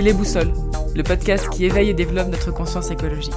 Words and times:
Les 0.00 0.12
Boussoles, 0.12 0.52
le 0.94 1.02
podcast 1.02 1.48
qui 1.50 1.64
éveille 1.64 1.90
et 1.90 1.94
développe 1.94 2.28
notre 2.28 2.52
conscience 2.52 2.92
écologique. 2.92 3.34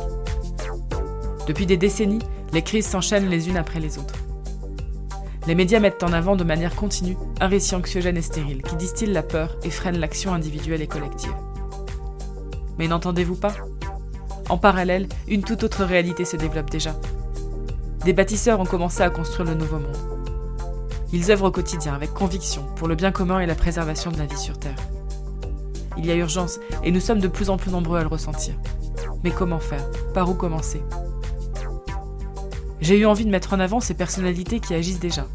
Depuis 1.48 1.66
des 1.66 1.76
décennies, 1.76 2.22
les 2.54 2.62
crises 2.62 2.86
s'enchaînent 2.86 3.30
les 3.30 3.50
unes 3.50 3.58
après 3.58 3.80
les 3.80 3.98
autres. 3.98 4.14
Les 5.48 5.56
médias 5.56 5.80
mettent 5.80 6.04
en 6.04 6.14
avant 6.14 6.36
de 6.36 6.44
manière 6.44 6.76
continue 6.76 7.18
un 7.40 7.48
récit 7.48 7.74
anxiogène 7.74 8.16
et 8.16 8.22
stérile 8.22 8.62
qui 8.62 8.76
distille 8.76 9.12
la 9.12 9.24
peur 9.24 9.58
et 9.64 9.72
freine 9.72 9.98
l'action 9.98 10.36
individuelle 10.36 10.84
et 10.84 10.88
collective. 10.88 11.34
Mais 12.78 12.88
n'entendez-vous 12.88 13.38
pas? 13.38 13.56
En 14.48 14.60
parallèle, 14.60 15.08
une 15.28 15.44
toute 15.44 15.64
autre 15.64 15.84
réalité 15.84 16.26
se 16.26 16.38
développe 16.38 16.70
déjà. 16.70 16.96
Des 18.06 18.14
bâtisseurs 18.14 18.60
ont 18.60 18.66
commencé 18.66 19.02
à 19.02 19.10
construire 19.10 19.50
le 19.50 19.56
nouveau 19.56 19.80
monde. 19.80 19.98
Ils 21.12 21.32
œuvrent 21.32 21.46
au 21.46 21.52
quotidien 21.52 21.96
avec 21.96 22.14
conviction 22.14 22.64
pour 22.76 22.88
le 22.88 22.94
bien 22.94 23.12
commun 23.12 23.40
et 23.40 23.48
la 23.48 23.56
préservation 23.56 24.12
de 24.12 24.20
la 24.20 24.26
vie 24.28 24.38
sur 24.38 24.60
Terre. 24.60 24.78
Il 25.98 26.06
y 26.06 26.12
a 26.12 26.16
urgence 26.16 26.60
et 26.84 26.92
nous 26.92 27.00
sommes 27.00 27.20
de 27.20 27.28
plus 27.28 27.50
en 27.50 27.58
plus 27.58 27.72
nombreux 27.72 28.00
à 28.00 28.02
le 28.02 28.08
ressentir. 28.08 28.56
Mais 29.24 29.32
comment 29.32 29.60
faire? 29.60 29.88
Par 30.14 30.30
où 30.30 30.34
commencer? 30.34 30.82
J'ai 32.80 32.98
eu 32.98 33.06
envie 33.06 33.26
de 33.26 33.30
mettre 33.30 33.54
en 33.54 33.60
avant 33.60 33.80
ces 33.80 33.94
personnalités 33.94 34.60
qui 34.60 34.74
agissent 34.74 35.00
déjà. 35.00 35.28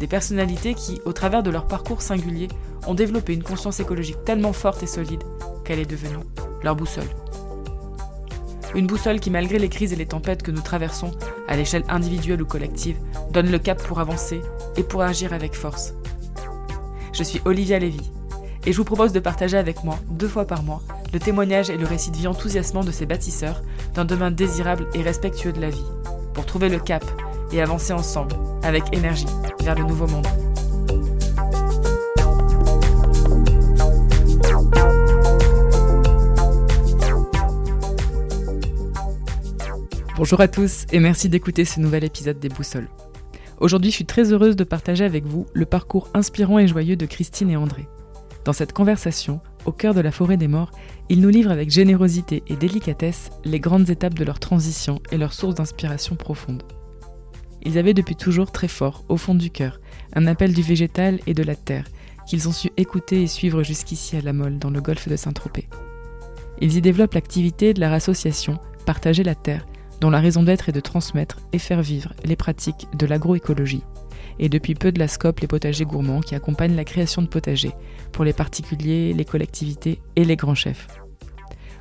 Des 0.00 0.06
personnalités 0.06 0.74
qui, 0.74 1.00
au 1.04 1.12
travers 1.12 1.42
de 1.42 1.50
leur 1.50 1.66
parcours 1.66 2.02
singulier, 2.02 2.48
ont 2.86 2.94
développé 2.94 3.34
une 3.34 3.42
conscience 3.42 3.80
écologique 3.80 4.24
tellement 4.24 4.52
forte 4.52 4.82
et 4.82 4.86
solide 4.86 5.22
qu'elle 5.64 5.78
est 5.78 5.90
devenue 5.90 6.18
leur 6.62 6.74
boussole. 6.74 7.08
Une 8.74 8.86
boussole 8.86 9.20
qui, 9.20 9.30
malgré 9.30 9.58
les 9.58 9.68
crises 9.68 9.92
et 9.92 9.96
les 9.96 10.06
tempêtes 10.06 10.42
que 10.42 10.50
nous 10.50 10.60
traversons, 10.60 11.12
à 11.46 11.56
l'échelle 11.56 11.84
individuelle 11.88 12.42
ou 12.42 12.46
collective, 12.46 12.98
donne 13.32 13.50
le 13.50 13.58
cap 13.58 13.82
pour 13.82 14.00
avancer 14.00 14.40
et 14.76 14.82
pour 14.82 15.02
agir 15.02 15.32
avec 15.32 15.54
force. 15.54 15.94
Je 17.12 17.22
suis 17.22 17.40
Olivia 17.44 17.78
Lévy 17.78 18.10
et 18.68 18.72
je 18.72 18.76
vous 18.76 18.84
propose 18.84 19.12
de 19.12 19.18
partager 19.18 19.56
avec 19.56 19.82
moi, 19.82 19.98
deux 20.10 20.28
fois 20.28 20.46
par 20.46 20.62
mois, 20.62 20.82
le 21.14 21.18
témoignage 21.18 21.70
et 21.70 21.78
le 21.78 21.86
récit 21.86 22.10
de 22.10 22.18
vie 22.18 22.26
enthousiasmant 22.26 22.84
de 22.84 22.90
ces 22.90 23.06
bâtisseurs 23.06 23.62
d'un 23.94 24.04
demain 24.04 24.30
désirable 24.30 24.86
et 24.92 25.00
respectueux 25.00 25.54
de 25.54 25.60
la 25.62 25.70
vie, 25.70 25.86
pour 26.34 26.44
trouver 26.44 26.68
le 26.68 26.78
cap 26.78 27.02
et 27.50 27.62
avancer 27.62 27.94
ensemble, 27.94 28.34
avec 28.62 28.84
énergie, 28.92 29.24
vers 29.62 29.74
le 29.74 29.84
nouveau 29.84 30.06
monde. 30.06 30.26
Bonjour 40.14 40.42
à 40.42 40.48
tous 40.48 40.84
et 40.92 41.00
merci 41.00 41.30
d'écouter 41.30 41.64
ce 41.64 41.80
nouvel 41.80 42.04
épisode 42.04 42.38
des 42.38 42.50
Boussoles. 42.50 42.90
Aujourd'hui, 43.60 43.90
je 43.90 43.96
suis 43.96 44.04
très 44.04 44.30
heureuse 44.30 44.56
de 44.56 44.64
partager 44.64 45.06
avec 45.06 45.24
vous 45.24 45.46
le 45.54 45.64
parcours 45.64 46.10
inspirant 46.12 46.58
et 46.58 46.68
joyeux 46.68 46.96
de 46.96 47.06
Christine 47.06 47.48
et 47.48 47.56
André. 47.56 47.88
Dans 48.44 48.52
cette 48.52 48.72
conversation, 48.72 49.40
au 49.66 49.72
cœur 49.72 49.94
de 49.94 50.00
la 50.00 50.10
forêt 50.10 50.36
des 50.36 50.48
morts, 50.48 50.70
ils 51.08 51.20
nous 51.20 51.28
livrent 51.28 51.50
avec 51.50 51.70
générosité 51.70 52.42
et 52.46 52.56
délicatesse 52.56 53.30
les 53.44 53.60
grandes 53.60 53.90
étapes 53.90 54.14
de 54.14 54.24
leur 54.24 54.38
transition 54.38 55.00
et 55.10 55.18
leurs 55.18 55.34
sources 55.34 55.56
d'inspiration 55.56 56.16
profonde. 56.16 56.62
Ils 57.62 57.76
avaient 57.76 57.94
depuis 57.94 58.16
toujours 58.16 58.50
très 58.50 58.68
fort, 58.68 59.04
au 59.08 59.16
fond 59.16 59.34
du 59.34 59.50
cœur, 59.50 59.80
un 60.14 60.26
appel 60.26 60.54
du 60.54 60.62
végétal 60.62 61.18
et 61.26 61.34
de 61.34 61.42
la 61.42 61.56
terre, 61.56 61.84
qu'ils 62.26 62.48
ont 62.48 62.52
su 62.52 62.70
écouter 62.76 63.22
et 63.22 63.26
suivre 63.26 63.62
jusqu'ici 63.62 64.16
à 64.16 64.20
la 64.20 64.32
Molle, 64.32 64.58
dans 64.58 64.70
le 64.70 64.80
golfe 64.80 65.08
de 65.08 65.16
Saint-Tropez. 65.16 65.68
Ils 66.60 66.76
y 66.76 66.80
développent 66.80 67.14
l'activité 67.14 67.74
de 67.74 67.80
leur 67.80 67.92
association 67.92 68.58
Partager 68.86 69.22
la 69.22 69.34
Terre, 69.34 69.66
dont 70.00 70.10
la 70.10 70.20
raison 70.20 70.42
d'être 70.42 70.68
est 70.68 70.72
de 70.72 70.80
transmettre 70.80 71.38
et 71.52 71.58
faire 71.58 71.82
vivre 71.82 72.14
les 72.24 72.36
pratiques 72.36 72.86
de 72.96 73.06
l'agroécologie, 73.06 73.84
et 74.38 74.48
depuis 74.48 74.74
peu 74.74 74.92
de 74.92 74.98
la 74.98 75.08
SCOP, 75.08 75.40
les 75.40 75.46
potagers 75.46 75.84
gourmands, 75.84 76.20
qui 76.20 76.34
accompagnent 76.34 76.76
la 76.76 76.84
création 76.84 77.22
de 77.22 77.26
potagers 77.26 77.74
pour 78.12 78.24
les 78.24 78.32
particuliers, 78.32 79.12
les 79.12 79.24
collectivités 79.24 80.00
et 80.16 80.24
les 80.24 80.36
grands 80.36 80.54
chefs. 80.54 80.88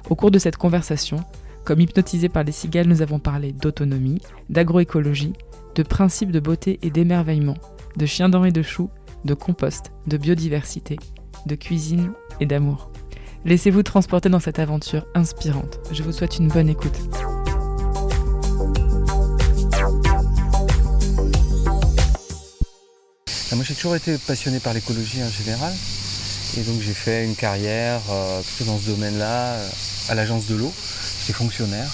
Au 0.09 0.15
cours 0.15 0.31
de 0.31 0.39
cette 0.39 0.57
conversation, 0.57 1.17
comme 1.65 1.81
hypnotisés 1.81 2.29
par 2.29 2.43
les 2.43 2.51
cigales, 2.51 2.87
nous 2.87 3.01
avons 3.01 3.19
parlé 3.19 3.51
d'autonomie, 3.51 4.21
d'agroécologie, 4.49 5.33
de 5.75 5.83
principes 5.83 6.31
de 6.31 6.39
beauté 6.39 6.79
et 6.81 6.89
d'émerveillement, 6.89 7.57
de 7.97 8.05
chiens 8.05 8.29
dents 8.29 8.45
et 8.45 8.51
de 8.51 8.61
choux, 8.61 8.89
de 9.25 9.33
compost, 9.33 9.91
de 10.07 10.17
biodiversité, 10.17 10.97
de 11.45 11.55
cuisine 11.55 12.13
et 12.39 12.45
d'amour. 12.45 12.89
Laissez-vous 13.45 13.83
transporter 13.83 14.29
dans 14.29 14.39
cette 14.39 14.59
aventure 14.59 15.05
inspirante. 15.13 15.79
Je 15.91 16.03
vous 16.03 16.11
souhaite 16.11 16.37
une 16.37 16.47
bonne 16.47 16.69
écoute. 16.69 16.99
Moi 23.55 23.63
j'ai 23.63 23.75
toujours 23.75 23.95
été 23.95 24.17
passionné 24.17 24.59
par 24.59 24.73
l'écologie 24.73 25.23
en 25.23 25.31
général 25.31 25.73
et 26.57 26.61
donc 26.61 26.81
j'ai 26.81 26.93
fait 26.93 27.23
une 27.23 27.35
carrière 27.35 28.01
euh, 28.09 28.41
plutôt 28.41 28.71
dans 28.71 28.79
ce 28.79 28.87
domaine-là 28.87 29.53
euh, 29.53 29.69
à 30.09 30.15
l'agence 30.15 30.47
de 30.47 30.55
l'eau. 30.55 30.73
J'étais 31.21 31.33
fonctionnaire 31.33 31.89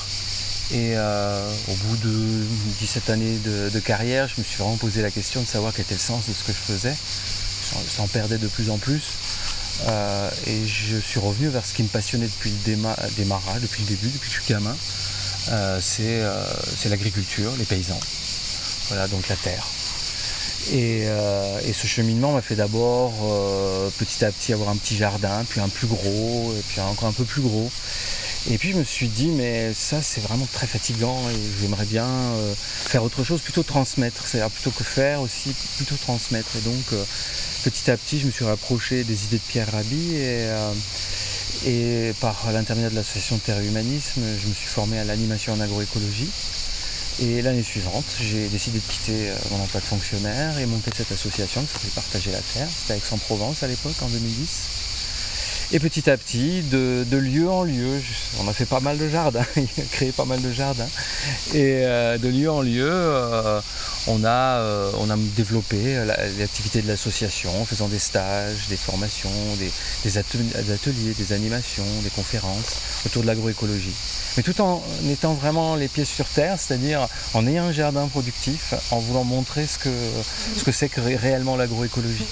et 0.72 0.94
euh, 0.96 1.52
au 1.69 1.75
bout 1.75 1.97
de 1.97 2.46
17 2.80 3.09
années 3.12 3.38
de, 3.46 3.80
carrière, 3.80 4.28
je 4.28 4.40
me 4.40 4.44
suis 4.44 4.58
vraiment 4.58 4.78
posé 4.78 5.02
la 5.02 5.12
question 5.12 5.42
de 5.42 5.47
savoir 5.47 5.74
quel 5.74 5.86
était 5.86 5.94
le 5.94 6.00
sens 6.00 6.28
de 6.28 6.34
ce 6.34 6.44
que 6.44 6.53
je 6.53 6.74
faisais. 6.74 6.96
Je 6.96 7.90
s'en 7.90 8.08
perdais 8.08 8.38
de 8.38 8.47
plus 8.47 8.69
en 8.69 8.78
plus 8.78 9.02
et 10.47 10.66
je 10.66 10.97
suis 10.97 11.19
revenu 11.19 11.50
vers 11.50 11.66
ce 11.66 11.74
qui 11.74 11.84
me 11.84 11.88
passionnait 11.88 12.28
depuis 12.28 12.52
le 12.52 13.09
démarrage, 13.18 13.62
depuis 13.62 13.84
le 13.84 13.90
début, 13.90 14.08
depuis 14.08 14.30
que 14.30 14.36
je 14.36 14.42
suis 14.42 14.53
gamin. 14.53 14.75
c'est 15.81 16.90
l'agriculture, 16.90 17.52
les 17.59 17.66
paysans. 17.66 18.00
Voilà, 18.90 19.08
donc 19.08 19.28
la 19.28 19.36
terre. 19.36 19.66
Euh, 20.72 21.59
et, 21.68 21.74
ce 21.74 21.88
cheminement 21.88 22.31
m'a 22.31 22.41
fait 22.41 22.56
d'abord 22.56 23.13
euh, 23.24 23.90
petit 23.97 24.24
à 24.24 24.31
petit 24.31 24.53
avoir 24.53 24.69
un 24.69 24.75
petit 24.75 24.96
jardin, 24.96 25.44
puis 25.50 25.59
un 25.59 25.69
plus 25.69 25.88
gros, 25.88 26.53
et 26.57 26.62
puis 26.69 26.79
encore 26.81 27.09
un 27.09 27.13
peu 27.13 27.25
plus 27.25 27.41
gros. 27.41 27.69
Et 28.51 28.57
puis 28.57 28.72
je 28.72 28.78
me 28.78 28.84
suis 28.84 29.07
dit, 29.07 29.28
mais 29.28 29.74
ça 29.74 30.01
c'est 30.01 30.19
vraiment 30.19 30.47
très 30.51 30.68
fatigant 30.68 31.18
et 31.29 31.62
j'aimerais 31.62 31.85
bien 31.85 32.06
euh, 32.06 32.53
faire 32.57 33.03
autre 33.03 33.24
chose, 33.24 33.41
plutôt 33.41 33.63
transmettre. 33.63 34.28
C'est-à-dire 34.28 34.51
plutôt 34.51 34.72
que 34.72 34.84
faire 34.84 35.22
aussi, 35.22 35.53
plutôt 35.78 35.96
transmettre. 35.96 36.50
Et 36.57 36.62
donc 36.62 37.06
petit 37.63 37.90
à 37.90 37.97
petit 37.97 38.19
je 38.19 38.25
me 38.25 38.31
suis 38.31 38.45
rapproché 38.45 39.03
des 39.03 39.25
idées 39.25 39.38
de 39.38 39.41
Pierre 39.47 39.72
Rabhi 39.72 40.16
et, 40.16 40.47
et 41.66 42.13
par 42.19 42.51
l'intermédiaire 42.51 42.91
de 42.91 42.95
l'association 42.95 43.38
Terre 43.38 43.62
Humanisme, 43.62 44.22
je 44.41 44.47
me 44.47 44.53
suis 44.53 44.68
formé 44.68 45.00
à 45.00 45.06
l'animation 45.06 45.53
en 45.53 45.62
agroécologie. 45.62 46.30
Et 47.22 47.41
l'année 47.44 47.63
suivante, 47.63 48.06
j'ai 48.19 48.47
décidé 48.47 48.79
de 48.79 48.84
quitter 48.84 49.29
euh, 49.29 49.35
mon 49.51 49.62
emploi 49.63 49.79
de 49.79 49.85
fonctionnaire 49.85 50.57
et 50.57 50.66
monter 50.66 50.90
cette 50.96 51.12
association 51.12 51.62
qui 51.62 51.68
s'appelait 51.74 51.91
Partager 51.94 52.31
la 52.31 52.41
Terre. 52.41 52.68
C'était 52.75 52.97
Aix-en-Provence 52.97 53.62
à 53.62 53.68
l'époque, 53.68 53.96
en 54.01 54.07
2010. 54.07 54.83
Et 55.76 55.80
petit 55.80 56.08
à 56.08 56.18
petit, 56.18 56.62
de, 56.62 57.18
lieu 57.18 57.50
en 57.50 57.64
lieu, 57.64 58.00
on 58.40 58.48
a 58.48 58.54
fait 58.54 58.68
pas 58.68 58.80
mal 58.80 59.00
de 59.00 59.10
jardins, 59.10 59.44
créé 59.92 60.12
pas 60.12 60.24
mal 60.24 60.40
de 60.40 60.52
jardins. 60.52 60.88
Et 61.56 61.82
euh, 61.82 62.20
de 62.20 62.28
lieu 62.28 62.52
en 62.52 62.62
lieu, 62.62 62.88
euh, 62.88 63.60
on, 64.06 64.24
a, 64.24 64.62
on 65.00 65.10
a 65.10 65.18
développé 65.36 65.96
l'activité 66.38 66.84
de 66.84 66.88
l'association 66.88 67.60
en 67.60 67.66
faisant 67.66 67.88
des 67.88 67.98
stages, 67.98 68.68
des 68.70 68.78
formations, 68.78 69.32
des 70.04 70.18
ateliers, 70.18 71.16
des 71.18 71.34
animations, 71.34 71.86
des 72.04 72.12
conférences 72.12 72.78
autour 73.08 73.24
de 73.24 73.28
l'agroécologie 73.28 73.96
mais 74.36 74.42
tout 74.42 74.60
en 74.62 74.82
étant 75.12 75.34
vraiment 75.34 75.76
les 75.76 75.88
pieds 75.88 76.06
sur 76.06 76.26
terre, 76.26 76.60
c'est-à-dire 76.60 77.08
en 77.34 77.46
ayant 77.46 77.66
un 77.66 77.72
jardin 77.72 78.08
productif, 78.08 78.74
en 78.90 78.98
voulant 78.98 79.24
montrer 79.24 79.68
ce 79.68 79.78
que 79.78 79.90
ce 80.58 80.64
que 80.64 80.72
c'est 80.72 80.90
que 80.90 81.02
réellement 81.02 81.56
l'agroécologie. 81.56 82.26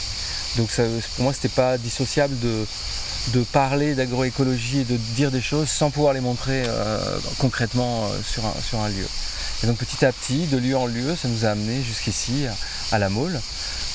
Donc 0.57 0.69
pour 1.15 1.23
moi, 1.23 1.33
ce 1.33 1.37
n'était 1.37 1.49
pas 1.49 1.77
dissociable 1.77 2.37
de, 2.39 2.65
de 3.29 3.43
parler 3.43 3.95
d'agroécologie 3.95 4.79
et 4.79 4.83
de 4.83 4.97
dire 4.97 5.31
des 5.31 5.41
choses 5.41 5.69
sans 5.69 5.91
pouvoir 5.91 6.13
les 6.13 6.21
montrer 6.21 6.63
euh, 6.67 6.99
concrètement 7.37 8.05
euh, 8.05 8.19
sur, 8.23 8.45
un, 8.45 8.53
sur 8.61 8.79
un 8.79 8.89
lieu. 8.89 9.07
Et 9.63 9.67
donc 9.67 9.77
petit 9.77 10.03
à 10.03 10.11
petit, 10.11 10.47
de 10.47 10.57
lieu 10.57 10.75
en 10.75 10.87
lieu, 10.87 11.15
ça 11.15 11.27
nous 11.27 11.45
a 11.45 11.49
amené 11.49 11.83
jusqu'ici 11.83 12.45
à 12.91 12.99
la 12.99 13.09
Mole. 13.09 13.39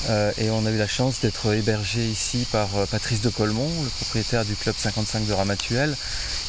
Euh, 0.09 0.31
et 0.37 0.49
on 0.49 0.65
a 0.65 0.71
eu 0.71 0.77
la 0.77 0.87
chance 0.87 1.19
d'être 1.19 1.53
hébergé 1.53 2.05
ici 2.05 2.47
par 2.51 2.69
Patrice 2.89 3.21
de 3.21 3.29
Colmont, 3.29 3.69
le 3.83 3.89
propriétaire 3.89 4.45
du 4.45 4.55
club 4.55 4.75
55 4.77 5.25
de 5.25 5.33
Ramatuel, 5.33 5.95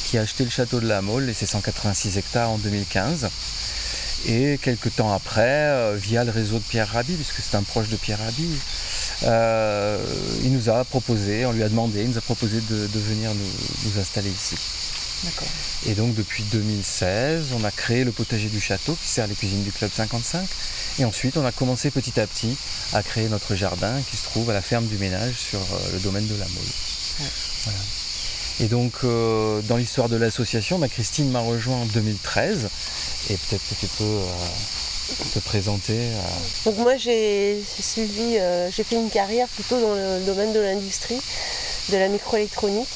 qui 0.04 0.18
a 0.18 0.22
acheté 0.22 0.44
le 0.44 0.50
château 0.50 0.78
de 0.80 0.86
la 0.86 1.02
Mole 1.02 1.28
et 1.28 1.34
ses 1.34 1.46
186 1.46 2.16
hectares 2.18 2.50
en 2.50 2.58
2015. 2.58 3.28
Et 4.26 4.58
quelques 4.62 4.94
temps 4.94 5.12
après, 5.12 5.96
via 5.96 6.24
le 6.24 6.30
réseau 6.30 6.58
de 6.58 6.64
Pierre 6.64 6.88
Rabhi, 6.88 7.14
puisque 7.14 7.40
c'est 7.40 7.56
un 7.56 7.62
proche 7.62 7.88
de 7.88 7.96
Pierre 7.96 8.18
Rabhi, 8.18 8.48
euh, 9.24 9.98
il 10.44 10.52
nous 10.52 10.68
a 10.68 10.84
proposé, 10.84 11.46
on 11.46 11.52
lui 11.52 11.62
a 11.62 11.68
demandé, 11.68 12.02
il 12.02 12.10
nous 12.10 12.18
a 12.18 12.22
proposé 12.22 12.60
de, 12.60 12.98
venir 12.98 13.30
nous, 13.34 14.00
installer 14.00 14.30
ici. 14.30 14.56
Et 15.86 15.94
donc 15.94 16.14
depuis 16.14 16.44
2016, 16.52 17.46
on 17.58 17.64
a 17.64 17.70
créé 17.72 18.04
le 18.04 18.12
potager 18.12 18.48
du 18.48 18.60
château 18.60 18.96
qui 19.02 19.08
sert 19.08 19.26
les 19.26 19.34
cuisines 19.34 19.64
du 19.64 19.72
Club 19.72 19.90
55. 19.92 20.46
Et 21.00 21.04
ensuite, 21.04 21.36
on 21.36 21.44
a 21.44 21.52
commencé 21.52 21.90
petit 21.90 22.20
à 22.20 22.26
petit 22.26 22.56
à 22.92 23.02
créer 23.02 23.28
notre 23.28 23.54
jardin 23.54 24.00
qui 24.10 24.16
se 24.16 24.24
trouve 24.24 24.50
à 24.50 24.52
la 24.52 24.62
ferme 24.62 24.86
du 24.86 24.96
ménage 24.98 25.34
sur 25.34 25.58
euh, 25.58 25.92
le 25.92 25.98
domaine 26.00 26.26
de 26.26 26.34
la 26.34 26.46
Mole. 26.46 27.74
Et 28.60 28.66
donc, 28.66 28.92
euh, 29.04 29.60
dans 29.62 29.76
l'histoire 29.76 30.08
de 30.08 30.16
l'association, 30.16 30.78
bah, 30.78 30.88
Christine 30.88 31.30
m'a 31.30 31.40
rejoint 31.40 31.76
en 31.76 31.86
2013. 31.86 32.68
Et 33.30 33.36
peut-être 33.36 33.62
que 33.68 33.74
tu 33.80 33.86
peux 33.98 34.04
euh, 34.04 34.24
te 35.32 35.38
présenter. 35.40 35.98
Euh. 35.98 36.20
Donc 36.66 36.78
moi, 36.78 36.96
j'ai 36.96 37.62
suivi, 37.80 38.38
j'ai 38.74 38.84
fait 38.84 38.96
une 38.96 39.10
carrière 39.10 39.48
plutôt 39.48 39.80
dans 39.80 39.94
le 39.94 40.24
domaine 40.26 40.52
de 40.52 40.60
l'industrie, 40.60 41.20
de 41.90 41.96
la 41.96 42.08
microélectronique. 42.08 42.88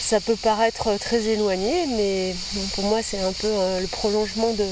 ça 0.00 0.20
peut 0.20 0.36
paraître 0.36 0.96
très 0.98 1.26
éloigné, 1.26 1.86
mais 1.96 2.34
pour 2.74 2.84
moi 2.84 3.00
c'est 3.02 3.20
un 3.20 3.32
peu 3.32 3.48
le 3.80 3.86
prolongement 3.86 4.52
de, 4.52 4.64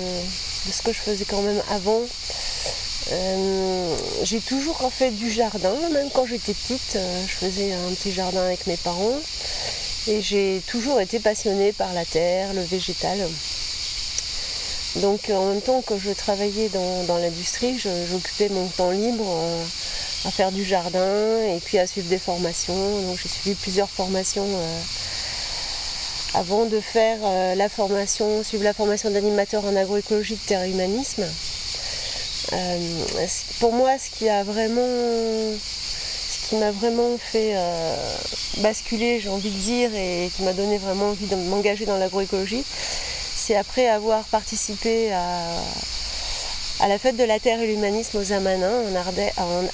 ce 0.72 0.82
que 0.82 0.92
je 0.92 1.00
faisais 1.00 1.26
quand 1.26 1.42
même 1.42 1.62
avant. 1.70 2.00
j'ai 4.22 4.40
toujours 4.40 4.90
fait 4.92 5.10
du 5.10 5.30
jardin, 5.30 5.74
même 5.92 6.08
quand 6.14 6.26
j'étais 6.26 6.54
petite, 6.54 6.96
je 7.28 7.46
faisais 7.46 7.72
un 7.74 7.92
petit 7.94 8.12
jardin 8.12 8.42
avec 8.42 8.66
mes 8.66 8.78
parents. 8.78 9.20
Et 10.08 10.22
j'ai 10.22 10.62
toujours 10.68 11.00
été 11.00 11.18
passionnée 11.18 11.72
par 11.72 11.92
la 11.92 12.04
terre, 12.04 12.54
le 12.54 12.62
végétal. 12.62 13.18
Donc 15.02 15.31
en 15.31 15.46
même 15.46 15.60
temps 15.60 15.82
que 15.82 15.98
je 15.98 16.10
travaillais 16.10 16.70
dans, 16.70 17.19
l'industrie, 17.19 17.78
j'occupais 17.78 18.48
mon 18.48 18.66
temps 18.69 18.90
libre 18.90 19.26
euh, 19.26 19.64
à 20.25 20.31
faire 20.31 20.52
du 20.52 20.64
jardin 20.64 21.38
et 21.54 21.60
puis 21.62 21.78
à 21.78 21.87
suivre 21.87 22.08
des 22.08 22.19
formations. 22.19 23.02
Donc 23.02 23.19
j'ai 23.22 23.28
suivi 23.28 23.54
plusieurs 23.54 23.90
formations 23.90 24.46
euh, 24.46 24.81
avant 26.34 26.64
de 26.64 26.81
faire 26.81 27.19
euh, 27.22 27.54
la 27.54 27.69
formation, 27.69 28.43
suivre 28.43 28.64
la 28.64 28.72
formation 28.72 29.10
d'animateur 29.10 29.64
en 29.64 29.76
agroécologie 29.76 30.37
de 30.37 30.46
terre 30.46 30.64
humanisme. 30.64 31.25
pour 33.60 33.72
moi, 33.72 33.99
ce 33.99 34.10
qui 34.16 34.28
a 34.28 34.44
vraiment 34.44 35.56
qui 36.49 36.56
m'a 36.56 36.70
vraiment 36.70 37.19
fait 37.19 37.52
euh, 37.56 37.96
basculer, 38.58 39.19
j'ai 39.20 39.28
envie 39.28 39.50
de 39.50 39.58
dire, 39.58 39.90
et 39.94 40.31
qui 40.37 40.42
m'a 40.44 40.52
donné 40.52 40.78
vraiment 40.78 41.10
envie 41.10 41.26
de 41.26 41.34
m'engager 41.34 41.87
dans 41.87 41.99
l'agroécologie, 41.99 42.64
c'est 43.46 43.54
après 43.54 43.87
avoir 43.87 44.25
participé 44.25 45.12
à, 45.12 46.88
la 46.88 46.98
fête 46.98 47.16
de 47.16 47.22
la 47.22 47.38
terre 47.38 47.60
et 47.60 47.69
l'humanisme 47.69 48.19
aux 48.19 48.32
Amanins, 48.32 48.82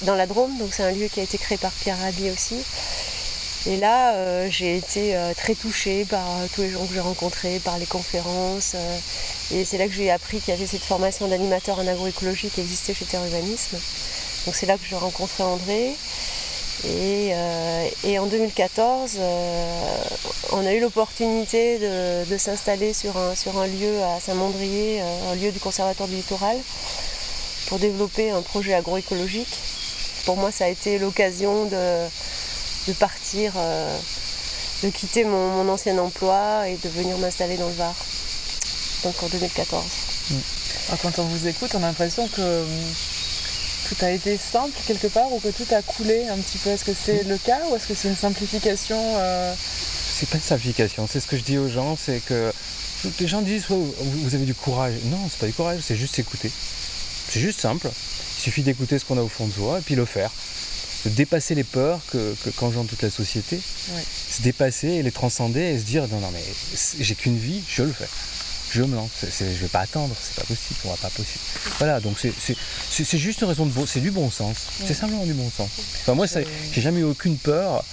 dans 0.03 0.13
la 0.13 0.27
Drôme, 0.27 0.55
donc 0.59 0.75
c'est 0.75 0.83
un 0.83 0.91
lieu 0.91 1.07
qui 1.07 1.19
a 1.19 1.23
été 1.23 1.39
créé 1.39 1.57
par 1.57 1.71
Pierre 1.71 1.97
Rabhi 1.97 2.29
aussi. 2.29 2.63
Et 3.65 3.77
là, 3.77 4.13
euh, 4.13 4.47
j'ai 4.51 4.77
été 4.77 5.15
euh, 5.15 5.33
très 5.33 5.55
touchée 5.55 6.05
par 6.05 6.23
tous 6.53 6.61
les 6.61 6.69
gens 6.69 6.85
que 6.85 6.93
j'ai 6.93 6.99
rencontrés, 6.99 7.59
par 7.63 7.79
les 7.79 7.87
conférences. 7.87 8.75
et 9.51 9.65
c'est 9.65 9.79
là 9.79 9.87
que 9.87 9.93
j'ai 9.93 10.11
appris 10.11 10.39
qu'il 10.39 10.53
y 10.53 10.57
avait 10.57 10.67
cette 10.67 10.83
formation 10.83 11.27
d'animateur 11.27 11.79
en 11.79 11.87
agroécologie 11.87 12.49
qui 12.49 12.61
existait 12.61 12.93
chez 12.93 13.05
Terre 13.05 13.25
Humanisme. 13.25 13.79
Donc 14.45 14.55
c'est 14.55 14.67
là 14.67 14.77
que 14.77 14.85
j'ai 14.87 14.97
rencontré 14.97 15.41
André. 15.41 15.95
Euh, 16.85 17.89
et, 18.03 18.19
en 18.19 18.25
2014, 18.25 19.17
euh, 19.17 20.03
on 20.51 20.65
a 20.65 20.73
eu 20.73 20.81
l'opportunité 20.81 21.79
de, 21.79 22.37
s'installer 22.37 22.93
sur 22.93 23.15
un, 23.17 23.67
lieu 23.67 24.01
à 24.03 24.19
Saint-Mandrier, 24.19 25.01
euh, 25.01 25.31
un 25.31 25.35
lieu 25.35 25.51
du 25.51 25.59
Conservatoire 25.59 26.09
du 26.09 26.15
Littoral, 26.15 26.57
pour 27.67 27.79
développer 27.79 28.31
un 28.31 28.41
projet 28.41 28.73
agroécologique. 28.73 29.47
Pour 30.25 30.35
moi, 30.35 30.51
ça 30.51 30.65
a 30.65 30.67
été 30.67 30.99
l'occasion 30.99 31.65
de, 31.65 32.93
partir, 32.99 33.53
de 34.83 34.89
quitter 34.89 35.25
mon, 35.25 35.67
ancien 35.69 35.97
emploi 35.97 36.67
et 36.67 36.77
de 36.77 36.89
venir 36.89 37.17
m'installer 37.17 37.57
dans 37.57 37.67
le 37.67 37.73
Var. 37.73 37.95
Donc 39.03 39.15
en 39.21 39.27
2014. 39.27 39.83
quand 41.01 41.19
on 41.19 41.23
vous 41.23 41.47
écoute, 41.47 41.71
on 41.73 41.83
a 41.83 41.87
l'impression 41.87 42.27
que 42.29 42.63
tout 43.89 44.05
a 44.05 44.11
été 44.11 44.37
simple 44.37 44.73
quelque 44.87 45.07
part 45.07 45.31
ou 45.31 45.39
que 45.39 45.49
tout 45.49 45.65
a 45.73 45.81
coulé 45.81 46.27
un 46.27 46.37
petit 46.37 46.57
peu? 46.57 46.69
Est-ce 46.69 46.85
que 46.85 46.93
c'est 46.93 47.23
le 47.23 47.37
cas 47.37 47.59
ou 47.69 47.75
est-ce 47.75 47.87
que 47.87 47.95
c'est 47.95 48.07
une 48.07 48.15
simplification 48.15 48.97
euh? 49.17 49.53
C'est 49.57 50.29
pas 50.29 50.37
une 50.37 50.43
simplification, 50.43 51.07
c'est 51.11 51.19
ce 51.19 51.27
que 51.27 51.37
je 51.37 51.43
dis 51.43 51.57
aux 51.57 51.69
gens, 51.69 51.97
c'est 51.97 52.23
que 52.25 52.51
les 53.19 53.27
gens 53.27 53.41
disent 53.41 53.65
vous 53.67 54.35
avez 54.35 54.45
du 54.45 54.53
courage. 54.53 54.93
Non, 55.05 55.19
c'est 55.29 55.39
pas 55.39 55.47
du 55.47 55.53
courage, 55.53 55.81
c'est 55.83 55.95
juste 55.95 56.17
écouter. 56.19 56.51
C'est 57.29 57.39
juste 57.39 57.59
simple. 57.61 57.89
Il 58.37 58.41
suffit 58.41 58.61
d'écouter 58.61 58.99
ce 58.99 59.05
qu'on 59.05 59.17
a 59.17 59.21
au 59.21 59.27
fond 59.27 59.47
de 59.47 59.53
soi 59.53 59.79
et 59.79 59.81
puis 59.81 59.95
le 59.95 60.05
faire. 60.05 60.31
De 61.05 61.09
dépasser 61.09 61.55
les 61.55 61.65
peurs 61.65 61.99
que, 62.11 62.35
que 62.43 62.49
qu'engendre 62.51 62.89
toute 62.89 63.01
la 63.01 63.09
société. 63.09 63.59
Se 64.29 64.41
dépasser 64.41 64.87
et 64.87 65.03
les 65.03 65.11
transcender 65.11 65.61
et 65.61 65.79
se 65.79 65.83
dire 65.83 66.07
non, 66.07 66.19
non, 66.19 66.31
mais 66.31 66.43
j'ai 66.99 67.15
qu'une 67.15 67.37
vie, 67.37 67.61
je 67.67 67.83
le 67.83 67.91
fais 67.91 68.07
je 68.73 68.81
me 68.83 68.95
lance. 68.95 69.11
je 69.21 69.43
vais 69.45 69.67
pas 69.67 69.81
attendre, 69.81 70.15
c'est 70.19 70.35
pas 70.35 70.43
possible, 70.43 70.79
on 70.85 70.89
va 70.89 70.97
pas 70.97 71.09
possible. 71.09 71.39
Voilà, 71.77 71.99
donc 71.99 72.17
c'est 72.19 73.17
juste 73.17 73.41
une 73.41 73.47
raison 73.47 73.65
de 73.65 73.71
bon, 73.71 73.85
c'est 73.85 73.99
du 73.99 74.11
bon 74.11 74.31
sens. 74.31 74.57
C'est 74.85 74.93
simplement 74.93 75.25
du 75.25 75.33
bon 75.33 75.49
sens. 75.55 75.69
Enfin, 76.01 76.15
moi, 76.15 76.25
j'ai 76.27 76.81
jamais 76.81 77.01
eu 77.01 77.05
aucune 77.05 77.37
peur 77.37 77.85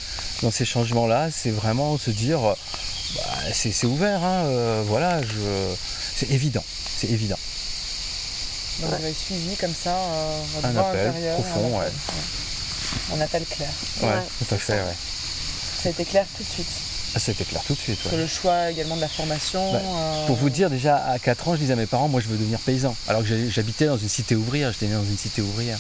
dans 0.43 0.51
ces 0.51 0.65
changements-là. 0.65 1.31
C'est 1.31 1.51
vraiment 1.51 1.99
se 1.99 2.11
dire, 2.11 2.41
bah, 2.41 2.57
c'est 3.53 3.85
ouvert, 3.85 4.25
hein, 4.25 4.45
euh, 4.47 4.83
voilà, 4.87 5.21
c'est 6.17 6.31
évident, 6.31 6.65
c'est 6.97 7.11
évident. 7.11 7.39
Donc 8.81 8.89
vous 8.89 9.05
avez 9.05 9.13
suivi 9.13 9.57
comme 9.57 9.75
ça 9.75 9.95
euh, 9.95 10.43
un 10.65 10.77
appel 10.77 11.13
profond, 11.35 11.79
ouais. 11.79 11.93
Un 13.15 13.21
appel 13.21 13.45
clair. 13.45 13.69
Ouais, 14.03 14.23
tout 14.39 14.55
à 14.55 14.59
fait, 14.59 14.73
ouais. 14.73 14.97
Ça 15.83 15.89
a 15.91 15.93
été 15.93 16.05
clair 16.05 16.25
tout 16.37 16.43
de 16.43 16.49
suite. 16.49 16.90
Ah, 17.15 17.19
c'était 17.19 17.45
clair 17.45 17.63
tout 17.67 17.75
de 17.75 17.79
suite. 17.79 17.99
le 18.13 18.27
choix 18.27 18.71
également 18.71 18.97
de 18.97 19.01
la 19.01 19.09
formation. 19.09 19.73
Bah, 19.73 19.81
euh, 19.85 20.27
pour 20.27 20.37
vous 20.37 20.51
dire, 20.51 20.71
déjà 20.71 20.97
à 20.97 21.19
4 21.19 21.49
ans, 21.49 21.55
je 21.55 21.61
disais 21.61 21.73
à 21.73 21.77
mes 21.77 21.87
parents, 21.87 22.09
moi 22.09 22.21
je 22.21 22.29
veux 22.29 22.37
devenir 22.37 22.59
paysan. 22.61 22.95
Alors 23.09 23.23
que 23.23 23.29
j'habitais 23.51 23.87
dans 23.87 23.99
une 23.99 24.09
cité 24.09 24.37
ouvrière, 24.37 24.73
j'étais 24.73 24.87
né 24.87 24.95
dans 24.95 25.05
une 25.05 25.19
cité 25.19 25.43
ouvrière, 25.43 25.79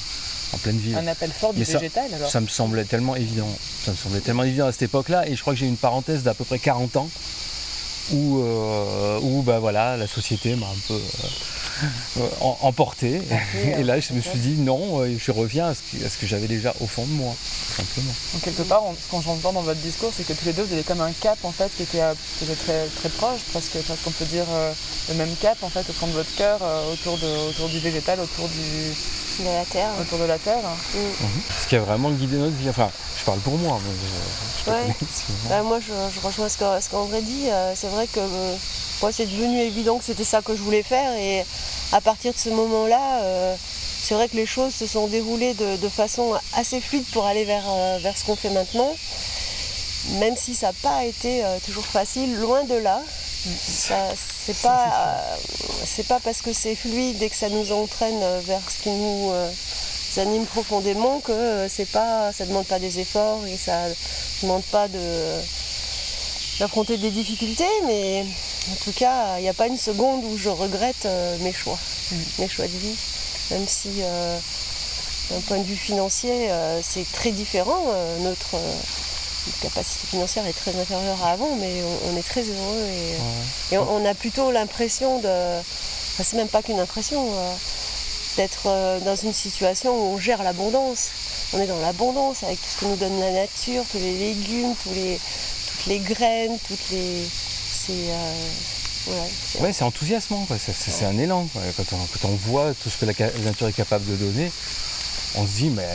en 0.53 0.59
pleine 0.59 0.79
ville. 0.79 0.97
Un 0.97 1.07
appel 1.07 1.31
fort 1.31 1.55
du 1.55 1.63
végétal 1.63 2.13
alors 2.13 2.31
Ça 2.31 2.41
me 2.41 2.49
semblait 2.49 2.85
tellement 2.85 3.15
évident. 3.15 3.49
Ça 3.85 3.93
me 3.93 3.97
semblait 3.97 4.21
tellement 4.21 4.43
évident 4.43 4.67
à 4.67 4.73
cette 4.73 4.83
époque-là. 4.83 5.29
Et 5.29 5.37
je 5.37 5.41
crois 5.41 5.53
que 5.53 5.59
j'ai 5.61 5.67
eu 5.67 5.71
une 5.71 5.77
parenthèse 5.77 6.23
d'à 6.25 6.35
peu 6.35 6.45
près 6.45 6.59
40 6.59 6.97
ans 6.97 7.09
où, 8.13 8.41
euh, 8.43 9.21
où 9.23 9.43
bah, 9.43 9.61
voilà, 9.61 9.97
la 9.97 10.07
société 10.07 10.57
m'a 10.57 10.67
un 10.67 10.81
peu. 10.89 10.95
Euh, 10.95 11.29
emporté. 12.41 13.21
Et 13.79 13.83
là, 13.83 14.01
je 14.01 14.13
me 14.13 14.21
suis 14.21 14.39
dit 14.39 14.57
non, 14.61 15.01
euh, 15.01 15.17
je 15.19 15.31
reviens 15.31 15.69
à 15.69 15.75
ce 15.75 16.19
que, 16.19 16.27
j'avais 16.27 16.47
déjà 16.47 16.75
au 16.81 16.87
fond 16.87 17.05
de 17.05 17.13
moi, 17.13 17.35
simplement. 17.77 18.13
Donc, 18.33 18.43
quelque 18.43 18.63
part, 18.63 18.83
ce 19.01 19.11
qu'on 19.11 19.21
j'entends 19.21 19.53
dans 19.53 19.63
votre 19.63 19.81
discours, 19.81 20.13
c'est 20.17 20.27
que 20.27 20.33
tous 20.33 20.47
les 20.47 20.53
deux, 20.53 20.63
vous 20.63 20.73
avez 20.73 20.83
comme 20.83 21.01
un 21.01 21.13
cap 21.13 21.39
en 21.43 21.53
fait 21.53 21.71
qui 21.77 21.83
était, 21.83 22.03
très, 22.65 22.87
très 22.87 23.09
proche, 23.11 23.41
presque, 23.53 23.77
parce 23.87 24.01
qu'on 24.01 24.11
peut 24.11 24.25
dire 24.27 24.47
euh, 24.51 24.73
le 25.09 25.15
même 25.15 25.35
cap 25.41 25.59
en 25.63 25.69
fait 25.69 25.89
au 25.89 25.93
fond 25.93 26.07
de 26.07 26.13
votre 26.13 26.35
cœur, 26.37 26.61
autour, 26.93 27.19
de, 27.19 27.49
autour 27.51 27.69
du 27.69 27.79
végétal, 27.79 28.21
autour 28.21 28.49
du, 28.49 29.43
de 29.43 29.45
la 29.45 29.65
terre. 29.65 29.91
Autour 30.01 30.19
de 30.19 30.25
la 30.25 30.39
terre. 30.39 30.63
Mm. 30.95 30.99
Mhm. 30.99 31.43
Ce 31.63 31.69
qui 31.69 31.77
a 31.77 31.81
vraiment 31.81 32.11
guidé 32.11 32.37
notre 32.37 32.57
vie. 32.57 32.69
Enfin, 32.69 32.91
je 33.19 33.25
parle 33.25 33.41
pour 33.41 33.57
moi. 33.59 33.79
Bah, 35.49 35.63
moi, 35.63 35.81
je, 35.81 36.21
rejoins 36.21 36.49
ce 36.49 36.91
qu'André 36.91 37.23
dit. 37.23 37.47
c'est 37.75 37.89
vrai 37.89 38.07
que 38.07 38.21
moi, 39.03 39.13
c'est 39.13 39.27
devenu 39.27 39.59
évident 39.61 39.99
que 39.99 40.05
c'était 40.05 40.25
ça 40.25 40.43
que 40.43 40.55
je 40.55 40.61
voulais 40.61 40.83
faire. 40.83 41.13
Et 41.15 41.45
à 41.93 42.01
partir 42.01 42.33
de 42.33 42.39
ce 42.39 42.51
moment-là, 42.51 43.23
euh, 43.23 43.57
c'est 44.03 44.15
vrai 44.15 44.29
que 44.29 44.37
les 44.37 44.47
choses 44.47 44.75
se 44.75 44.87
sont 44.87 45.07
déroulées 45.07 45.55
de, 45.55 45.89
façon 45.89 46.35
assez 46.55 46.81
fluide 46.81 47.05
pour 47.13 47.27
aller 47.27 47.45
vers, 47.45 47.65
euh, 47.67 47.99
vers 48.03 48.17
ce 48.17 48.25
qu'on 48.25 48.37
fait 48.37 48.51
maintenant. 48.51 48.95
Même 50.19 50.37
si 50.37 50.55
ça 50.55 50.69
n'a 50.69 50.73
pas 50.83 51.05
été 51.05 51.45
euh, 51.45 51.59
toujours 51.65 51.85
facile, 51.85 52.37
loin 52.37 52.65
de 52.65 52.75
là. 52.75 53.01
C'est 53.67 54.61
pas, 54.61 55.17
c'est 55.87 56.07
pas 56.07 56.21
parce 56.21 56.43
que 56.43 56.53
c'est 56.53 56.75
fluide 56.75 57.23
et 57.23 57.31
que 57.31 57.37
ça 57.37 57.49
nous 57.49 57.73
entraîne 57.73 58.21
vers 58.43 58.61
ce 58.71 58.83
qui 58.83 58.91
nous 58.91 59.33
anime 60.19 60.45
profondément 60.45 61.21
que 61.21 61.67
c'est 61.71 61.89
pas, 61.89 62.33
ça 62.35 62.45
ne 62.45 62.51
demande 62.51 62.67
pas 62.67 62.79
des 62.79 62.99
efforts 62.99 63.47
et 63.47 63.57
ça 63.57 63.89
ne 63.89 63.95
demande 64.43 64.63
pas 64.65 64.89
d'affronter 66.59 66.99
des 66.99 67.11
difficultés, 67.11 67.65
mais 67.87 68.27
en 68.71 68.77
tout 68.85 68.93
cas, 68.93 69.39
il 69.39 69.43
n'y 69.43 69.49
a 69.49 69.55
pas 69.55 69.67
une 69.67 69.79
seconde 69.79 70.25
où 70.25 70.37
je 70.37 70.49
regrette 70.49 71.07
euh, 71.07 71.37
mes 71.41 71.53
choix, 71.53 71.79
mm. 72.13 72.17
mes 72.39 72.49
choix 72.49 72.67
de 72.67 72.77
vie. 72.77 72.97
Même 73.51 73.67
si, 73.67 73.89
euh, 74.01 74.39
d'un 75.31 75.41
point 75.41 75.59
de 75.59 75.65
vue 75.65 75.77
financier, 75.77 76.51
euh, 76.51 76.81
c'est 76.83 77.11
très 77.13 77.33
différent. 77.33 77.83
notre, 78.21 78.57
capacité 79.63 80.07
financière 80.07 80.47
est 80.47 80.53
très 80.53 80.79
inférieure 80.79 81.25
à 81.25 81.33
avant, 81.33 81.57
mais 81.57 81.83
on, 82.13 82.17
est 82.17 82.23
très 82.23 82.43
heureux 82.43 82.87
et, 83.73 83.79
on, 83.79 84.05
a 84.05 84.15
plutôt 84.15 84.53
l'impression 84.53 85.19
de. 85.19 85.59
Enfin, 85.59 86.23
c'est 86.23 86.37
même 86.37 86.49
pas 86.49 86.63
qu'une 86.63 86.79
impression, 86.79 87.27
d'être 88.37 88.69
dans 89.05 89.17
une 89.17 89.33
situation 89.33 89.93
où 89.97 90.15
on 90.15 90.19
gère 90.19 90.43
l'abondance. 90.43 91.09
On 91.53 91.61
est 91.61 91.67
dans 91.67 91.81
l'abondance 91.81 92.45
avec 92.45 92.61
tout 92.61 92.69
ce 92.69 92.81
que 92.81 92.85
nous 92.85 92.97
donne 92.97 93.19
la 93.19 93.33
nature, 93.33 93.83
tous 93.91 93.99
les 93.99 94.13
légumes, 94.19 94.75
tous 94.85 94.95
les, 94.95 95.19
toutes 95.19 95.87
les 95.87 95.99
graines, 95.99 96.59
toutes 96.69 96.91
les 96.91 97.27
c'est. 99.07 99.61
ouais, 99.61 99.73
c'est 99.73 99.85
enthousiasmant, 99.85 100.47
C'est, 100.59 101.05
un 101.05 101.19
élan. 101.19 101.49
Quand, 101.77 102.29
on, 102.29 102.37
voit 102.49 102.73
tout 102.83 102.91
ce 102.91 102.99
que 102.99 103.07
la, 103.07 103.13
nature 103.43 103.69
est 103.69 103.73
capable 103.73 104.05
de 104.07 104.17
donner, 104.17 104.51
on 105.37 105.47
se 105.47 105.53
dit, 105.53 105.71
mais 105.71 105.87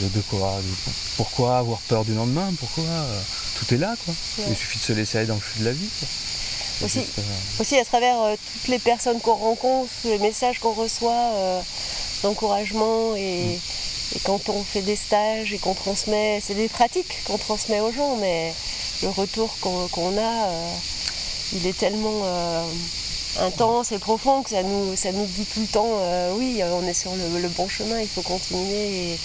de, 0.00 0.20
quoi 0.22 0.54
Pourquoi 1.16 1.58
avoir 1.58 1.78
peur 1.80 2.04
du 2.04 2.14
lendemain? 2.14 2.52
Pourquoi 2.58 2.84
euh, 2.84 3.20
Tout 3.58 3.74
est 3.74 3.78
là, 3.78 3.94
quoi? 4.04 4.14
Il 4.48 4.56
suffit 4.56 4.78
de 4.78 4.84
se 4.84 4.92
laisser 4.92 5.18
aller 5.18 5.26
dans 5.26 5.34
le 5.34 5.40
flux 5.40 5.60
de 5.60 5.66
la 5.66 5.72
vie. 5.72 5.88
Aussi, 6.84 6.98
euh, 6.98 7.22
aussi, 7.58 7.78
à 7.78 7.84
travers 7.84 8.20
euh, 8.20 8.36
toutes 8.52 8.68
les 8.68 8.78
personnes 8.78 9.18
qu'on 9.20 9.34
rencontre, 9.34 9.90
les 10.04 10.18
messages 10.18 10.58
qu'on 10.58 10.74
reçoit 10.74 11.62
d'encouragement 12.22 13.16
et, 13.16 13.58
et, 14.14 14.18
quand 14.24 14.48
on 14.50 14.62
fait 14.62 14.82
des 14.82 14.96
stages 14.96 15.52
et 15.54 15.58
qu'on 15.58 15.74
transmet, 15.74 16.40
c'est 16.44 16.54
des 16.54 16.68
pratiques 16.68 17.24
qu'on 17.26 17.38
transmet 17.38 17.80
aux 17.80 17.92
gens, 17.92 18.16
mais 18.16 18.52
le 19.02 19.08
retour 19.08 19.56
qu'on 19.60 20.18
a, 20.18 20.48
il 21.52 21.66
est 21.66 21.76
tellement 21.76 22.22
euh, 22.24 22.64
intense 23.40 23.92
et 23.92 23.98
profond 23.98 24.42
que 24.42 24.50
ça 24.50 24.62
nous, 24.62 24.96
ça 24.96 25.12
nous 25.12 25.26
dit 25.26 25.44
tout 25.44 25.60
le 25.60 25.66
temps 25.66 25.98
euh, 26.00 26.32
oui, 26.36 26.60
on 26.64 26.86
est 26.86 26.94
sur 26.94 27.12
le, 27.14 27.48
bon 27.48 27.68
chemin, 27.68 28.00
il 28.00 28.08
faut 28.08 28.22
continuer 28.22 29.12
et, 29.12 29.18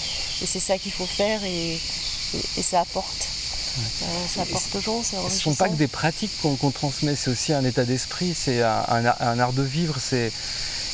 c'est 0.44 0.60
ça 0.60 0.76
qu'il 0.76 0.92
faut 0.92 1.06
faire 1.06 1.42
et, 1.44 1.78
ça 2.62 2.80
apporte. 2.80 3.28
ça 4.26 4.42
apporte 4.42 4.74
aux 4.74 4.80
gens. 4.80 5.02
Ce 5.02 5.16
ne 5.16 5.28
sont 5.28 5.54
pas 5.54 5.68
que 5.68 5.74
des 5.74 5.88
pratiques 5.88 6.32
qu'on 6.40 6.70
transmet, 6.70 7.14
c'est 7.14 7.30
aussi 7.30 7.52
un 7.52 7.64
état 7.64 7.84
d'esprit, 7.84 8.34
c'est 8.34 8.62
un, 8.62 9.04
art 9.38 9.52
de 9.52 9.62
vivre, 9.62 9.96
c'est 10.00 10.32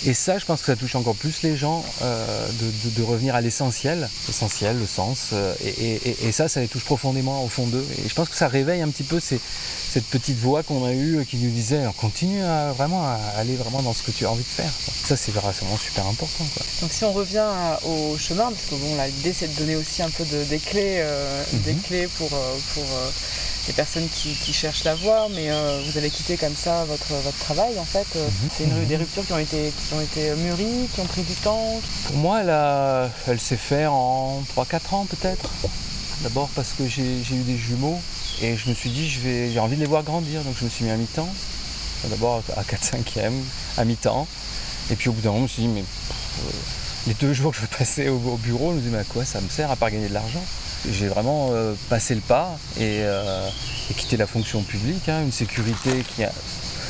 et 0.06 0.14
ça, 0.14 0.38
je 0.38 0.44
pense 0.44 0.60
que 0.60 0.66
ça 0.66 0.76
touche 0.76 0.94
encore 0.94 1.16
plus 1.16 1.42
les 1.42 1.56
gens 1.56 1.84
euh, 2.02 2.48
de, 2.96 3.02
revenir 3.02 3.34
à 3.34 3.40
l'essentiel, 3.40 4.08
l'essentiel, 4.28 4.78
le 4.78 4.86
sens. 4.86 5.30
Euh, 5.32 5.54
et, 5.64 6.32
ça, 6.32 6.48
ça 6.48 6.60
les 6.60 6.68
touche 6.68 6.84
profondément 6.84 7.44
au 7.44 7.48
fond 7.48 7.66
d'eux. 7.66 7.84
Et 8.04 8.08
je 8.08 8.14
pense 8.14 8.28
que 8.28 8.36
ça 8.36 8.48
réveille 8.48 8.80
un 8.80 8.88
petit 8.88 9.02
peu 9.02 9.18
cette 9.18 10.04
petite 10.10 10.38
voix 10.38 10.62
qu'on 10.62 10.84
a 10.84 10.92
eue 10.92 11.26
qui 11.28 11.36
nous 11.38 11.50
disait 11.50 11.82
continue 11.96 12.42
à, 12.44 12.72
vraiment 12.72 13.04
à 13.04 13.18
aller 13.38 13.56
vraiment 13.56 13.82
dans 13.82 13.92
ce 13.92 14.02
que 14.02 14.12
tu 14.12 14.24
as 14.24 14.30
envie 14.30 14.44
de 14.44 14.48
faire. 14.48 14.70
Ça, 15.04 15.16
c'est 15.16 15.32
vraiment 15.32 15.76
super 15.76 16.06
important. 16.06 16.44
Donc, 16.80 16.92
si 16.92 17.04
on 17.04 17.12
revient 17.12 17.48
au 17.84 18.16
chemin, 18.18 18.50
parce 18.50 18.66
que 18.70 18.76
bon, 18.76 18.96
l'idée, 19.04 19.32
c'est 19.32 19.52
de 19.52 19.58
donner 19.58 19.76
aussi 19.76 20.02
un 20.02 20.10
peu 20.10 20.24
des 20.24 20.58
clés, 20.58 20.98
euh, 21.00 21.44
des 21.64 21.74
clés 21.74 22.08
pour, 22.18 22.28
pour 22.28 22.84
des 23.68 23.74
personnes 23.74 24.08
qui, 24.08 24.52
cherchent 24.52 24.84
la 24.84 24.94
voie, 24.94 25.28
mais 25.34 25.50
euh, 25.50 25.82
vous 25.86 25.98
avez 25.98 26.08
quitté 26.08 26.38
comme 26.38 26.56
ça 26.56 26.84
votre, 26.86 27.12
votre 27.22 27.38
travail 27.38 27.78
en 27.78 27.84
fait. 27.84 28.06
Euh, 28.16 28.26
mhm. 28.26 28.48
C'est 28.56 28.64
une, 28.64 28.86
des 28.86 28.96
ruptures 28.96 29.26
qui 29.26 29.32
ont, 29.34 29.38
été, 29.38 29.70
qui 29.70 29.94
ont 29.94 30.00
été 30.00 30.34
mûries, 30.36 30.88
qui 30.94 31.00
ont 31.00 31.04
pris 31.04 31.22
du 31.22 31.34
temps 31.34 31.78
Pour 32.06 32.16
moi, 32.16 32.40
elle, 32.40 33.10
elle 33.28 33.38
s'est 33.38 33.58
faite 33.58 33.86
en 33.88 34.42
3-4 34.56 34.94
ans 34.94 35.06
peut-être. 35.06 35.50
D'abord 36.22 36.48
parce 36.56 36.72
que 36.72 36.88
j'ai 36.88 37.02
eu 37.02 37.42
des 37.42 37.58
jumeaux 37.58 38.00
et 38.40 38.56
je 38.56 38.70
me 38.70 38.74
suis 38.74 38.90
dit 38.90 39.06
j'ai 39.08 39.60
envie 39.60 39.76
de 39.76 39.80
les 39.80 39.86
voir 39.86 40.02
grandir, 40.02 40.42
donc 40.42 40.54
je 40.58 40.64
me 40.64 40.70
suis 40.70 40.86
mis 40.86 40.90
à 40.90 40.96
mi-temps. 40.96 41.28
D'abord 42.08 42.42
à 42.56 42.62
4-5e, 42.62 43.32
à 43.76 43.84
mi-temps. 43.84 44.26
Et 44.90 44.96
puis 44.96 45.10
au 45.10 45.12
bout 45.12 45.20
d'un 45.20 45.32
moment, 45.32 45.40
je 45.40 45.42
me 45.42 45.48
suis 45.48 45.62
dit, 45.62 45.68
mais 45.68 45.82
euh, 45.82 46.50
les 47.06 47.14
deux 47.14 47.34
jours 47.34 47.52
que 47.52 47.58
je 47.58 47.66
passais 47.66 48.08
au, 48.08 48.16
au 48.16 48.36
bureau, 48.38 48.70
je 48.70 48.76
me 48.76 48.80
suis 48.80 48.88
dit, 48.88 48.94
mais 48.96 49.02
à 49.02 49.04
quoi 49.04 49.26
ça 49.26 49.42
me 49.42 49.48
sert 49.50 49.70
à 49.70 49.76
part 49.76 49.90
gagner 49.90 50.08
de 50.08 50.14
l'argent? 50.14 50.42
J'ai 50.90 51.08
vraiment 51.08 51.50
euh, 51.52 51.74
passé 51.88 52.14
le 52.14 52.20
pas 52.20 52.58
euh, 52.80 53.48
et, 53.90 53.94
quitté 53.94 54.16
la 54.16 54.26
fonction 54.26 54.62
publique, 54.62 55.08
hein, 55.08 55.22
une 55.22 55.32
sécurité 55.32 56.04
qui 56.14 56.22
est 56.22 56.30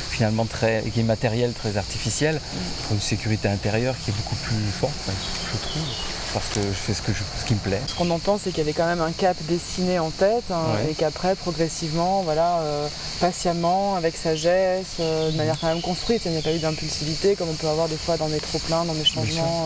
finalement 0.09 0.45
très, 0.45 0.83
qui 0.93 0.99
est 0.99 1.03
matérielle, 1.03 1.53
très 1.53 1.77
artificielle, 1.77 2.39
pour 2.83 2.95
une 2.95 3.01
sécurité 3.01 3.47
intérieure 3.47 3.95
qui 4.03 4.11
est 4.11 4.13
beaucoup 4.13 4.35
plus 4.35 4.57
forte, 4.79 4.93
je 5.07 5.57
trouve 5.57 5.83
parce 6.33 6.47
que 6.49 6.61
je 6.61 6.73
fais 6.73 6.93
ce, 6.93 7.01
que 7.01 7.11
ce 7.13 7.45
qui 7.45 7.53
me 7.53 7.59
plaît. 7.59 7.81
Ce 7.87 7.95
qu'on 7.95 8.09
entend, 8.09 8.37
c'est 8.37 8.49
qu'il 8.49 8.59
y 8.59 8.61
avait 8.61 8.73
quand 8.73 8.85
même 8.85 9.01
un 9.01 9.11
cap 9.11 9.35
dessiné 9.47 9.99
en 9.99 10.09
tête 10.09 10.43
hein, 10.51 10.63
et 10.89 10.93
qu'après, 10.93 11.35
progressivement, 11.35 12.21
voilà, 12.23 12.59
euh, 12.59 12.87
patiemment, 13.19 13.95
avec 13.95 14.15
sagesse, 14.15 14.99
de 14.99 15.35
manière 15.35 15.57
quand 15.59 15.67
même 15.67 15.81
construite, 15.81 16.23
il 16.25 16.31
n'y 16.31 16.37
a 16.37 16.41
pas 16.41 16.53
eu 16.53 16.59
d'impulsivité 16.59 17.35
comme 17.35 17.49
on 17.49 17.53
peut 17.53 17.67
avoir 17.67 17.87
des 17.87 17.97
fois 17.97 18.17
dans 18.17 18.29
des 18.29 18.39
trop-pleins, 18.39 18.85
dans 18.85 18.93
des 18.93 19.05
changements. 19.05 19.65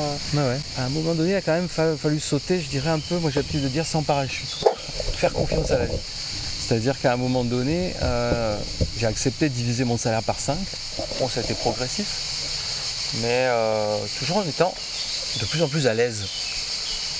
À 0.77 0.86
un 0.86 0.89
moment 0.89 1.13
donné, 1.13 1.32
il 1.32 1.36
a 1.36 1.41
quand 1.41 1.53
même 1.53 1.70
fallu 1.70 2.20
sauter, 2.20 2.62
je 2.62 2.70
dirais 2.70 2.89
un 2.89 3.00
peu, 3.00 3.17
moi 3.17 3.29
j'ai 3.32 3.39
l'habitude 3.39 3.63
de 3.63 3.67
dire 3.67 3.86
sans 3.86 4.03
parachute. 4.03 4.65
Faire 5.15 5.34
confiance 5.34 5.72
à 5.72 5.79
la 5.79 5.86
vie. 5.86 5.98
C'est-à-dire 6.63 7.00
qu'à 7.00 7.13
un 7.13 7.17
moment 7.17 7.43
donné, 7.43 7.93
euh, 8.01 8.58
j'ai 8.98 9.05
accepté 9.05 9.50
de 9.50 9.53
diviser 9.53 9.84
mon 9.84 9.98
salaire 9.98 10.24
par 10.24 10.39
5. 10.39 10.58
Bon, 11.20 11.27
ça 11.27 11.41
a 11.41 11.43
été 11.43 11.53
progressif, 11.55 12.08
mais 13.22 13.48
euh, 13.50 13.98
toujours 14.20 14.38
en 14.38 14.43
étant 14.43 14.74
de 15.41 15.46
plus 15.46 15.62
en 15.62 15.67
plus 15.67 15.88
à 15.88 15.93
l'aise. 15.93 16.24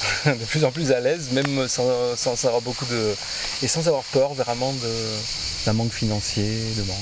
de 0.26 0.46
plus 0.46 0.66
en 0.66 0.72
plus 0.72 0.92
à 0.92 1.00
l'aise, 1.00 1.30
même 1.32 1.68
sans, 1.68 2.46
avoir 2.46 2.62
beaucoup 2.62 2.86
de. 2.86 3.16
et 3.62 3.68
sans 3.68 3.88
avoir 3.88 4.04
peur 4.04 4.34
vraiment 4.34 4.74
d'un 5.66 5.74
manque 5.74 5.92
financier, 5.92 6.60
de 6.78 6.84
manque. 6.84 6.98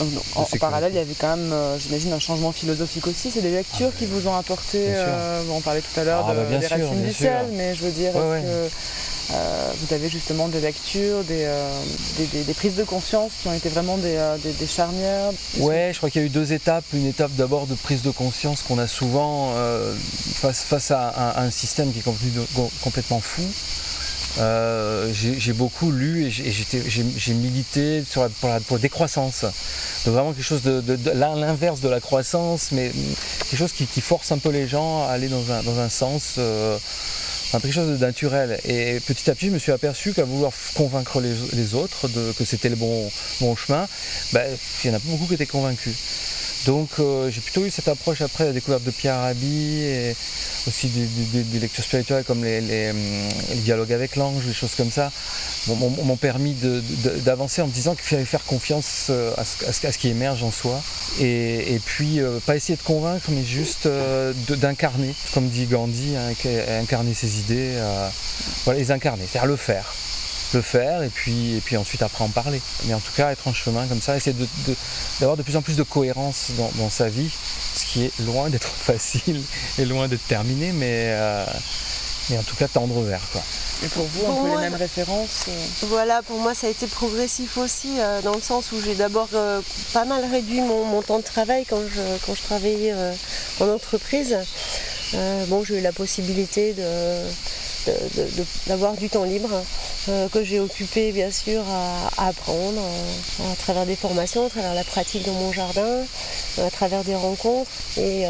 Euh, 0.00 0.04
en, 0.34 0.44
parallèle, 0.58 0.92
il 0.92 0.96
y 0.96 1.00
avait 1.00 1.14
quand 1.14 1.36
même, 1.36 1.54
j'imagine, 1.78 2.12
un 2.12 2.18
changement 2.18 2.52
philosophique 2.52 3.06
aussi. 3.06 3.30
C'est 3.30 3.42
des 3.42 3.50
lectures 3.50 3.90
ah, 3.92 3.98
qui 3.98 4.06
vous 4.06 4.28
ont 4.28 4.34
apporté. 4.34 4.86
on 5.50 5.60
parlait 5.60 5.82
tout 5.82 6.00
à 6.00 6.04
l'heure 6.04 6.26
ah, 6.28 6.34
de, 6.34 6.40
bah, 6.40 6.58
des 6.58 6.66
racines 6.66 7.02
du 7.02 7.12
ciel, 7.12 7.46
mais 7.52 7.74
je 7.74 7.84
veux 7.84 7.92
dire, 7.92 8.12
euh, 9.32 9.72
vous 9.80 9.94
avez 9.94 10.08
justement 10.08 10.48
des 10.48 10.60
lectures, 10.60 11.22
euh, 11.30 11.82
des, 12.18 12.54
prises 12.54 12.74
de 12.74 12.82
conscience 12.82 13.30
qui 13.40 13.48
ont 13.48 13.52
été 13.52 13.68
vraiment 13.68 13.96
des, 13.96 14.16
euh, 14.16 14.36
charnières? 14.66 15.30
Ouais, 15.58 15.90
je 15.92 15.98
crois 15.98 16.10
qu'il 16.10 16.20
y 16.20 16.24
a 16.24 16.26
eu 16.26 16.30
deux 16.30 16.52
étapes. 16.52 16.84
Une 16.92 17.06
étape 17.06 17.30
d'abord 17.36 17.66
de 17.66 17.74
prise 17.74 18.02
de 18.02 18.10
conscience 18.10 18.62
qu'on 18.62 18.78
a 18.78 18.88
souvent 18.88 19.52
face, 20.34 20.90
à 20.90 21.40
un, 21.40 21.50
système 21.50 21.92
qui 21.92 22.00
est 22.00 22.72
complètement 22.82 23.20
fou. 23.20 23.42
J'ai 24.36 25.52
beaucoup 25.52 25.90
lu 25.90 26.26
et 26.26 26.30
j'ai 26.30 27.34
milité 27.34 28.02
pour, 28.12 28.48
la, 28.48 28.78
décroissance. 28.78 29.44
Donc 30.04 30.14
vraiment 30.14 30.32
quelque 30.32 30.44
chose 30.44 30.62
de, 30.62 30.82
l'inverse 31.14 31.80
de 31.80 31.88
la 31.88 32.00
croissance, 32.00 32.72
mais 32.72 32.90
quelque 33.50 33.58
chose 33.58 33.72
qui, 33.72 34.00
force 34.00 34.32
un 34.32 34.38
peu 34.38 34.50
les 34.50 34.66
gens 34.66 35.04
à 35.04 35.10
aller 35.10 35.28
dans 35.28 35.52
un, 35.52 35.84
un 35.84 35.88
sens 35.88 36.38
quelque 37.58 37.72
chose 37.72 37.98
de 37.98 38.04
naturel. 38.04 38.60
Et 38.64 39.00
petit 39.00 39.28
à 39.30 39.34
petit, 39.34 39.46
je 39.46 39.52
me 39.52 39.58
suis 39.58 39.72
aperçu 39.72 40.12
qu'à 40.12 40.24
vouloir 40.24 40.52
convaincre 40.74 41.20
les, 41.20 41.74
autres 41.74 42.08
que 42.38 42.44
c'était 42.44 42.68
le 42.68 42.76
bon, 42.76 43.10
bon 43.40 43.56
chemin, 43.56 43.88
ben, 44.32 44.46
il 44.84 44.90
y 44.90 44.92
en 44.92 44.96
a 44.96 45.00
beaucoup 45.04 45.26
qui 45.26 45.34
étaient 45.34 45.46
convaincus. 45.46 45.96
Donc 46.66 46.90
euh, 46.98 47.30
j'ai 47.30 47.40
plutôt 47.40 47.64
eu 47.64 47.70
cette 47.70 47.88
approche 47.88 48.20
après 48.20 48.44
la 48.44 48.52
découverte 48.52 48.84
de 48.84 48.90
Pierre 48.90 49.16
Rabhi 49.16 49.82
et 49.82 50.16
aussi 50.66 50.88
des, 50.88 51.58
lectures 51.58 51.84
spirituelles 51.84 52.24
comme 52.24 52.44
les, 52.44 52.60
les, 52.60 52.92
dialogues 53.64 53.92
avec 53.92 54.16
l'ange, 54.16 54.44
des 54.44 54.52
choses 54.52 54.74
comme 54.76 54.90
ça, 54.90 55.10
m'ont 55.68 56.16
permis 56.16 56.54
d'avancer 57.24 57.62
en 57.62 57.66
me 57.66 57.72
disant 57.72 57.94
qu'il 57.94 58.04
fallait 58.04 58.24
faire 58.26 58.44
confiance 58.44 59.06
euh, 59.08 59.32
à 59.38 59.44
ce, 59.44 59.98
qui 59.98 60.08
émerge 60.08 60.42
en 60.42 60.50
soi 60.50 60.82
et, 61.20 61.80
puis 61.84 62.20
euh, 62.20 62.38
pas 62.44 62.56
essayer 62.56 62.76
de 62.76 62.82
convaincre 62.82 63.26
mais 63.30 63.44
juste 63.44 63.88
d'incarner, 64.48 65.14
comme 65.32 65.48
dit 65.48 65.64
Gandhi, 65.64 66.14
incarner 66.80 67.14
ses 67.14 67.40
idées, 67.40 67.72
les 68.74 68.90
incarner, 68.90 69.24
faire 69.24 69.46
le 69.46 69.56
faire 69.56 69.86
le 70.54 70.62
faire 70.62 71.02
et 71.02 71.08
puis, 71.08 71.56
et 71.56 71.60
puis 71.60 71.76
ensuite 71.76 72.02
après 72.02 72.24
en 72.24 72.28
parler. 72.28 72.60
Mais 72.84 72.94
en 72.94 73.00
tout 73.00 73.12
cas, 73.16 73.30
être 73.30 73.46
en 73.46 73.54
chemin 73.54 73.86
comme 73.86 74.00
ça, 74.00 74.16
essayer 74.16 74.36
d'avoir 75.18 75.36
de, 75.36 75.42
plus 75.42 75.56
en 75.56 75.62
plus 75.62 75.76
de 75.76 75.82
cohérence 75.82 76.50
dans, 76.76 76.90
sa 76.90 77.08
vie, 77.08 77.30
ce 77.74 77.84
qui 77.84 78.04
est 78.04 78.18
loin 78.20 78.50
d'être 78.50 78.68
facile 78.68 79.42
et 79.78 79.84
loin 79.84 80.08
d'être 80.08 80.26
terminé, 80.26 80.72
mais, 80.72 81.10
euh, 81.10 81.44
mais 82.30 82.38
en 82.38 82.42
tout 82.42 82.56
cas 82.56 82.68
tendre 82.68 83.00
vers. 83.02 83.22
Quoi. 83.32 83.42
Et 83.82 83.88
pour 83.88 84.04
vous, 84.04 84.26
un 84.26 84.42
peu 84.42 84.50
les 84.50 84.68
mêmes 84.68 84.78
références 84.78 85.46
euh? 85.48 85.86
Voilà, 85.86 86.22
pour 86.22 86.38
moi 86.38 86.54
ça 86.54 86.66
a 86.66 86.70
été 86.70 86.86
progressif 86.86 87.56
aussi, 87.56 87.98
euh, 87.98 88.20
dans 88.20 88.34
le 88.34 88.42
sens 88.42 88.72
où 88.72 88.80
j'ai 88.84 88.94
d'abord 88.94 89.28
pas 89.94 90.04
mal 90.04 90.24
réduit 90.30 90.60
mon, 90.60 91.00
temps 91.02 91.18
de 91.18 91.24
travail 91.24 91.64
quand 91.64 91.80
je, 91.80 92.26
quand 92.26 92.34
je 92.34 92.42
travaillais 92.42 92.94
en 93.60 93.68
entreprise. 93.68 94.36
bon, 95.48 95.64
j'ai 95.64 95.78
eu 95.78 95.80
la 95.80 95.92
possibilité 95.92 96.74
d'avoir 98.66 98.94
du 98.96 99.08
temps 99.08 99.24
libre 99.24 99.50
euh, 100.08 100.28
que 100.28 100.44
j'ai 100.44 100.60
occupé 100.60 101.12
bien 101.12 101.30
sûr 101.30 101.62
à, 101.68 102.28
apprendre 102.28 102.80
euh, 102.80 103.52
à 103.52 103.56
travers 103.56 103.86
des 103.86 103.96
formations, 103.96 104.46
à 104.46 104.50
travers 104.50 104.74
la 104.74 104.84
pratique 104.84 105.24
dans 105.24 105.32
mon 105.32 105.52
jardin, 105.52 105.82
euh, 106.58 106.66
à 106.66 106.70
travers 106.70 107.04
des 107.04 107.14
rencontres. 107.14 107.70
Et, 107.98 108.26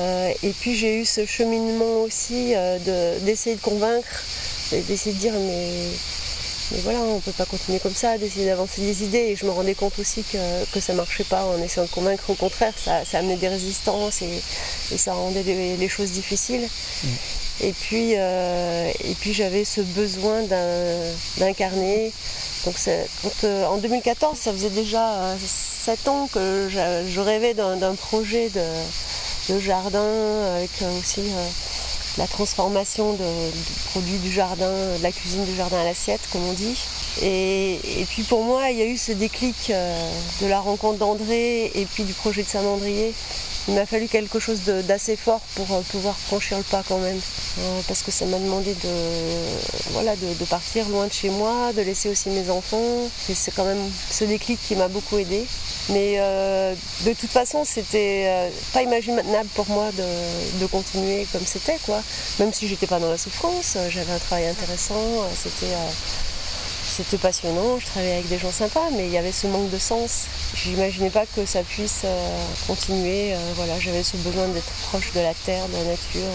puis 0.60 0.76
j'ai 0.76 1.00
eu 1.00 1.04
ce 1.04 1.24
cheminement 1.26 2.02
aussi 2.02 2.54
d'essayer 3.24 3.56
de, 3.56 3.60
convaincre, 3.60 4.24
d'essayer 4.72 5.12
de 5.12 5.18
dire 5.18 5.32
mais, 5.32 5.68
mais 6.72 6.80
voilà, 6.82 7.00
on 7.00 7.16
ne 7.16 7.20
peut 7.20 7.32
pas 7.32 7.46
continuer 7.46 7.80
comme 7.80 7.94
ça, 7.94 8.16
d'essayer 8.18 8.46
d'avancer 8.46 8.80
des 8.80 9.02
idées. 9.02 9.30
Et 9.30 9.36
je 9.36 9.44
me 9.44 9.50
rendais 9.50 9.74
compte 9.74 9.98
aussi 9.98 10.22
que, 10.24 10.80
ça 10.80 10.92
ne 10.92 10.98
marchait 10.98 11.24
pas 11.24 11.44
en 11.44 11.60
essayant 11.62 11.86
de 11.86 11.90
convaincre. 11.90 12.30
Au 12.30 12.34
contraire, 12.34 12.72
ça, 12.76 13.02
amenait 13.18 13.36
des 13.36 13.48
résistances 13.48 14.22
et, 14.22 14.96
ça 14.96 15.12
rendait 15.12 15.42
les, 15.42 15.88
choses 15.88 16.12
difficiles. 16.12 16.68
Mm. 17.04 17.08
Et 17.62 17.72
puis, 17.72 18.14
euh, 18.16 18.90
et 19.04 19.14
puis 19.14 19.34
j'avais 19.34 19.64
ce 19.64 19.80
besoin 19.82 20.42
d'incarner. 21.38 22.12
Donc 22.64 22.76
euh, 23.44 23.66
en 23.66 23.76
2014, 23.78 24.38
ça 24.38 24.52
faisait 24.52 24.70
déjà 24.70 25.34
7 25.38 25.98
euh, 26.06 26.10
ans 26.10 26.28
que 26.32 26.68
je, 26.70 27.20
rêvais 27.20 27.54
d'un 27.54 27.94
projet 27.94 28.50
de, 28.50 29.58
jardin 29.58 30.06
avec 30.56 30.70
aussi 30.98 31.22
la 32.16 32.26
transformation 32.26 33.14
de, 33.14 33.24
produits 33.90 34.18
du 34.18 34.30
jardin, 34.30 34.70
de 34.98 35.02
la 35.02 35.12
cuisine 35.12 35.44
du 35.44 35.54
jardin 35.54 35.80
à 35.80 35.84
l'assiette, 35.84 36.20
comme 36.32 36.46
on 36.48 36.52
dit. 36.52 36.78
Et, 37.22 38.06
puis 38.10 38.22
pour 38.22 38.44
moi, 38.44 38.70
il 38.70 38.78
y 38.78 38.82
a 38.82 38.86
eu 38.86 38.96
ce 38.96 39.12
déclic 39.12 39.72
de 40.40 40.46
la 40.46 40.60
rencontre 40.60 40.98
d'André 40.98 41.72
et 41.74 41.84
puis 41.84 42.04
du 42.04 42.12
projet 42.14 42.42
de 42.42 42.48
Saint-Mandrier 42.48 43.12
il 43.68 43.74
m'a 43.74 43.86
fallu 43.86 44.08
quelque 44.08 44.38
chose 44.38 44.60
d'assez 44.62 45.16
fort 45.16 45.40
pour 45.54 45.70
euh, 45.72 45.80
pouvoir 45.90 46.16
franchir 46.16 46.56
le 46.58 46.64
pas 46.64 46.82
quand 46.86 46.98
même. 46.98 47.20
Euh, 47.58 47.80
parce 47.88 48.02
que 48.02 48.10
ça 48.10 48.24
m'a 48.26 48.38
demandé 48.38 48.74
de, 48.74 48.88
voilà, 49.92 50.14
de, 50.16 50.44
partir 50.44 50.88
loin 50.88 51.06
de 51.06 51.12
chez 51.12 51.30
moi, 51.30 51.72
de 51.76 51.82
laisser 51.82 52.08
aussi 52.08 52.30
mes 52.30 52.48
enfants. 52.48 53.08
C'est 53.32 53.54
quand 53.54 53.64
même 53.64 53.90
ce 54.10 54.24
déclic 54.24 54.58
qui 54.66 54.76
m'a 54.76 54.88
beaucoup 54.88 55.18
aidé. 55.18 55.44
Mais 55.90 56.14
euh, 56.18 56.74
de 57.04 57.12
toute 57.12 57.30
façon, 57.30 57.64
c'était 57.64 58.50
pas 58.72 58.82
imaginable 58.82 59.48
pour 59.54 59.68
moi 59.68 59.90
de, 59.92 60.66
continuer 60.66 61.26
comme 61.32 61.44
c'était. 61.44 61.78
Même 62.38 62.52
si 62.52 62.68
j'étais 62.68 62.86
pas 62.86 62.98
dans 62.98 63.10
la 63.10 63.18
souffrance, 63.18 63.76
j'avais 63.88 64.12
un 64.12 64.18
travail 64.18 64.46
intéressant, 64.46 65.24
c'était 65.34 65.74
c'était 67.02 67.16
passionnant, 67.16 67.78
je 67.78 67.86
travaillais 67.86 68.14
avec 68.14 68.28
des 68.28 68.38
gens 68.38 68.50
sympas, 68.50 68.90
mais 68.92 69.06
il 69.06 69.10
y 69.10 69.16
avait 69.16 69.32
ce 69.32 69.46
manque 69.46 69.70
de 69.70 69.78
sens. 69.78 70.26
Je 70.54 70.68
n'imaginais 70.68 71.08
pas 71.08 71.24
que 71.24 71.46
ça 71.46 71.62
puisse 71.62 72.02
euh, 72.04 72.44
continuer. 72.66 73.32
Euh, 73.32 73.36
voilà, 73.56 73.78
j'avais 73.80 74.02
ce 74.02 74.18
besoin 74.18 74.48
d'être 74.48 74.70
proche 74.88 75.12
de 75.14 75.20
la 75.20 75.32
terre, 75.32 75.66
de 75.68 75.72
la 75.72 75.84
nature 75.84 76.28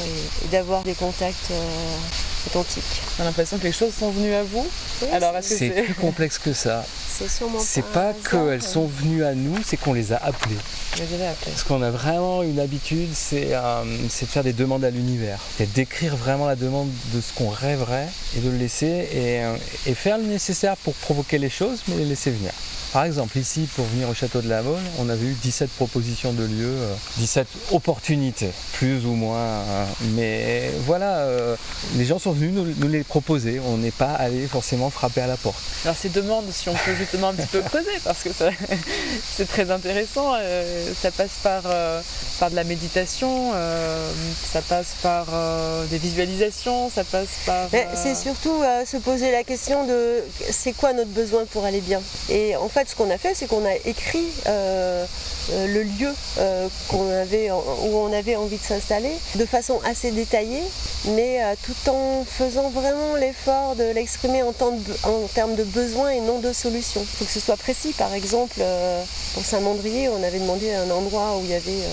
et, 0.44 0.48
d'avoir 0.48 0.82
des 0.82 0.96
contacts 0.96 1.52
euh, 1.52 1.98
authentique. 2.48 2.84
On 3.18 3.24
a 3.24 3.26
l'impression 3.26 3.58
que 3.58 3.64
les 3.64 3.72
choses 3.72 3.94
sont 3.94 4.12
venues 4.12 4.34
à 4.34 4.44
vous. 4.44 4.66
Alors, 5.12 5.36
est-ce 5.38 5.50
que 5.50 5.58
c'est 5.58 5.70
plus 5.84 5.94
complexe 5.94 6.38
que 6.38 6.54
ça 6.54 6.86
C'est 7.18 7.30
sûrement 7.30 7.60
C'est 7.60 7.86
pas, 7.86 8.14
qu'elles 8.30 8.62
sont 8.62 8.88
venues 8.88 9.24
à 9.24 9.34
nous, 9.34 9.56
c'est 9.66 9.78
qu'on 9.78 9.94
les 9.94 10.12
a 10.12 10.18
appelées. 10.18 10.58
Parce 11.46 11.64
qu'on 11.64 11.82
a 11.82 11.90
vraiment 11.90 12.44
une 12.44 12.60
habitude, 12.60 13.10
c'est 13.14 13.50
euh, 13.52 13.84
de 13.86 14.10
faire 14.10 14.44
des 14.44 14.54
demandes 14.54 14.84
à 14.84 14.90
l'univers. 14.90 15.40
C'est 15.58 15.72
d'écrire 15.72 16.16
vraiment 16.16 16.46
la 16.46 16.56
demande 16.56 16.90
de 17.14 17.22
ce 17.22 17.34
qu'on 17.34 17.50
rêverait 17.50 18.08
et 18.36 18.42
de 18.42 18.50
le 18.50 18.58
laisser 18.58 19.08
et, 19.14 19.44
euh, 19.44 19.56
et 19.86 19.94
faire 19.94 20.18
le 20.18 20.26
nécessaire 20.26 20.76
pour 20.78 20.94
provoquer 20.96 21.38
les 21.38 21.50
choses, 21.50 21.84
mais 21.88 21.96
les 21.98 22.06
laisser 22.06 22.32
venir. 22.32 22.52
Par 22.96 23.04
exemple, 23.04 23.38
ici, 23.38 23.68
pour 23.76 23.84
venir 23.88 24.08
au 24.08 24.14
château 24.14 24.40
de 24.40 24.48
la 24.48 24.62
Mole, 24.62 24.80
on 25.00 25.10
avait 25.10 25.26
eu 25.26 25.34
17 25.34 25.70
propositions 25.72 26.32
de 26.32 26.46
lieux, 26.46 26.78
17 27.18 27.46
euh, 27.46 27.76
opportunités, 27.76 28.52
plus 28.72 29.06
ou 29.06 29.16
moins. 29.16 29.60
Hein. 29.60 29.86
Mais 30.14 30.72
voilà, 30.86 31.18
euh, 31.18 31.58
les 31.98 32.06
gens 32.06 32.20
sont 32.20 32.32
venus 32.32 32.54
nous, 32.54 32.88
les 32.88 33.04
proposer. 33.04 33.60
On 33.60 33.76
n'est 33.76 33.92
pas 33.92 34.14
allé 34.14 34.48
forcément 34.48 34.90
frapper 34.90 35.20
à 35.20 35.28
la 35.28 35.36
porte. 35.36 35.58
Alors 35.84 35.98
ces 35.98 36.08
demandes, 36.08 36.46
si 36.52 36.70
on 36.70 36.74
peut 36.74 36.96
justement 36.98 37.28
un 37.28 37.34
petit 37.34 37.48
peu 37.48 37.60
creuser, 37.64 38.00
parce 38.06 38.24
que 38.24 38.30
c'est 39.36 39.50
très 39.50 39.72
intéressant. 39.72 40.32
Euh, 40.38 40.94
ça 40.98 41.12
passe 41.12 41.32
par, 41.44 41.64
par 42.40 42.50
de 42.50 42.56
la 42.56 42.64
méditation, 42.64 43.52
ça 44.54 44.62
passe 44.62 44.96
par 45.02 45.26
des 45.90 45.98
visualisations, 45.98 46.90
ça 46.90 47.04
passe 47.04 47.28
par... 47.46 47.68
C'est 47.94 48.16
surtout 48.16 48.62
se 48.86 48.96
poser 48.96 49.34
la 49.34 49.44
question 49.44 49.86
de 49.86 50.24
c'est 50.50 50.72
quoi 50.72 50.94
notre 50.94 51.12
besoin 51.12 51.44
pour 51.52 51.66
aller 51.66 51.82
bien? 51.82 52.02
Et 52.30 52.56
en 52.56 52.70
fait, 52.70 52.85
ce 52.88 52.96
qu'on 52.96 53.10
a 53.10 53.18
fait, 53.18 53.34
c'est 53.36 53.48
qu'on 53.48 53.66
a 53.66 53.76
écrit 53.86 54.28
euh, 54.48 55.06
euh, 55.52 55.68
le 55.68 55.84
lieu 55.84 56.14
euh, 56.40 56.68
avait, 57.22 57.52
où 57.52 57.98
on 57.98 58.12
avait 58.14 58.36
envie 58.36 58.58
de 58.58 58.64
s'installer 58.64 59.12
de 59.36 59.46
façon 59.46 59.80
assez 59.86 60.12
détaillée, 60.12 60.64
mais 61.10 61.40
tout 61.64 61.90
en 61.90 62.26
faisant 62.26 62.70
vraiment 62.70 63.16
l'effort 63.16 63.76
de 63.76 63.84
l'exprimer 63.84 64.44
en, 64.44 64.50
en, 64.50 65.28
termes 65.34 65.56
de 65.56 65.64
besoins 65.64 66.10
et 66.12 66.20
non 66.20 66.40
de 66.40 66.52
solutions. 66.54 67.02
Il 67.02 67.18
faut 67.18 67.26
que 67.26 67.32
ce 67.32 67.40
soit 67.40 67.58
précis. 67.58 67.94
Par 67.98 68.14
exemple, 68.14 68.62
pour 69.34 69.46
Saint-Mandrier, 69.46 70.10
on 70.10 70.24
avait 70.24 70.40
demandé 70.40 70.74
un 70.74 70.90
endroit 70.90 71.38
où 71.38 71.42
il 71.44 71.52
y 71.52 71.54
avait 71.54 71.84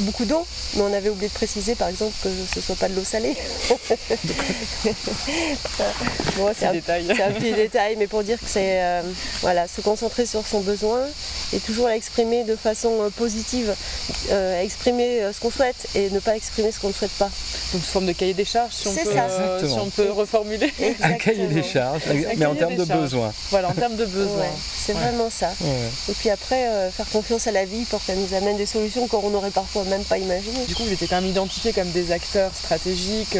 beaucoup 0.00 0.24
d'eau, 0.24 0.46
mais 0.76 0.82
on 0.82 0.92
avait 0.92 1.08
oublié 1.10 1.28
de 1.28 1.34
préciser, 1.34 1.74
par 1.74 1.88
exemple, 1.88 2.12
que 2.22 2.28
ce 2.28 2.58
ne 2.58 2.64
soit 2.64 2.76
pas 2.76 2.88
de 2.88 2.94
l'eau 2.94 3.04
salée. 3.04 3.36
c'est 6.54 6.66
un, 6.66 7.32
petit 7.32 7.52
détail, 7.52 7.96
mais 7.96 8.06
pour 8.06 8.22
dire 8.22 8.38
que 8.38 8.46
c'est 8.46 8.80
voilà, 9.40 9.66
se 9.66 9.80
concentrer 9.80 10.26
sur 10.30 10.46
son 10.46 10.60
besoin 10.60 11.00
et 11.52 11.58
toujours 11.58 11.88
l'exprimer 11.88 12.44
de 12.44 12.54
façon 12.54 13.02
euh, 13.02 13.10
positive, 13.10 13.74
euh, 14.30 14.62
exprimer 14.62 15.22
euh, 15.22 15.32
ce 15.32 15.40
qu'on 15.40 15.50
souhaite 15.50 15.88
et 15.94 16.10
ne 16.10 16.20
pas 16.20 16.36
exprimer 16.36 16.70
ce 16.70 16.78
qu'on 16.78 16.88
ne 16.88 16.92
souhaite 16.92 17.10
pas. 17.12 17.30
Donc 17.72 17.82
sous 17.82 17.90
forme 17.90 18.06
de 18.06 18.12
cahier 18.12 18.34
des 18.34 18.44
charges, 18.44 18.72
si, 18.72 18.88
on 18.88 18.94
peut, 18.94 19.68
si 19.68 19.78
on 19.78 19.90
peut, 19.90 20.10
reformuler. 20.10 20.72
Un 21.02 21.12
cahier 21.14 21.46
des 21.48 21.62
charges, 21.62 22.02
mais 22.36 22.46
en 22.46 22.54
termes 22.54 22.76
de 22.76 22.84
besoin. 22.84 23.32
Voilà, 23.50 23.68
en 23.68 23.74
termes 23.74 23.96
de 23.96 24.06
besoin. 24.06 24.46
c'est 24.76 24.92
vraiment 24.92 25.30
ça. 25.30 25.50
Et 26.08 26.12
puis 26.12 26.30
après, 26.30 26.90
faire 26.92 27.08
confiance 27.10 27.46
à 27.46 27.52
la 27.52 27.64
vie 27.64 27.84
pour 27.84 28.04
qu'elle 28.04 28.18
nous 28.18 28.34
amène 28.34 28.56
des 28.56 28.66
solutions 28.66 29.06
qu'on 29.06 29.30
n'aurait 29.30 29.50
parfois 29.50 29.84
même 29.84 30.04
pas 30.04 30.18
imaginées. 30.18 30.64
Du 30.66 30.74
coup, 30.74 30.84
vous 30.84 30.92
étiez 30.92 31.06
quand 31.06 31.20
même 31.20 31.30
identifiés 31.30 31.72
comme 31.72 31.90
des 31.90 32.12
acteurs 32.12 32.52
stratégiques 32.54 33.38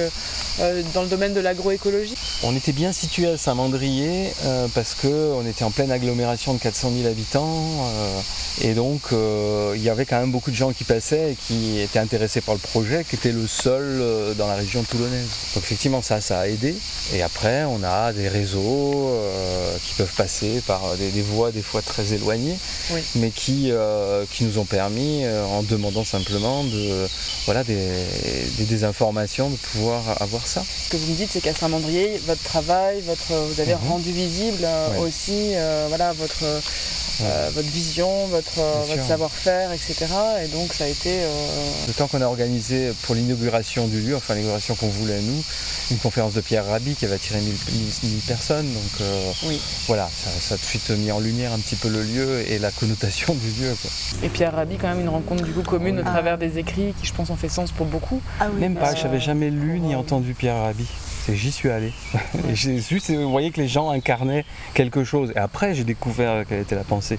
dans 0.95 1.03
le 1.03 1.09
domaine 1.09 1.35
de 1.35 1.41
l'agroécologie. 1.41 2.15
On 2.43 2.55
était 2.57 2.73
bien 2.73 2.93
situé 2.93 3.29
à 3.29 3.37
Saint-Mandrier 3.37 4.33
parce 4.75 4.95
qu'on 4.95 5.47
était 5.47 5.65
en 5.65 5.71
pleine 5.71 5.91
agglomération 5.91 6.55
de 6.55 6.59
400 6.59 6.79
000 6.88 7.06
habitants. 7.06 7.84
Euh, 7.84 8.21
et 8.62 8.75
donc 8.75 9.00
euh, 9.12 9.73
il 9.76 9.82
y 9.82 9.88
avait 9.88 10.04
quand 10.04 10.21
même 10.21 10.32
beaucoup 10.32 10.50
de 10.50 10.56
gens 10.56 10.73
qui 10.73 10.84
passaient 10.84 11.32
et 11.32 11.36
qui 11.36 11.80
étaient 11.80 11.99
intéressés 11.99 12.40
par 12.40 12.54
le 12.54 12.60
projet, 12.60 13.04
qui 13.08 13.16
était 13.16 13.32
le 13.32 13.47
seul 13.47 13.82
euh, 13.82 14.34
dans 14.34 14.47
la 14.47 14.54
région 14.54 14.82
toulonnaise. 14.82 15.28
Donc 15.54 15.64
effectivement 15.64 16.02
ça, 16.02 16.21
ça 16.21 16.40
a 16.40 16.47
aidé. 16.47 16.75
Et 17.12 17.23
après 17.23 17.64
on 17.64 17.82
a 17.82 18.12
des 18.12 18.28
réseaux 18.28 19.10
qui 19.84 19.95
peuvent 19.95 20.14
passer 20.16 20.62
par 20.66 20.80
des, 20.97 21.23
voies 21.23 21.50
des 21.50 21.62
fois 21.62 21.82
très 21.82 22.12
éloignées, 22.12 22.56
mais 23.16 23.30
qui, 23.30 23.73
qui 24.30 24.45
nous 24.45 24.58
ont 24.58 24.64
permis, 24.64 25.25
en 25.26 25.62
demandant 25.62 26.04
simplement 26.04 26.64
de, 26.64 27.08
voilà, 27.47 27.64
des, 27.64 27.88
des, 28.58 28.84
informations, 28.84 29.50
de 29.50 29.56
pouvoir 29.56 30.02
avoir 30.21 30.47
ça. 30.47 30.62
Ce 30.84 30.90
que 30.90 30.97
vous 30.97 31.12
me 31.12 31.16
dites, 31.16 31.30
c'est 31.32 31.40
qu'à 31.40 31.54
Saint-Mandrier, 31.54 32.21
votre 32.26 32.43
travail, 32.43 33.00
votre, 33.06 33.32
vous 33.52 33.60
avez 33.60 33.75
mhm. 33.75 33.88
rendu 33.88 34.12
visible 34.12 34.66
aussi 35.00 35.54
voilà, 35.88 36.12
votre 36.12 36.45
euh, 37.23 37.50
votre 37.54 37.69
vision, 37.69 38.26
votre, 38.26 38.59
euh, 38.59 39.06
savoir-faire, 39.06 39.73
etc. 39.73 40.06
Et 40.45 40.49
donc 40.49 40.73
ça 40.73 40.85
a 40.85 40.87
été... 40.87 41.23
Euh, 41.23 41.87
Le 41.87 41.93
temps 41.93 42.06
qu'on 42.06 42.23
a 42.23 42.26
organisé 42.26 42.93
pour 43.02 43.15
l'inauguration 43.15 43.87
du 43.89 44.00
lieu, 44.00 44.17
enfin 44.17 44.35
l'inauguration 44.35 44.75
qu'on 44.75 44.89
voulait 44.89 45.21
nous, 45.21 45.43
une 45.91 45.99
conférence 45.99 46.35
de 46.35 46.41
Pierre 46.41 46.67
Rabhi 46.67 46.95
qui 46.95 47.04
avait 47.04 47.15
attiré 47.15 47.41
1000, 47.41 47.54
personnes. 48.26 48.67
Donc 48.73 49.06
voilà, 49.87 50.09
ça, 50.41 50.54
a 50.54 50.56
tout 50.56 50.63
de 50.63 50.67
suite 50.67 50.91
mis 50.91 51.11
en 51.13 51.21
lumière 51.21 51.52
un 51.52 51.59
petit 51.59 51.76
peu 51.76 51.89
le 51.89 52.02
lieu 52.02 52.50
et 52.50 52.59
la 52.59 52.71
connotation 52.71 53.35
du 53.35 53.63
lieu. 53.63 53.76
Et 54.23 54.28
Pierre 54.28 54.54
Rabhi, 54.54 54.76
quand 54.76 54.89
même 54.89 55.00
une 55.00 55.09
rencontre 55.09 55.43
du 55.45 55.52
coup 55.52 55.63
commune 55.63 55.99
au 55.99 56.02
travers 56.02 56.39
des 56.39 56.59
écrits 56.59 56.95
qui 57.00 57.06
je 57.06 57.13
pense 57.13 57.30
ont 57.30 57.37
fait 57.37 57.49
sens 57.49 57.71
pour 57.73 57.87
beaucoup. 57.87 58.21
Ah 58.41 58.49
Même 58.59 58.76
pas, 58.76 58.95
je 58.95 59.04
n'avais 59.04 59.21
jamais 59.21 59.50
lu 59.50 59.80
ni 59.80 59.95
entendu 59.95 60.35
Pierre 60.35 60.56
Rabhi 60.56 60.87
j'y 61.28 61.52
suis 61.52 61.71
allé. 61.71 61.93
et 62.49 62.54
j'ai 62.54 62.78
juste, 62.80 63.11
vous 63.11 63.30
voyez 63.30 63.50
que 63.50 63.61
les 63.61 63.69
gens 63.69 63.91
incarnaient 63.91 64.45
quelque 64.75 65.04
chose. 65.04 65.33
Et 65.35 65.39
après, 65.39 65.75
j'ai 65.75 65.85
découvert 65.85 66.45
quelle 66.47 66.61
était 66.61 66.75
la 66.75 66.85
pensée. 66.85 67.19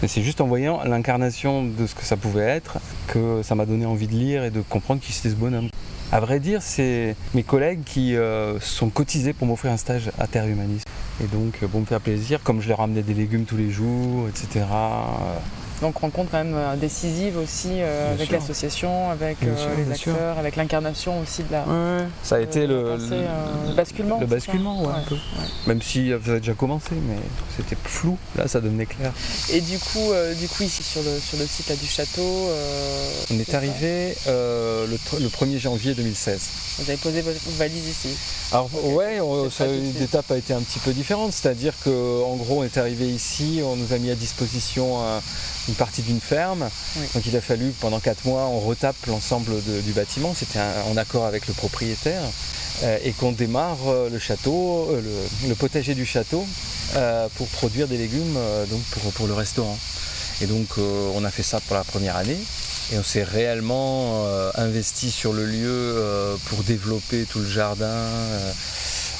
Mais 0.00 0.08
c'est 0.08 0.22
juste 0.22 0.40
en 0.40 0.46
voyant 0.46 0.82
l'incarnation 0.84 1.64
de 1.64 1.86
ce 1.86 1.94
que 1.94 2.04
ça 2.04 2.16
pouvait 2.16 2.42
être 2.42 2.78
que 3.06 3.42
ça 3.42 3.54
m'a 3.54 3.66
donné 3.66 3.86
envie 3.86 4.08
de 4.08 4.14
lire 4.14 4.44
et 4.44 4.50
de 4.50 4.60
comprendre 4.60 5.00
qui 5.00 5.12
c'était 5.12 5.30
ce 5.30 5.34
bonhomme. 5.34 5.68
À 6.10 6.20
vrai 6.20 6.40
dire, 6.40 6.60
c'est 6.60 7.16
mes 7.34 7.42
collègues 7.42 7.84
qui 7.84 8.16
euh, 8.16 8.60
sont 8.60 8.90
cotisés 8.90 9.32
pour 9.32 9.46
m'offrir 9.46 9.72
un 9.72 9.78
stage 9.78 10.10
à 10.18 10.26
Terre 10.26 10.46
Humaniste. 10.46 10.86
Et 11.22 11.26
donc, 11.26 11.56
pour 11.70 11.80
me 11.80 11.86
faire 11.86 12.00
plaisir, 12.00 12.42
comme 12.42 12.60
je 12.60 12.68
leur 12.68 12.78
ramenais 12.78 13.02
des 13.02 13.14
légumes 13.14 13.44
tous 13.44 13.56
les 13.56 13.70
jours, 13.70 14.28
etc. 14.28 14.66
Donc 15.82 15.98
rencontre 15.98 16.30
quand 16.30 16.44
même 16.44 16.54
euh, 16.54 16.76
décisive 16.76 17.36
aussi 17.36 17.68
euh, 17.72 18.12
avec 18.12 18.30
l'association, 18.30 19.10
avec 19.10 19.38
euh, 19.42 19.52
les 19.76 19.92
acteurs, 19.92 20.38
avec 20.38 20.54
l'incarnation 20.54 21.18
aussi 21.18 21.42
de 21.42 21.50
la. 21.50 21.64
Ça 22.22 22.36
a 22.36 22.38
été 22.38 22.68
le, 22.68 22.96
basculement. 23.74 24.20
Le 24.20 24.26
basculement, 24.26 24.80
ouais, 24.84 24.92
un 24.94 25.08
peu. 25.08 25.16
Même 25.66 25.82
si 25.82 26.10
ça 26.10 26.14
avait 26.14 26.38
déjà 26.38 26.54
commencé, 26.54 26.92
mais 26.92 27.16
c'était 27.56 27.76
flou. 27.82 28.16
Là, 28.36 28.46
ça 28.46 28.60
devenait 28.60 28.86
clair. 28.86 29.12
Et 29.52 29.60
du 29.60 29.76
coup, 29.80 30.12
du 30.38 30.46
coup 30.46 30.62
ici 30.62 30.84
sur 30.84 31.02
le, 31.02 31.18
sur 31.18 31.36
le 31.36 31.46
site 31.46 31.76
du 31.80 31.86
château. 31.86 32.48
On 33.32 33.38
est 33.40 33.52
arrivé 33.52 34.14
le, 34.26 34.86
le 34.86 35.28
1er 35.28 35.58
janvier 35.58 35.94
2016. 35.94 36.50
Vous 36.78 36.88
avez 36.88 36.98
posé 36.98 37.22
vos 37.22 37.32
valises 37.58 37.88
ici. 37.88 38.16
Alors 38.52 38.70
ouais, 38.94 39.18
l'étape 39.98 40.30
a 40.30 40.36
été 40.36 40.54
un 40.54 40.60
petit 40.60 40.78
peu 40.78 40.92
différente, 40.92 41.32
c'est-à-dire 41.32 41.74
qu'en 41.82 42.36
gros 42.36 42.60
on 42.60 42.64
est 42.64 42.78
arrivé 42.78 43.08
ici, 43.08 43.60
on 43.64 43.76
nous 43.76 43.92
a 43.92 43.98
mis 43.98 44.10
à 44.10 44.14
disposition 44.14 45.00
une 45.72 45.76
partie 45.78 46.02
d'une 46.02 46.20
ferme, 46.20 46.68
donc 47.14 47.24
il 47.24 47.34
a 47.34 47.40
fallu 47.40 47.72
pendant 47.80 47.98
quatre 47.98 48.26
mois 48.26 48.42
on 48.42 48.60
retape 48.60 49.06
l'ensemble 49.06 49.52
du 49.62 49.92
bâtiment, 49.92 50.34
c'était 50.38 50.58
en 50.90 50.98
accord 50.98 51.24
avec 51.24 51.46
le 51.46 51.54
propriétaire, 51.54 52.20
euh, 52.82 52.98
et 53.04 53.12
qu'on 53.12 53.32
démarre 53.32 53.78
euh, 53.86 54.10
le 54.10 54.18
château, 54.18 54.90
euh, 54.90 55.00
le, 55.48 55.54
potager 55.54 55.94
du 55.94 56.04
château 56.04 56.44
pour 57.36 57.46
produire 57.48 57.88
des 57.88 57.96
légumes 57.96 58.36
donc 58.70 58.82
pour 59.14 59.26
le 59.26 59.32
restaurant. 59.32 59.78
Et 60.42 60.46
donc 60.46 60.76
on 60.76 61.24
a 61.24 61.30
fait 61.30 61.42
ça 61.42 61.60
pour 61.60 61.74
la 61.74 61.84
première 61.84 62.16
année. 62.16 62.38
Et 62.92 62.98
on 62.98 63.02
s'est 63.02 63.22
réellement 63.22 64.26
investi 64.56 65.10
sur 65.10 65.32
le 65.32 65.46
lieu 65.46 65.96
pour 66.46 66.64
développer 66.64 67.24
tout 67.24 67.38
le 67.38 67.48
jardin 67.48 68.08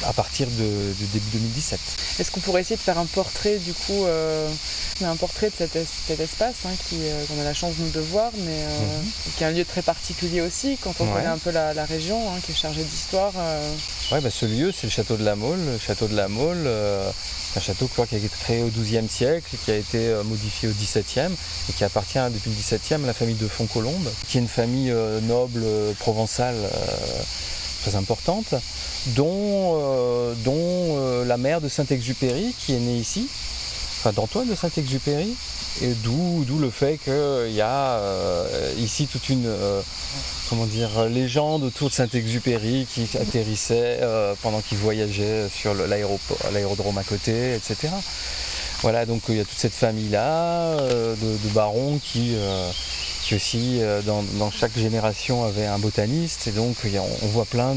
à 0.07 0.13
partir 0.13 0.47
de, 0.49 0.95
début 1.13 1.31
2017. 1.33 1.81
Est-ce 2.19 2.31
qu'on 2.31 2.41
pourrait 2.41 2.61
essayer 2.63 2.77
de 2.77 2.81
faire 2.81 2.99
un 2.99 3.07
portrait 3.07 3.59
du 3.59 3.73
coup 3.73 4.07
un 5.03 5.17
portrait 5.17 5.51
de 5.51 5.55
cet, 5.57 6.21
espace 6.21 6.55
hein, 6.65 6.71
qu'on 7.27 7.41
a 7.41 7.45
la 7.45 7.55
chance 7.55 7.75
nous 7.79 7.91
de 7.91 7.99
voir, 7.99 8.31
mais 8.39 8.63
mhm. 8.63 9.11
qui 9.37 9.43
est 9.43 9.47
un 9.47 9.51
lieu 9.51 9.65
très 9.65 9.83
particulier 9.83 10.41
aussi 10.41 10.79
quand 10.81 10.95
on 11.01 11.07
connaît 11.07 11.27
un 11.27 11.39
peu 11.39 11.51
la, 11.51 11.85
région, 11.85 12.29
hein, 12.29 12.39
qui 12.45 12.53
est 12.53 12.55
chargée 12.55 12.85
d'histoire. 12.85 13.33
Oui, 14.13 14.21
bah, 14.23 14.31
ce 14.31 14.47
lieu, 14.47 14.73
c'est 14.73 14.87
le 14.87 14.93
château 14.93 15.17
de 15.17 15.25
la 15.25 15.35
Mole. 15.35 15.59
Le 15.59 15.79
château 15.79 16.07
de 16.07 16.15
la 16.15 16.29
Mole, 16.29 16.69
un 17.57 17.61
château 17.61 17.89
qui 17.89 18.15
a 18.15 18.19
été 18.19 18.29
créé 18.29 18.63
au 18.63 18.69
XIIe 18.69 19.09
siècle, 19.09 19.57
qui 19.65 19.71
a 19.71 19.77
été 19.77 20.09
euh, 20.09 20.23
modifié 20.25 20.69
au 20.69 20.73
XVIIe 20.73 21.33
et 21.69 21.73
qui 21.73 21.85
appartient 21.85 22.19
depuis 22.33 22.51
le 22.51 22.57
XVIIe 22.57 23.05
à 23.05 23.07
la 23.07 23.13
famille 23.13 23.35
de 23.35 23.49
Fontcolombe, 23.49 24.09
qui 24.27 24.39
est 24.39 24.41
une 24.41 24.49
famille 24.49 24.91
euh, 24.91 25.21
noble 25.21 25.63
euh, 25.63 25.93
provençale 25.99 26.57
très 27.83 27.97
importante, 27.97 28.55
dont, 29.09 30.35
dont 30.45 31.25
la 31.25 31.37
mère 31.37 31.61
de 31.61 31.69
Saint-Exupéry 31.69 32.55
qui 32.59 32.75
est 32.75 32.81
née 32.81 32.97
ici, 32.97 33.29
enfin 33.99 34.13
d'Antoine 34.13 34.49
de 34.49 34.55
Saint-Exupéry, 34.55 35.35
et 35.83 35.95
d'où, 36.05 36.45
le 36.61 36.71
fait 36.71 36.99
qu'il 37.03 37.53
y 37.53 37.61
a 37.61 38.01
ici 38.79 39.07
toute 39.07 39.29
une 39.29 39.51
comment 40.53 40.67
dire, 40.67 41.09
légende 41.09 41.63
autour 41.63 41.89
de 41.89 41.95
Saint-Exupéry 41.95 42.87
qui 42.93 43.09
atterrissait 43.17 44.01
euh, 44.03 44.35
pendant 44.43 44.61
qu'il 44.61 44.77
voyageait 44.77 45.49
sur 45.49 45.73
l'aérodrome 45.73 46.99
à 46.99 47.05
côté, 47.05 47.55
etc. 47.55 47.89
Voilà, 48.83 49.07
donc 49.07 49.23
il 49.31 49.37
y 49.37 49.41
a 49.41 49.45
toute 49.45 49.59
cette 49.59 49.73
famille-là 49.73 50.77
euh, 50.79 51.15
de, 51.17 51.49
barons 51.55 51.99
qui, 52.05 52.35
euh, 52.35 52.71
qui 53.23 53.35
aussi, 53.35 53.81
dans, 54.05 54.51
chaque 54.51 54.77
génération, 54.77 55.45
avait 55.45 55.67
un 55.67 55.79
botaniste. 55.79 56.49
Et 56.49 56.51
donc, 56.51 56.77
on, 57.23 57.27
voit 57.29 57.45
plein 57.45 57.77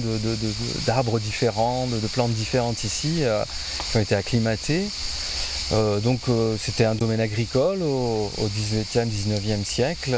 d'arbres 0.86 1.20
différents, 1.20 1.88
de, 1.88 2.08
plantes 2.08 2.34
différentes 2.34 2.84
ici, 2.84 3.22
qui 3.92 3.98
ont 3.98 4.02
été 4.02 4.16
acclimatées. 4.16 4.86
donc, 5.72 6.22
c'était 6.60 6.86
un 6.86 6.96
domaine 6.96 7.22
agricole 7.22 7.84
au, 7.84 8.32
au 8.38 8.48
18e, 8.48 9.08
19e 9.08 9.64
siècle 9.64 10.18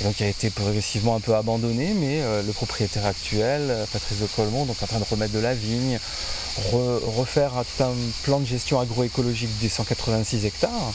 et 0.00 0.04
donc 0.04 0.18
il 0.18 0.24
a 0.24 0.28
été 0.28 0.50
progressivement 0.50 1.14
un 1.16 1.20
peu 1.20 1.34
abandonné, 1.34 1.94
mais 1.94 2.20
euh, 2.20 2.42
le 2.42 2.52
propriétaire 2.52 3.06
actuel, 3.06 3.62
euh, 3.70 3.84
Patrice 3.92 4.18
de 4.18 4.26
Colmont, 4.26 4.64
donc 4.64 4.76
en 4.82 4.86
train 4.86 4.98
de 4.98 5.04
remettre 5.04 5.32
de 5.32 5.38
la 5.38 5.54
vigne, 5.54 5.98
refaire 6.72 7.52
un 7.58 7.64
plan 8.22 8.40
de 8.40 8.46
gestion 8.46 8.80
agroécologique 8.80 9.50
des 9.60 9.68
186 9.68 10.46
hectares. 10.46 10.92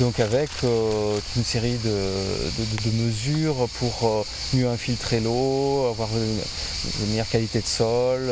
Donc 0.00 0.18
avec 0.18 0.50
euh, 0.64 1.18
une 1.36 1.44
série 1.44 1.78
de, 1.84 2.90
mesures 2.94 3.68
pour 3.78 4.26
mieux 4.52 4.68
infiltrer 4.68 5.20
l'eau, 5.20 5.86
avoir 5.88 6.08
une, 6.16 7.08
meilleure 7.10 7.28
qualité 7.28 7.60
de 7.60 7.66
sol, 7.66 8.30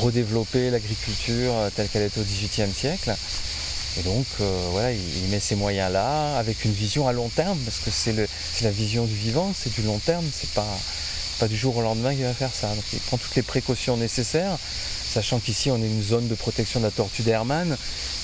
redévelopper 0.00 0.70
l'agriculture 0.70 1.52
telle 1.76 1.88
qu'elle 1.88 2.02
était 2.02 2.20
au 2.20 2.24
XVIIIe 2.24 2.72
siècle. 2.72 3.14
Et 3.98 4.02
donc, 4.02 4.26
euh, 4.40 4.68
voilà, 4.70 4.92
il, 4.92 5.28
met 5.30 5.40
ces 5.40 5.56
moyens-là 5.56 6.36
avec 6.36 6.64
une 6.64 6.72
vision 6.72 7.08
à 7.08 7.12
long 7.12 7.28
terme, 7.28 7.58
parce 7.58 7.78
que 7.78 7.90
c'est 7.90 8.14
la 8.62 8.70
vision 8.70 9.04
du 9.04 9.14
vivant, 9.14 9.52
c'est 9.56 9.72
du 9.74 9.82
long 9.82 9.98
terme, 9.98 10.24
c'est 10.32 10.50
pas, 10.50 10.78
pas 11.40 11.48
du 11.48 11.56
jour 11.56 11.76
au 11.76 11.82
lendemain 11.82 12.14
qu'il 12.14 12.24
va 12.24 12.34
faire 12.34 12.54
ça. 12.54 12.68
Donc, 12.68 12.84
il 12.92 13.00
prend 13.00 13.18
toutes 13.18 13.34
les 13.34 13.42
précautions 13.42 13.96
nécessaires, 13.96 14.56
sachant 15.12 15.38
qu'ici, 15.38 15.70
on 15.70 15.76
est 15.76 15.86
une 15.86 16.02
zone 16.02 16.28
de 16.28 16.34
protection 16.34 16.80
de 16.80 16.84
la 16.84 16.90
tortue 16.90 17.22
d'Hermann. 17.22 17.76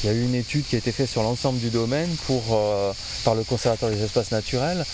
Il 0.02 0.06
y 0.06 0.12
a 0.12 0.14
eu 0.14 0.22
une 0.22 0.34
étude 0.34 0.64
qui 0.66 0.76
a 0.76 0.78
été 0.78 0.92
faite 0.92 1.08
sur 1.08 1.22
l'ensemble 1.22 1.58
du 1.58 1.70
domaine 1.70 2.08
pour, 2.26 2.42
euh, 2.52 2.92
par 3.24 3.34
le 3.34 3.44
conservateur 3.44 3.90
des 3.90 4.02
espaces 4.02 4.30
naturels 4.30 4.84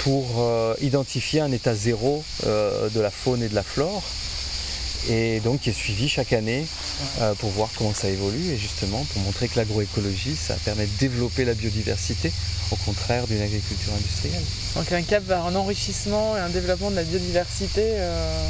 pour 0.00 0.26
euh, 0.38 0.74
identifier 0.80 1.40
un 1.40 1.52
état 1.52 1.74
zéro 1.74 2.24
de 2.44 3.00
la 3.00 3.10
faune 3.10 3.42
et 3.42 3.48
de 3.48 3.54
la 3.54 3.62
flore 3.64 4.02
et 5.08 5.40
donc 5.40 5.60
qui 5.60 5.70
est 5.70 5.74
suivi 5.74 6.08
chaque 6.08 6.32
année 6.32 6.66
euh, 7.20 7.34
pour 7.34 7.50
voir 7.50 7.68
comment 7.76 7.94
ça 7.94 8.08
évolue 8.08 8.50
et 8.50 8.56
justement 8.56 9.04
pour 9.12 9.22
montrer 9.22 9.48
que 9.48 9.56
l'agroécologie, 9.56 10.36
ça 10.36 10.54
permet 10.64 10.86
de 10.86 10.98
développer 10.98 11.44
la 11.44 11.54
biodiversité 11.54 12.32
au 12.70 12.76
contraire 12.76 13.26
d'une 13.26 13.40
agriculture 13.40 13.92
industrielle. 13.94 14.42
Donc 14.74 14.90
un 14.92 15.02
cap 15.02 15.24
vers 15.24 15.46
un 15.46 15.54
enrichissement 15.54 16.36
et 16.36 16.40
un 16.40 16.50
développement 16.50 16.90
de 16.90 16.96
la 16.96 17.04
biodiversité 17.04 17.82
euh, 17.84 18.48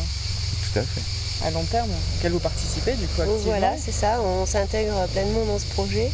Tout 0.72 0.80
à 0.80 0.82
fait. 0.82 1.17
À 1.44 1.50
long 1.50 1.64
terme, 1.64 1.90
auquel 2.18 2.32
vous 2.32 2.40
participez 2.40 2.92
du 2.92 3.06
coup 3.06 3.22
activement. 3.22 3.42
Voilà, 3.44 3.74
c'est 3.78 3.92
ça, 3.92 4.20
on 4.22 4.46
s'intègre 4.46 5.06
pleinement 5.12 5.44
dans 5.44 5.58
ce 5.58 5.66
projet 5.66 6.10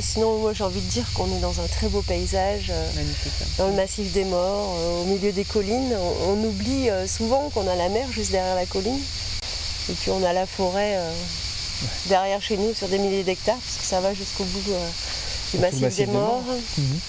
sinon, 0.00 0.38
moi 0.38 0.52
j'ai 0.52 0.64
envie 0.64 0.80
de 0.80 0.90
dire 0.90 1.04
qu'on 1.14 1.26
est 1.26 1.40
dans 1.40 1.60
un 1.60 1.66
très 1.66 1.88
beau 1.88 2.02
paysage, 2.02 2.70
euh, 2.70 2.90
dans 3.58 3.68
le 3.68 3.74
massif 3.74 4.12
des 4.12 4.24
morts, 4.24 4.76
euh, 4.78 5.02
au 5.02 5.04
milieu 5.04 5.32
des 5.32 5.44
collines. 5.44 5.94
On, 6.26 6.44
oublie 6.44 6.90
euh, 6.90 7.06
souvent 7.06 7.50
qu'on 7.50 7.66
a 7.68 7.74
la 7.74 7.88
mer 7.88 8.10
juste 8.12 8.32
derrière 8.32 8.54
la 8.54 8.66
colline, 8.66 9.00
et 9.90 9.92
puis 9.94 10.10
on 10.10 10.24
a 10.24 10.32
la 10.32 10.46
forêt 10.46 10.98
derrière 12.06 12.40
chez 12.42 12.56
nous 12.56 12.74
sur 12.74 12.88
des 12.88 12.98
milliers 12.98 13.24
d'hectares, 13.24 13.56
parce 13.56 13.78
que 13.78 13.84
ça 13.84 14.00
va 14.00 14.14
jusqu'au 14.14 14.44
bout 14.44 14.62
du 15.52 15.58
massif, 15.58 15.96
des, 15.96 16.06
morts. 16.06 16.42
Mhm 16.78 17.00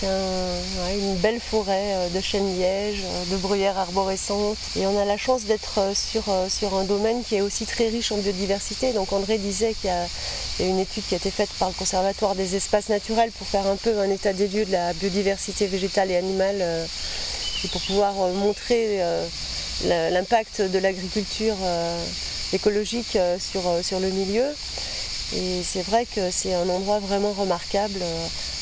c'est 0.00 0.98
une 0.98 1.16
belle 1.16 1.40
forêt 1.40 1.94
euh, 1.94 2.08
de 2.08 2.20
chênes 2.20 2.56
lièges, 2.56 3.02
euh, 3.04 3.32
de 3.32 3.36
bruyères 3.36 3.76
arborescentes. 3.76 4.56
Et 4.76 4.86
on 4.86 4.98
a 4.98 5.04
la 5.04 5.16
chance 5.16 5.44
d'être 5.44 5.78
euh, 5.78 5.94
sur, 5.94 6.24
sur 6.48 6.74
un 6.74 6.84
domaine 6.84 7.22
qui 7.22 7.36
est 7.36 7.40
aussi 7.40 7.66
très 7.66 7.88
riche 7.88 8.10
en 8.12 8.16
biodiversité. 8.16 8.92
Donc 8.92 9.12
André 9.12 9.38
disait 9.38 9.74
qu'il 9.74 9.90
y, 9.90 10.62
a 10.62 10.66
une 10.66 10.78
étude 10.78 11.04
qui 11.06 11.14
a 11.14 11.18
été 11.18 11.30
faite 11.30 11.50
par 11.58 11.68
le 11.68 11.74
Conservatoire 11.74 12.34
des 12.34 12.56
espaces 12.56 12.88
naturels 12.88 13.30
pour 13.32 13.46
faire 13.46 13.66
un 13.66 13.76
peu 13.76 13.98
un 13.98 14.10
état 14.10 14.32
des 14.32 14.48
lieux 14.48 14.64
de 14.64 14.72
la 14.72 14.92
biodiversité 14.94 15.66
végétale 15.66 16.10
et 16.10 16.16
animale 16.16 16.62
et 17.64 17.68
pour 17.68 17.80
pouvoir 17.82 18.14
montrer 18.34 19.00
l'impact 19.84 20.60
de 20.62 20.78
l'agriculture 20.78 21.56
écologique 22.52 23.16
sur, 23.38 23.62
sur 23.82 24.00
le 24.00 24.10
milieu. 24.10 24.44
Et 25.36 25.62
c'est 25.62 25.82
vrai 25.82 26.06
que 26.06 26.30
c'est 26.30 26.54
un 26.54 26.68
endroit 26.68 26.98
vraiment 26.98 27.32
remarquable 27.32 28.00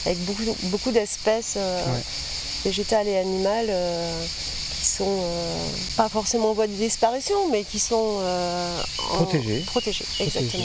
avec 0.04 0.18
beaucoup, 0.24 0.90
d'espèces 0.90 1.54
euh, 1.56 1.82
végétales 2.64 3.08
et 3.08 3.16
animales 3.18 3.68
euh, 3.68 4.24
qui 4.78 4.86
sont 4.86 5.18
euh, 5.22 5.68
pas 5.96 6.08
forcément 6.08 6.50
en 6.50 6.54
voie 6.54 6.66
de 6.66 6.72
disparition, 6.72 7.48
mais 7.50 7.64
qui 7.64 7.78
sont 7.78 8.20
protégées. 8.96 9.60
Protégées, 9.66 10.04
exactement. 10.20 10.64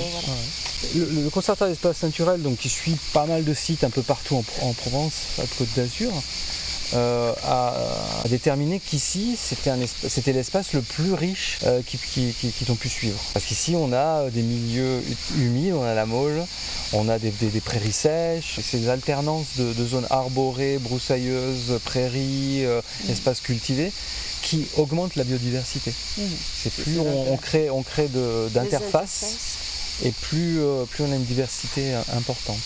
Le, 0.95 1.29
conservatoire 1.29 1.69
d'espace 1.69 2.03
naturel, 2.03 2.41
donc, 2.41 2.57
qui 2.57 2.69
suit 2.69 2.97
pas 3.13 3.25
mal 3.25 3.45
de 3.45 3.53
sites 3.53 3.83
un 3.85 3.89
peu 3.89 4.01
partout 4.01 4.35
en, 4.35 4.67
en 4.67 4.73
Provence, 4.73 5.13
à 5.39 5.43
Côte 5.57 5.69
d'Azur, 5.75 6.11
euh, 6.95 7.33
a, 7.43 7.73
déterminé 8.29 8.79
qu'ici 8.79 9.35
c'était 9.37 10.33
l'espace 10.33 10.73
le 10.73 10.81
plus 10.81 11.13
riche 11.13 11.59
euh, 11.65 11.81
qu'ils 11.83 12.71
ont 12.71 12.75
pu 12.75 12.89
suivre. 12.89 13.19
Parce 13.33 13.45
qu'ici 13.45 13.75
on 13.75 13.93
a 13.93 14.29
des 14.29 14.41
milieux 14.41 15.01
humides, 15.37 15.73
on 15.73 15.83
a 15.83 15.93
la 15.93 16.05
Mole, 16.05 16.43
on 16.93 17.09
a 17.09 17.19
des, 17.19 17.31
prairies 17.63 17.91
sèches, 17.91 18.59
c'est 18.61 18.77
des 18.77 18.89
alternances 18.89 19.57
de, 19.57 19.85
zones 19.85 20.07
arborées, 20.09 20.77
broussailleuses, 20.77 21.79
prairies, 21.83 22.65
euh, 22.65 22.81
espaces 23.09 23.41
cultivés 23.41 23.91
qui 24.41 24.67
augmentent 24.77 25.15
la 25.15 25.23
biodiversité. 25.23 25.91
Mmh. 26.17 26.21
C'est 26.63 26.73
plus 26.73 26.99
on, 26.99 27.37
crée, 27.37 27.69
on 27.69 27.81
crée 27.81 28.09
d'interfaces 28.53 29.57
et 30.03 30.11
plus, 30.11 30.59
plus 30.89 31.03
on 31.03 31.11
a 31.11 31.15
une 31.15 31.23
diversité 31.23 31.93
importante. 32.15 32.59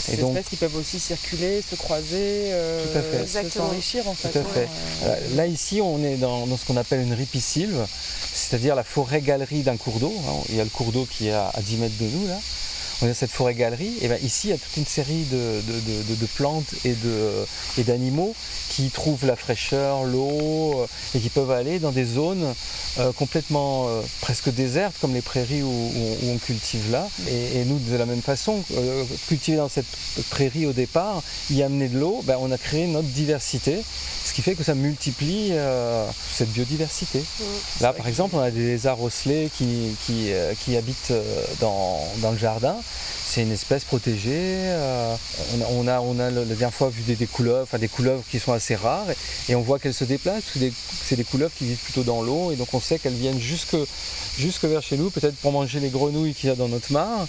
Ces 0.00 0.20
espèces 0.20 0.48
qui 0.48 0.56
peuvent 0.56 0.76
aussi 0.76 0.98
circuler, 1.00 1.62
se 1.62 1.74
croiser, 1.74 2.52
euh, 2.52 3.26
s'enrichir 3.48 4.08
en 4.08 4.14
fait. 4.14 4.30
Tout 4.30 4.38
à 4.38 4.44
fait. 4.44 4.68
Là 5.34 5.46
ici 5.46 5.80
on 5.80 6.02
est 6.02 6.16
dans, 6.16 6.46
ce 6.56 6.64
qu'on 6.64 6.76
appelle 6.76 7.00
une 7.00 7.14
ripisylve, 7.14 7.86
c'est-à-dire 8.32 8.74
la 8.74 8.84
forêt-galerie 8.84 9.62
d'un 9.62 9.76
cours 9.76 9.98
d'eau. 9.98 10.14
Il 10.48 10.56
y 10.56 10.60
a 10.60 10.64
le 10.64 10.70
cours 10.70 10.92
d'eau 10.92 11.06
qui 11.10 11.28
est 11.28 11.32
à, 11.32 11.52
10 11.60 11.76
mètres 11.76 11.98
de 11.98 12.06
nous 12.06 12.26
là. 12.28 12.38
On 13.02 13.10
a 13.10 13.14
cette 13.14 13.30
forêt-galerie, 13.30 13.98
et 14.00 14.08
bien 14.08 14.16
ici 14.18 14.48
il 14.48 14.50
y 14.50 14.54
a 14.54 14.58
toute 14.58 14.76
une 14.76 14.86
série 14.86 15.24
de, 15.24 16.26
plantes 16.36 16.74
et 16.84 17.82
d'animaux 17.82 18.34
qui 18.70 18.90
trouvent 18.90 19.26
la 19.26 19.36
fraîcheur, 19.36 20.04
l'eau, 20.04 20.80
euh, 20.80 20.86
et 21.14 21.20
qui 21.20 21.28
peuvent 21.28 21.50
aller 21.50 21.78
dans 21.78 21.92
des 21.92 22.04
zones 22.04 22.54
euh, 22.98 23.12
complètement 23.12 23.88
euh, 23.88 24.02
presque 24.20 24.52
désertes, 24.52 24.96
comme 25.00 25.14
les 25.14 25.22
prairies 25.22 25.62
où, 25.62 25.92
on 26.26 26.38
cultive 26.38 26.90
là. 26.90 27.08
Et, 27.28 27.64
nous, 27.64 27.78
de 27.78 27.96
la 27.96 28.06
même 28.06 28.22
façon, 28.22 28.62
cultiver 29.28 29.56
dans 29.56 29.68
cette 29.68 29.86
prairie 30.30 30.66
au 30.66 30.72
départ, 30.72 31.22
y 31.50 31.62
amener 31.62 31.88
de 31.88 31.98
l'eau, 31.98 32.22
ben, 32.24 32.36
on 32.40 32.50
a 32.50 32.58
créé 32.58 32.86
notre 32.86 33.08
diversité, 33.08 33.78
qui 34.36 34.42
fait 34.42 34.54
que 34.54 34.62
ça 34.62 34.74
multiplie 34.74 35.52
cette 36.30 36.50
biodiversité. 36.50 37.24
Là, 37.80 37.94
par 37.94 38.06
exemple, 38.06 38.36
on 38.36 38.40
a 38.40 38.50
des 38.50 38.66
lézards 38.66 39.00
osselets 39.00 39.48
qui, 39.56 39.96
qui, 40.04 40.76
habitent 40.76 41.14
dans, 41.58 41.98
dans 42.18 42.32
le 42.32 42.36
jardin 42.36 42.76
c'est 43.36 43.42
une 43.42 43.52
espèce 43.52 43.84
protégée. 43.84 44.32
Euh, 44.32 45.14
on, 45.70 45.86
a, 45.86 46.00
on 46.00 46.18
a 46.18 46.30
la 46.30 46.44
dernière 46.46 46.72
fois 46.72 46.88
vu 46.88 47.02
des, 47.02 47.26
couleuvres, 47.26 47.64
enfin 47.64 47.76
des 47.76 47.86
couleuvres 47.86 48.22
qui 48.30 48.38
sont 48.38 48.54
assez 48.54 48.74
rares, 48.74 49.04
et, 49.50 49.54
on 49.54 49.60
voit 49.60 49.78
qu'elles 49.78 49.92
se 49.92 50.04
déplacent. 50.04 50.44
C'est 51.04 51.16
des, 51.16 51.24
couleuvres 51.24 51.52
qui 51.54 51.66
vivent 51.66 51.84
plutôt 51.84 52.02
dans 52.02 52.22
l'eau, 52.22 52.50
et 52.50 52.56
donc 52.56 52.72
on 52.72 52.80
sait 52.80 52.98
qu'elles 52.98 53.12
viennent 53.12 53.38
jusque, 53.38 53.76
jusque 54.38 54.64
vers 54.64 54.82
chez 54.82 54.96
nous, 54.96 55.10
peut-être 55.10 55.36
pour 55.36 55.52
manger 55.52 55.80
les 55.80 55.90
grenouilles 55.90 56.32
qu'il 56.32 56.48
y 56.48 56.52
a 56.52 56.56
dans 56.56 56.68
notre 56.68 56.90
mare, 56.94 57.26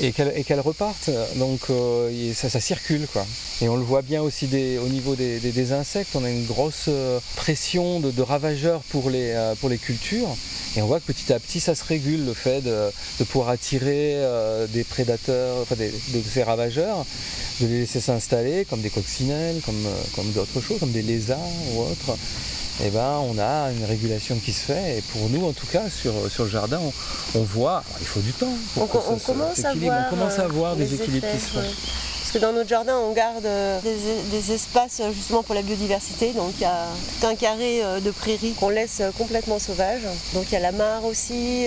et 0.00 0.12
qu'elles 0.12 0.60
repartent. 0.60 1.10
Donc 1.34 1.62
euh, 1.70 2.32
ça, 2.32 2.60
circule, 2.60 3.08
quoi. 3.12 3.26
Et 3.60 3.68
on 3.68 3.76
le 3.76 3.82
voit 3.82 4.02
bien 4.02 4.22
aussi 4.22 4.48
au 4.80 4.88
niveau 4.88 5.16
des, 5.16 5.72
insectes. 5.72 6.10
On 6.14 6.22
a 6.22 6.30
une 6.30 6.46
grosse 6.46 6.84
euh, 6.86 7.18
pression 7.34 7.98
de, 7.98 8.22
ravageurs 8.22 8.82
pour 8.82 9.10
les, 9.10 9.34
pour 9.60 9.68
les 9.68 9.78
cultures. 9.78 10.28
Et 10.76 10.82
on 10.82 10.86
voit 10.86 11.00
que 11.00 11.06
petit 11.06 11.32
à 11.32 11.40
petit, 11.40 11.58
ça 11.58 11.74
se 11.74 11.82
régule, 11.84 12.24
le 12.24 12.34
fait 12.34 12.60
de, 12.60 13.24
pouvoir 13.24 13.48
attirer 13.48 14.16
des 14.68 14.84
prédateurs, 14.84 15.39
enfin 15.62 15.76
des, 15.76 15.88
de 15.90 16.22
ces 16.22 16.42
ravageurs, 16.42 17.04
de 17.60 17.66
les 17.66 17.80
laisser 17.80 18.00
s'installer 18.00 18.64
comme 18.68 18.80
des 18.80 18.90
coccinelles, 18.90 19.60
comme, 19.64 19.86
euh, 19.86 19.94
comme 20.14 20.30
d'autres 20.32 20.60
choses, 20.60 20.78
comme 20.80 20.92
des 20.92 21.02
lézards 21.02 21.38
ou 21.74 21.82
autres. 21.82 22.16
Et 22.82 22.84
eh 22.86 22.90
ben, 22.90 23.20
on 23.28 23.38
a 23.38 23.70
une 23.72 23.84
régulation 23.84 24.36
qui 24.36 24.54
se 24.54 24.64
fait. 24.64 24.98
Et 24.98 25.02
pour 25.12 25.28
nous, 25.28 25.46
en 25.46 25.52
tout 25.52 25.66
cas, 25.66 25.90
sur, 25.90 26.14
sur 26.30 26.44
le 26.44 26.50
jardin, 26.50 26.80
on, 27.34 27.42
voit, 27.42 27.84
il 28.00 28.06
faut 28.06 28.20
du 28.20 28.32
temps. 28.32 28.54
Pour 28.72 28.84
on, 28.84 29.18
commence 29.18 29.62
à 29.66 29.74
voir, 29.74 30.06
on 30.06 30.10
commence 30.10 30.38
à 30.38 30.46
voir 30.46 30.76
des 30.76 30.94
équilibres 30.94 31.26
qui 31.30 31.40
se 31.40 31.50
font. 31.50 31.60
Parce 32.30 32.44
que 32.44 32.46
dans 32.46 32.52
notre 32.52 32.68
jardin, 32.68 32.96
on 32.96 33.12
garde 33.12 33.44
euh, 33.44 33.80
des, 34.30 34.52
espaces 34.52 35.00
euh, 35.00 35.10
justement 35.12 35.42
pour 35.42 35.56
la 35.56 35.62
biodiversité. 35.62 36.30
Donc 36.30 36.52
il 36.58 36.62
y 36.62 36.64
a 36.64 36.86
tout 37.18 37.26
un 37.26 37.34
carré 37.34 37.82
euh, 37.82 37.98
de 37.98 38.12
prairies 38.12 38.52
qu'on 38.52 38.68
laisse 38.68 39.02
complètement 39.18 39.58
sauvage. 39.58 40.02
Donc 40.34 40.44
il 40.46 40.52
y 40.52 40.56
a 40.56 40.60
la 40.60 40.70
mare 40.70 41.04
aussi, 41.04 41.66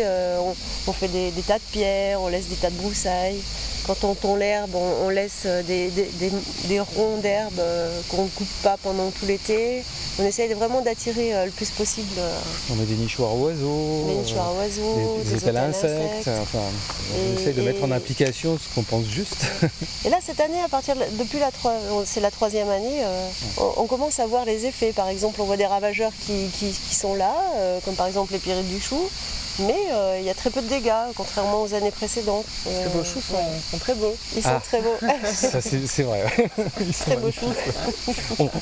on, 0.87 0.93
fait 0.93 1.09
des, 1.09 1.33
tas 1.45 1.57
de 1.57 1.63
pierres, 1.73 2.21
on 2.21 2.29
laisse 2.29 2.47
des 2.47 2.55
tas 2.55 2.69
de 2.69 2.77
broussailles. 2.77 3.41
Quand 3.85 4.05
on 4.05 4.15
tond 4.15 4.37
l'herbe, 4.37 4.73
on, 4.75 5.09
laisse 5.09 5.45
des, 5.67 6.79
ronds 6.95 7.17
d'herbe 7.17 7.61
qu'on 8.07 8.23
ne 8.23 8.29
coupe 8.29 8.47
pas 8.63 8.77
pendant 8.81 9.11
tout 9.11 9.25
l'été. 9.25 9.83
On 10.17 10.23
essaye 10.25 10.53
vraiment 10.53 10.79
d'attirer 10.79 11.33
le 11.43 11.51
plus 11.51 11.69
possible. 11.71 12.21
On 12.71 12.75
met 12.75 12.85
des 12.85 12.95
nichoirs 12.95 13.35
oiseaux, 13.35 14.05
des 14.07 14.15
nichoirs 14.21 14.55
oiseaux, 14.55 15.19
des, 15.25 15.57
insectes. 15.57 16.29
Enfin, 16.41 16.59
on 17.13 17.37
essaye 17.37 17.53
de 17.53 17.61
mettre 17.61 17.83
en 17.83 17.91
application 17.91 18.57
ce 18.57 18.73
qu'on 18.73 18.83
pense 18.83 19.05
juste. 19.05 19.47
Et 20.05 20.09
là, 20.09 20.19
cette 20.25 20.39
année, 20.39 20.52
année, 20.53 20.63
à 20.63 20.69
partir 20.69 20.95
depuis 21.19 21.39
la 21.39 21.49
c'est 22.05 22.19
la 22.19 22.31
troisième 22.31 22.69
année, 22.69 23.03
euh, 23.03 23.27
on, 23.77 23.85
commence 23.85 24.19
à 24.19 24.25
voir 24.25 24.45
les 24.45 24.65
effets. 24.65 24.93
Par 24.93 25.07
exemple, 25.07 25.41
on 25.41 25.45
voit 25.45 25.57
des 25.57 25.65
ravageurs 25.65 26.11
qui, 26.25 26.73
sont 26.91 27.15
là, 27.15 27.33
euh, 27.55 27.79
comme 27.83 27.95
par 27.95 28.07
exemple 28.07 28.33
les 28.33 28.39
pyrites 28.39 28.67
du 28.67 28.79
chou. 28.79 28.99
Mais 29.59 29.77
euh, 29.91 30.17
il 30.19 30.25
y 30.25 30.31
a 30.31 30.33
très 30.33 30.49
peu 30.49 30.63
de 30.63 30.67
dégâts, 30.67 31.13
contrairement 31.15 31.61
aux 31.61 31.75
années 31.75 31.91
précédentes. 31.91 32.45
Parce 32.63 32.75
que 32.75 32.89
vos 32.89 33.03
choux 33.03 33.21
sont, 33.21 33.77
très 33.77 33.93
beaux. 33.93 34.15
Ils 34.35 34.41
sont 34.41 34.49
ah. 34.51 34.59
très 34.59 34.81
beaux. 34.81 34.97
Ça, 35.31 35.61
c'est 35.61 36.03
vrai. 36.03 36.25
très 36.99 37.17
beaux 37.17 37.31
choux. 37.31 37.53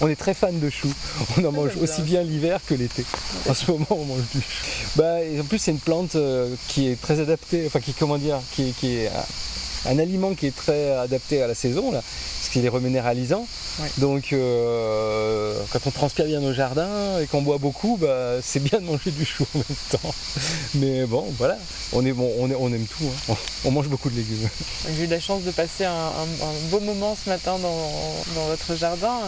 On, 0.02 0.08
est 0.10 0.18
très 0.18 0.34
fan 0.34 0.60
de 0.60 0.70
choux. 0.70 0.92
On 1.38 1.46
en 1.46 1.52
mange 1.54 1.78
aussi 1.82 2.02
bien 2.02 2.24
l'hiver 2.24 2.60
que 2.68 2.74
l'été. 2.74 3.06
En 3.50 3.54
ce 3.54 3.72
moment, 3.72 3.88
on 3.92 4.04
mange 4.04 4.28
du 4.34 4.42
chou. 4.42 4.48
Bah, 4.98 5.20
en 5.40 5.46
plus, 5.46 5.60
c'est 5.60 5.72
une 5.72 5.80
plante 5.80 6.18
qui 6.68 6.90
est 6.90 7.00
très 7.00 7.22
adaptée, 7.22 7.64
enfin, 7.68 7.80
qui, 7.80 7.94
comment 7.94 8.18
dire, 8.18 8.42
qui, 8.52 8.74
qui 8.74 8.98
est 8.98 9.12
un 9.86 10.00
aliment 10.00 10.34
qui 10.34 10.48
est 10.48 10.56
très 10.56 10.92
adapté 10.92 11.42
à 11.42 11.48
la 11.48 11.56
saison, 11.56 11.92
là, 11.92 12.02
parce 12.02 12.50
qu'il 12.50 12.66
est 12.66 12.70
reminéralisant. 12.70 13.48
Donc 13.98 14.34
euh, 14.34 15.56
quand 15.72 15.80
on 15.86 15.92
transpire 15.92 16.26
bien 16.26 16.40
nos 16.40 16.54
jardins 16.54 17.20
et 17.20 17.28
qu'on 17.28 17.42
boit 17.42 17.58
beaucoup, 17.58 17.98
bah, 18.00 18.36
c'est 18.42 18.62
bien 18.62 18.80
de 18.80 18.86
manger 18.86 19.12
du 19.12 19.26
chou 19.26 19.46
en 19.56 19.60
même 19.60 19.78
temps. 19.90 20.14
Mais 20.76 21.06
bon, 21.06 21.26
voilà, 21.38 21.58
on, 21.94 22.06
est, 22.06 22.12
bon, 22.12 22.32
on, 22.40 22.52
on 22.52 22.74
aime 22.74 22.86
tout, 22.86 23.06
hein. 23.30 23.36
on, 23.66 23.72
mange 23.72 23.88
beaucoup 23.88 24.10
de 24.10 24.16
légumes. 24.16 24.50
J'ai 24.98 25.06
eu 25.06 25.08
la 25.08 25.20
chance 25.20 25.44
de 25.44 25.52
passer 25.52 25.86
un, 25.86 26.12
beau 26.70 26.80
moment 26.80 27.16
ce 27.16 27.30
matin 27.30 27.58
dans, 27.60 28.46
votre 28.48 28.76
jardin. 28.76 29.20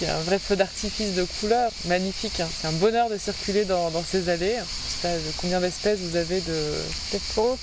Il 0.00 0.08
y 0.08 0.10
a 0.10 0.16
un 0.16 0.20
vrai 0.20 0.38
feu 0.38 0.56
d'artifice 0.56 1.14
de 1.14 1.24
couleurs, 1.40 1.70
magnifique. 1.86 2.40
Hein. 2.40 2.48
C'est 2.60 2.66
un 2.66 2.72
bonheur 2.72 3.08
de 3.08 3.18
circuler 3.18 3.64
dans, 3.64 3.90
ces 4.04 4.28
allées. 4.28 4.56
Je 4.56 4.90
sais 4.90 5.08
pas 5.08 5.14
combien 5.40 5.60
d'espèces 5.60 6.00
vous 6.00 6.16
avez 6.16 6.40
de, 6.40 7.18
plantes. 7.34 7.58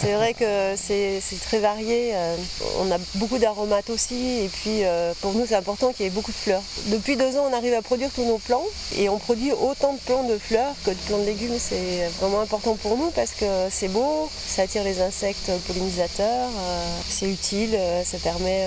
c'est 0.00 0.14
vrai 0.14 0.34
que 0.34 0.44
c'est 0.76 1.20
très 1.40 1.58
varié. 1.58 2.12
Euh, 2.14 2.36
on 2.80 2.90
a 2.90 2.98
beaucoup 3.16 3.38
d'aromates 3.38 3.90
aussi 3.90 4.40
et 4.44 4.48
puis 4.48 4.84
euh, 4.84 5.12
pour 5.20 5.32
nous 5.32 5.46
c'est 5.46 5.54
important 5.54 5.92
qu'il 5.92 6.04
y 6.04 6.08
ait 6.08 6.12
beaucoup 6.12 6.32
de 6.32 6.36
fleurs. 6.36 6.62
Depuis 6.86 7.16
deux 7.16 7.36
ans 7.36 7.46
on 7.50 7.52
arrive 7.56 7.74
à 7.74 7.82
produire 7.82 8.10
tous 8.14 8.24
nos 8.24 8.38
plants 8.38 8.64
et 8.96 9.08
on 9.08 9.18
produit 9.18 9.52
autant 9.52 9.92
de 9.94 9.98
plants 9.98 10.24
de 10.24 10.38
fleurs 10.38 10.74
que 10.84 10.90
de 10.90 10.96
plants 11.06 11.18
de 11.18 11.24
légumes. 11.24 11.56
C'est 11.58 12.08
vraiment 12.20 12.40
important 12.40 12.76
pour 12.76 12.96
nous 12.96 13.10
parce 13.10 13.32
que 13.32 13.46
c'est 13.70 13.88
beau, 13.88 14.28
ça 14.46 14.62
attire 14.62 14.84
les 14.84 15.00
insectes 15.00 15.50
pollinisateurs, 15.66 16.48
euh, 16.48 16.98
c'est 17.08 17.30
utile, 17.30 17.78
ça 18.04 18.18
permet 18.18 18.66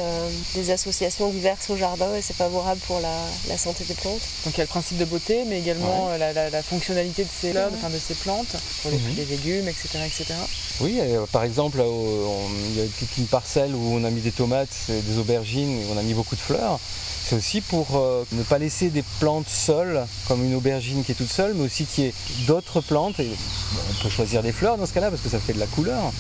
des 0.56 0.72
associations 0.72 1.30
diverses 1.30 1.70
au 1.70 1.78
jardin 1.78 2.16
et 2.16 2.22
c'est 2.22 2.36
favorable 2.36 2.80
pour 2.88 3.00
la, 3.00 3.58
santé 3.58 3.84
des 3.86 3.96
plantes. 3.96 4.22
Donc 4.46 4.54
il 4.54 4.58
y 4.58 4.62
a 4.62 4.64
le 4.64 4.68
principe 4.68 4.98
de 4.98 5.06
beauté 5.06 5.44
mais 5.48 5.60
également 5.60 6.10
la, 6.18 6.64
fonctionnalité 6.64 7.24
de 7.24 7.30
ces 7.30 7.52
fleurs, 7.52 7.72
de 7.72 8.00
ces 8.00 8.14
plantes 8.16 8.56
pour 8.82 8.92
les, 8.92 8.98
mhm. 8.98 9.30
légumes, 9.30 9.68
etc. 9.68 10.00
etc. 10.06 10.34
Oui, 10.82 11.00
par 11.32 11.44
exemple 11.44 11.77
il 11.86 12.78
y 12.78 12.82
a 12.82 12.88
toute 13.00 13.18
une 13.18 13.26
parcelle 13.26 13.74
où 13.74 13.94
on 13.94 14.04
a 14.04 14.10
mis 14.10 14.22
des 14.22 14.32
tomates, 14.32 14.76
des 14.90 15.18
aubergines, 15.18 15.80
et 15.80 15.86
on 15.94 15.98
a 15.98 16.02
mis 16.02 16.14
beaucoup 16.14 16.36
de 16.36 16.42
fleurs. 16.42 16.80
C'est 17.28 17.36
aussi 17.36 17.60
pour 17.60 17.98
euh, 17.98 18.24
ne 18.32 18.44
pas 18.44 18.58
laisser 18.58 18.90
des 18.90 19.04
plantes 19.20 19.50
seules, 19.50 20.06
comme 20.30 20.46
une 20.46 20.56
aubergine 20.56 21.04
qui 21.04 21.12
est 21.12 21.16
toute 21.16 21.30
seule, 21.30 21.54
mais 21.56 21.66
aussi 21.66 21.84
qu'il 21.84 22.06
y 22.06 22.08
ait 22.08 22.14
d'autres 22.48 22.80
plantes. 22.80 23.20
Et 23.20 23.30
on 23.90 24.04
peut 24.04 24.08
choisir 24.08 24.42
des 24.42 24.54
fleurs 24.54 24.78
dans 24.78 24.86
ce 24.86 24.94
cas-là 24.94 25.10
parce 25.10 25.22
que 25.22 25.28
ça 25.28 25.38
fait 25.38 25.52
de 25.52 25.60
la 25.60 25.66
couleur. 25.66 26.14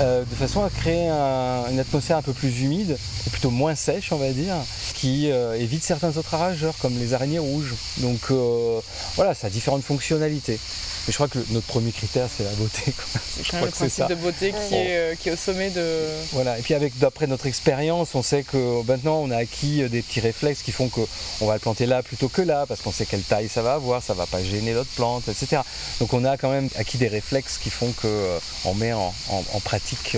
Euh, 0.00 0.24
de 0.24 0.34
façon 0.34 0.64
à 0.64 0.70
créer 0.70 1.10
une 1.10 1.78
atmosphère 1.78 2.16
un 2.16 2.22
peu 2.22 2.32
plus 2.32 2.62
humide 2.62 2.96
et 3.26 3.30
plutôt 3.30 3.50
moins 3.50 3.74
sèche, 3.74 4.12
on 4.12 4.16
va 4.16 4.30
dire, 4.30 4.54
qui 4.94 5.30
euh, 5.30 5.60
évite 5.60 5.84
certains 5.84 6.16
autres 6.16 6.30
ravageurs 6.30 6.74
comme 6.80 6.98
les 6.98 7.12
araignées 7.12 7.38
rouges. 7.38 7.74
Donc 7.98 8.30
voilà, 9.14 9.34
ça 9.34 9.48
a 9.48 9.50
différentes 9.50 9.84
fonctionnalités. 9.84 10.58
Mais 11.06 11.12
je 11.12 11.18
crois 11.18 11.28
que 11.28 11.38
notre 11.50 11.66
premier 11.66 11.92
critère, 11.92 12.28
c'est 12.36 12.42
la 12.42 12.50
beauté. 12.52 12.92
C'est 13.36 13.48
quand 13.48 13.58
même 13.58 13.66
le 13.66 13.70
principe 13.70 14.08
de 14.08 14.14
beauté 14.16 14.52
qui, 14.68 14.74
est, 14.74 14.96
euh, 14.96 15.14
qui, 15.14 15.28
est, 15.28 15.32
au 15.32 15.36
sommet 15.36 15.70
de. 15.70 15.84
Voilà, 16.32 16.58
et 16.58 16.62
puis 16.62 16.74
avec 16.74 16.98
d'après 16.98 17.28
notre 17.28 17.46
expérience, 17.46 18.14
on 18.14 18.22
sait 18.22 18.42
que 18.42 18.82
maintenant 18.84 19.20
on 19.22 19.30
a 19.30 19.36
acquis 19.36 19.82
euh, 19.82 19.88
des 19.88 20.02
petits 20.02 20.20
réflexes 20.20 20.62
qui 20.62 20.72
font 20.72 20.88
qu'on 20.88 21.46
va 21.46 21.54
le 21.54 21.60
planter 21.60 21.86
là 21.86 22.02
plutôt 22.02 22.28
que 22.28 22.42
là, 22.42 22.64
parce 22.66 22.80
qu'on 22.80 22.90
sait 22.90 23.06
quelle 23.06 23.22
taille 23.22 23.48
ça 23.48 23.62
va 23.62 23.74
avoir, 23.74 24.02
ça 24.02 24.14
va 24.14 24.26
pas 24.26 24.42
gêner 24.42 24.74
l'autre 24.74 24.90
plante, 24.96 25.28
etc. 25.28 25.62
Donc 26.00 26.12
on 26.12 26.24
a 26.24 26.36
quand 26.36 26.50
même 26.50 26.68
acquis 26.76 26.98
des 26.98 27.08
réflexes 27.08 27.58
qui 27.58 27.70
font 27.70 27.92
qu'on 27.92 28.08
euh, 28.08 28.74
met 28.74 28.92
en, 28.92 29.12
pratique 29.64 30.16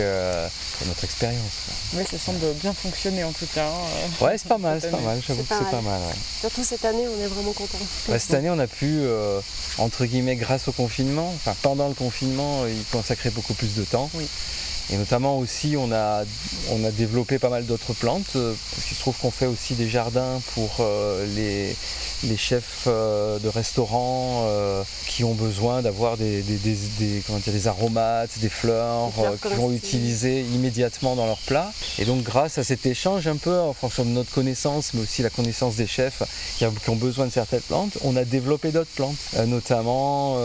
notre 0.86 1.04
expérience. 1.04 1.52
Oui, 1.94 2.04
ça 2.10 2.18
semble 2.18 2.52
bien 2.60 2.72
fonctionner 2.72 3.24
en 3.24 3.32
tout 3.32 3.46
cas. 3.54 3.66
Hein, 3.66 4.24
ouais, 4.24 4.38
c'est 4.38 4.48
pas 4.48 4.58
mal, 4.58 4.80
c'est 4.80 4.90
pas 4.90 5.00
mal, 5.00 5.20
j'avoue 5.26 5.42
que 5.42 5.48
c'est 5.48 5.70
pas 5.70 5.82
mal. 5.82 6.00
Surtout 6.40 6.64
cette 6.64 6.84
année, 6.84 7.06
on 7.06 7.24
est 7.24 7.28
vraiment 7.28 7.52
content. 7.52 7.78
cette 8.06 8.34
année, 8.34 8.50
on 8.50 8.58
a 8.58 8.66
pu, 8.66 9.02
entre 9.78 10.04
guillemets, 10.04 10.36
grâce 10.36 10.68
au 10.68 10.72
enfin 11.34 11.54
pendant 11.62 11.88
le 11.88 11.94
confinement, 11.94 12.66
il 12.66 12.84
consacrait 12.92 13.30
beaucoup 13.30 13.54
plus 13.54 13.74
de 13.74 13.84
temps. 13.84 14.10
Et 14.90 14.96
notamment 14.96 15.38
aussi, 15.38 15.76
on 15.78 15.92
a, 15.92 16.24
on 16.70 16.84
a 16.84 16.90
développé 16.90 17.38
pas 17.38 17.50
mal 17.50 17.66
d'autres 17.66 17.92
plantes, 17.92 18.36
euh, 18.36 18.54
parce 18.70 18.86
qu'il 18.86 18.96
se 18.96 19.02
trouve 19.02 19.16
qu'on 19.18 19.30
fait 19.30 19.46
aussi 19.46 19.74
des 19.74 19.88
jardins 19.88 20.40
pour 20.54 20.76
euh, 20.80 21.26
les, 21.34 21.76
les 22.24 22.36
chefs 22.36 22.84
euh, 22.86 23.38
de 23.38 23.48
restaurants 23.48 24.46
qui 25.06 25.24
ont 25.24 25.34
besoin 25.34 25.82
d'avoir 25.82 26.16
des, 26.16 26.42
des, 26.42 27.66
aromates, 27.66 28.38
des 28.38 28.48
fleurs, 28.48 29.12
euh, 29.18 29.36
qu'ils 29.40 29.56
vont 29.56 29.72
utiliser 29.72 30.40
immédiatement 30.40 31.16
dans 31.16 31.26
leur 31.26 31.38
plat. 31.38 31.72
Et 31.98 32.04
donc 32.04 32.22
grâce 32.22 32.58
à 32.58 32.64
cet 32.64 32.86
échange 32.86 33.26
un 33.26 33.36
peu 33.36 33.58
en 33.58 33.72
fonction 33.72 34.04
de 34.04 34.10
notre 34.10 34.30
connaissance, 34.30 34.94
mais 34.94 35.02
aussi 35.02 35.22
la 35.22 35.30
connaissance 35.30 35.76
des 35.76 35.86
chefs 35.86 36.22
qui, 36.56 36.64
ont 36.64 36.96
besoin 36.96 37.26
de 37.26 37.32
certaines 37.32 37.60
plantes, 37.60 37.98
on 38.02 38.16
a 38.16 38.24
développé 38.24 38.70
d'autres 38.72 38.90
plantes, 38.94 39.16
notamment 39.46 40.36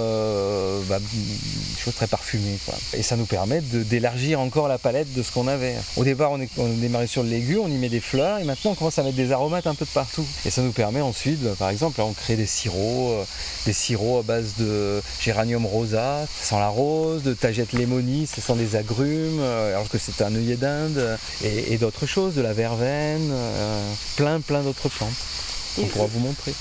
bah, 0.90 1.00
des 1.00 1.82
choses 1.84 1.96
très 1.96 2.08
parfumées. 2.08 2.58
Et 2.94 3.04
ça 3.04 3.16
nous 3.16 3.26
permet 3.26 3.62
d'élargir 3.62 4.33
encore 4.36 4.68
la 4.68 4.78
palette 4.78 5.14
de 5.14 5.24
ce 5.24 5.32
qu'on 5.32 5.48
avait. 5.48 5.76
Au 5.98 6.04
départ, 6.04 6.32
on, 6.32 6.40
est, 6.40 6.50
on 6.58 6.68
démarrait 6.68 7.08
sur 7.08 7.24
le 7.24 7.30
légume, 7.30 7.62
on 7.64 7.68
y 7.68 7.78
met 7.78 7.90
des 7.90 8.00
fleurs, 8.00 8.40
et 8.40 8.44
maintenant 8.44 8.72
on 8.72 8.76
commence 8.76 9.00
à 9.00 9.04
mettre 9.04 9.18
des 9.18 9.32
aromates 9.32 9.68
un 9.68 9.76
peu 9.76 9.86
de 9.86 9.90
partout. 9.90 10.26
Et 10.46 10.50
ça 10.50 10.62
nous 10.62 10.72
permet 10.72 11.02
ensuite 11.02 11.42
bah, 11.42 11.52
par 11.58 11.70
exemple, 11.70 12.02
on 12.02 12.14
crée 12.14 12.36
des 12.36 12.46
sirops, 12.46 13.12
euh, 13.12 13.24
des 13.66 13.74
sirops 13.74 14.20
à 14.20 14.24
base 14.24 14.56
de 14.58 15.02
géranium 15.20 15.66
rosa, 15.66 16.26
ça 16.40 16.50
sent 16.50 16.60
la 16.60 16.70
rose, 16.70 17.24
de 17.24 17.34
tagette 17.34 17.74
lémonie, 17.74 18.28
ça 18.28 18.42
sent 18.42 18.56
des 18.56 18.76
agrumes, 18.76 19.40
euh, 19.40 19.76
alors 19.76 19.90
que 19.90 19.98
c'est 19.98 20.22
un 20.22 20.34
œillet 20.36 20.56
d'Inde, 20.56 21.18
et, 21.44 21.78
d'autres 21.78 22.06
choses, 22.06 22.36
de 22.36 22.42
la 22.42 22.54
verveine, 22.54 23.30
euh, 23.32 23.94
plein 24.16 24.40
plein 24.40 24.62
d'autres 24.62 24.90
plantes. 24.90 25.10
On 25.78 25.86
pourra 25.86 26.06
vous 26.06 26.20
montrer. 26.20 26.54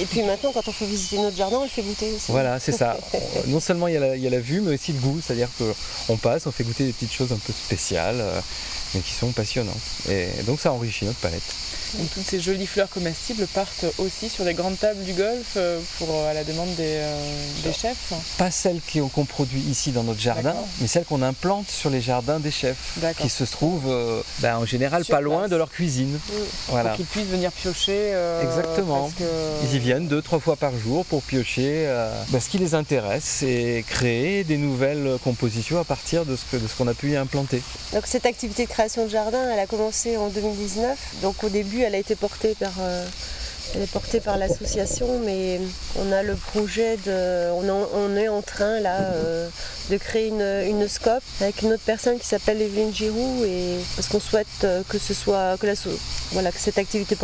Et 0.00 0.06
puis 0.06 0.22
maintenant, 0.22 0.52
quand 0.52 0.66
on 0.68 0.72
fait 0.72 0.86
visiter 0.86 1.18
notre 1.18 1.36
jardin, 1.36 1.58
on 1.58 1.62
le 1.64 1.68
fait 1.68 1.82
goûter 1.82 2.12
aussi. 2.12 2.30
Voilà, 2.30 2.60
c'est 2.60 2.72
ça. 2.72 2.96
non 3.48 3.60
seulement 3.60 3.88
il 3.88 3.94
y, 3.94 3.96
a 4.26 4.30
la, 4.30 4.40
vue, 4.40 4.60
mais 4.60 4.74
aussi 4.74 4.92
le 4.92 4.98
goût. 4.98 5.20
C'est-à-dire 5.24 5.48
qu'on 5.58 6.16
passe, 6.16 6.46
on 6.46 6.52
fait 6.52 6.64
goûter 6.64 6.84
des 6.84 6.92
petites 6.92 7.12
choses 7.12 7.32
un 7.32 7.38
peu 7.38 7.52
spéciales, 7.52 8.22
mais 8.94 9.00
qui 9.00 9.12
sont 9.12 9.32
passionnantes. 9.32 9.76
Et 10.08 10.28
donc 10.46 10.60
ça 10.60 10.72
enrichit 10.72 11.04
notre 11.04 11.18
palette. 11.18 11.42
Donc 11.98 12.10
toutes 12.14 12.26
ces 12.26 12.40
jolies 12.40 12.66
fleurs 12.66 12.88
comestibles 12.88 13.46
partent 13.48 13.84
aussi 13.98 14.28
sur 14.30 14.44
les 14.44 14.54
grandes 14.54 14.78
tables 14.78 15.02
du 15.04 15.12
golf 15.12 15.54
euh, 15.56 15.78
pour 15.98 16.08
euh, 16.10 16.30
à 16.30 16.34
la 16.34 16.42
demande 16.42 16.74
des, 16.76 16.96
euh, 16.96 17.72
chefs 17.72 18.12
Pas 18.38 18.50
celles 18.50 18.80
qu'on 18.92 19.24
produit 19.24 19.60
ici 19.60 19.92
dans 19.92 20.02
notre 20.02 20.20
jardin, 20.20 20.54
mais 20.80 20.86
celles 20.86 21.04
qu'on 21.04 21.22
implante 21.22 21.68
sur 21.68 21.90
les 21.90 22.00
jardins 22.00 22.40
des 22.40 22.50
chefs, 22.50 22.98
qui 23.18 23.28
se 23.28 23.44
trouvent 23.44 23.92
ben, 24.38 24.56
en 24.56 24.64
général 24.64 25.04
pas 25.04 25.20
loin 25.20 25.48
de 25.48 25.56
leur 25.56 25.70
cuisine. 25.70 26.18
Voilà. 26.68 26.90
Pour 26.90 26.96
qu'ils 26.96 27.06
puissent 27.06 27.26
venir 27.26 27.52
piocher. 27.52 28.14
Exactement. 28.42 29.10
Ils 29.62 29.74
y 29.74 29.78
viennent 29.78 30.08
deux, 30.08 30.22
trois 30.22 30.40
fois 30.40 30.56
par 30.56 30.76
jour 30.76 31.04
pour 31.04 31.22
piocher 31.22 31.86
ben, 32.28 32.40
ce 32.40 32.48
qui 32.48 32.58
les 32.58 32.74
intéresse 32.74 33.42
et 33.42 33.84
créer 33.86 34.44
des 34.44 34.56
nouvelles 34.56 35.18
compositions 35.22 35.78
à 35.78 35.84
partir 35.84 36.24
de 36.24 36.36
ce 36.36 36.76
qu'on 36.76 36.88
a 36.88 36.94
pu 36.94 37.12
y 37.12 37.16
implanter. 37.16 37.62
Donc 37.92 38.06
cette 38.06 38.26
activité 38.26 38.64
de 38.64 38.70
création 38.70 39.04
de 39.04 39.10
jardin, 39.10 39.50
elle 39.52 39.58
a 39.58 39.66
commencé 39.66 40.16
en 40.16 40.28
2019. 40.28 40.98
Donc 41.22 41.42
au 41.44 41.48
début, 41.48 41.81
elle 41.82 41.94
a 41.94 41.98
été 41.98 42.14
portée 42.14 42.54
par, 42.58 42.72
euh, 42.80 43.04
elle 43.74 43.82
est 43.82 43.90
portée 43.90 44.20
par 44.20 44.38
l'association, 44.38 45.20
mais 45.24 45.60
on 45.96 46.12
a 46.12 46.22
le 46.22 46.34
projet 46.34 46.96
de, 47.06 47.50
on, 47.52 48.16
est 48.16 48.28
en 48.28 48.42
train 48.42 48.80
là 48.80 48.98
euh, 49.00 49.48
de 49.90 49.96
créer 49.96 50.28
une, 50.28 50.42
une, 50.42 50.88
scope 50.88 51.22
avec 51.40 51.62
une 51.62 51.72
autre 51.72 51.82
personne 51.84 52.18
qui 52.18 52.26
s'appelle 52.26 52.60
Evelyne 52.60 52.94
Giroux 52.94 53.44
et 53.44 53.78
parce 53.96 54.08
qu'on 54.08 54.20
souhaite 54.20 54.46
euh, 54.64 54.82
que 54.88 54.98
ce 54.98 55.14
soit 55.14 55.56
que, 55.58 55.66
la, 55.66 55.74
voilà, 56.32 56.52
que 56.52 56.58
cette 56.58 56.78
activité 56.78 57.16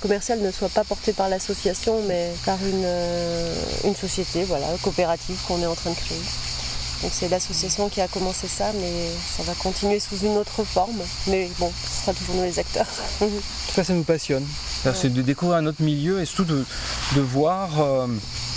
commerciale 0.00 0.40
ne 0.40 0.50
soit 0.50 0.70
pas 0.70 0.84
portée 0.84 1.12
par 1.12 1.28
l'association, 1.28 2.00
mais 2.06 2.30
par 2.44 2.58
une, 2.64 2.86
une 3.84 3.96
société, 3.96 4.44
voilà, 4.44 4.66
coopérative 4.82 5.38
qu'on 5.46 5.60
est 5.62 5.66
en 5.66 5.74
train 5.74 5.90
de 5.90 5.96
créer. 5.96 6.51
Donc 7.02 7.10
c'est 7.12 7.28
l'association 7.28 7.88
qui 7.88 8.00
a 8.00 8.06
commencé 8.06 8.46
ça, 8.46 8.72
mais 8.74 9.10
ça 9.36 9.42
va 9.42 9.54
continuer 9.54 9.98
sous 9.98 10.18
une 10.18 10.36
autre 10.36 10.62
forme. 10.62 11.00
Mais 11.26 11.50
bon, 11.58 11.72
ce 11.84 12.02
sera 12.02 12.12
toujours 12.12 12.36
nous 12.36 12.44
les 12.44 12.58
acteurs. 12.58 12.86
en 13.20 13.26
tout 13.26 13.74
cas, 13.74 13.82
ça 13.82 13.92
nous 13.92 14.04
passionne. 14.04 14.46
C'est 14.94 15.12
de 15.12 15.22
découvrir 15.22 15.58
un 15.58 15.66
autre 15.66 15.82
milieu 15.82 16.20
et 16.20 16.24
surtout 16.24 16.44
de, 16.44 17.20
voir, 17.20 17.80
euh, 17.80 18.06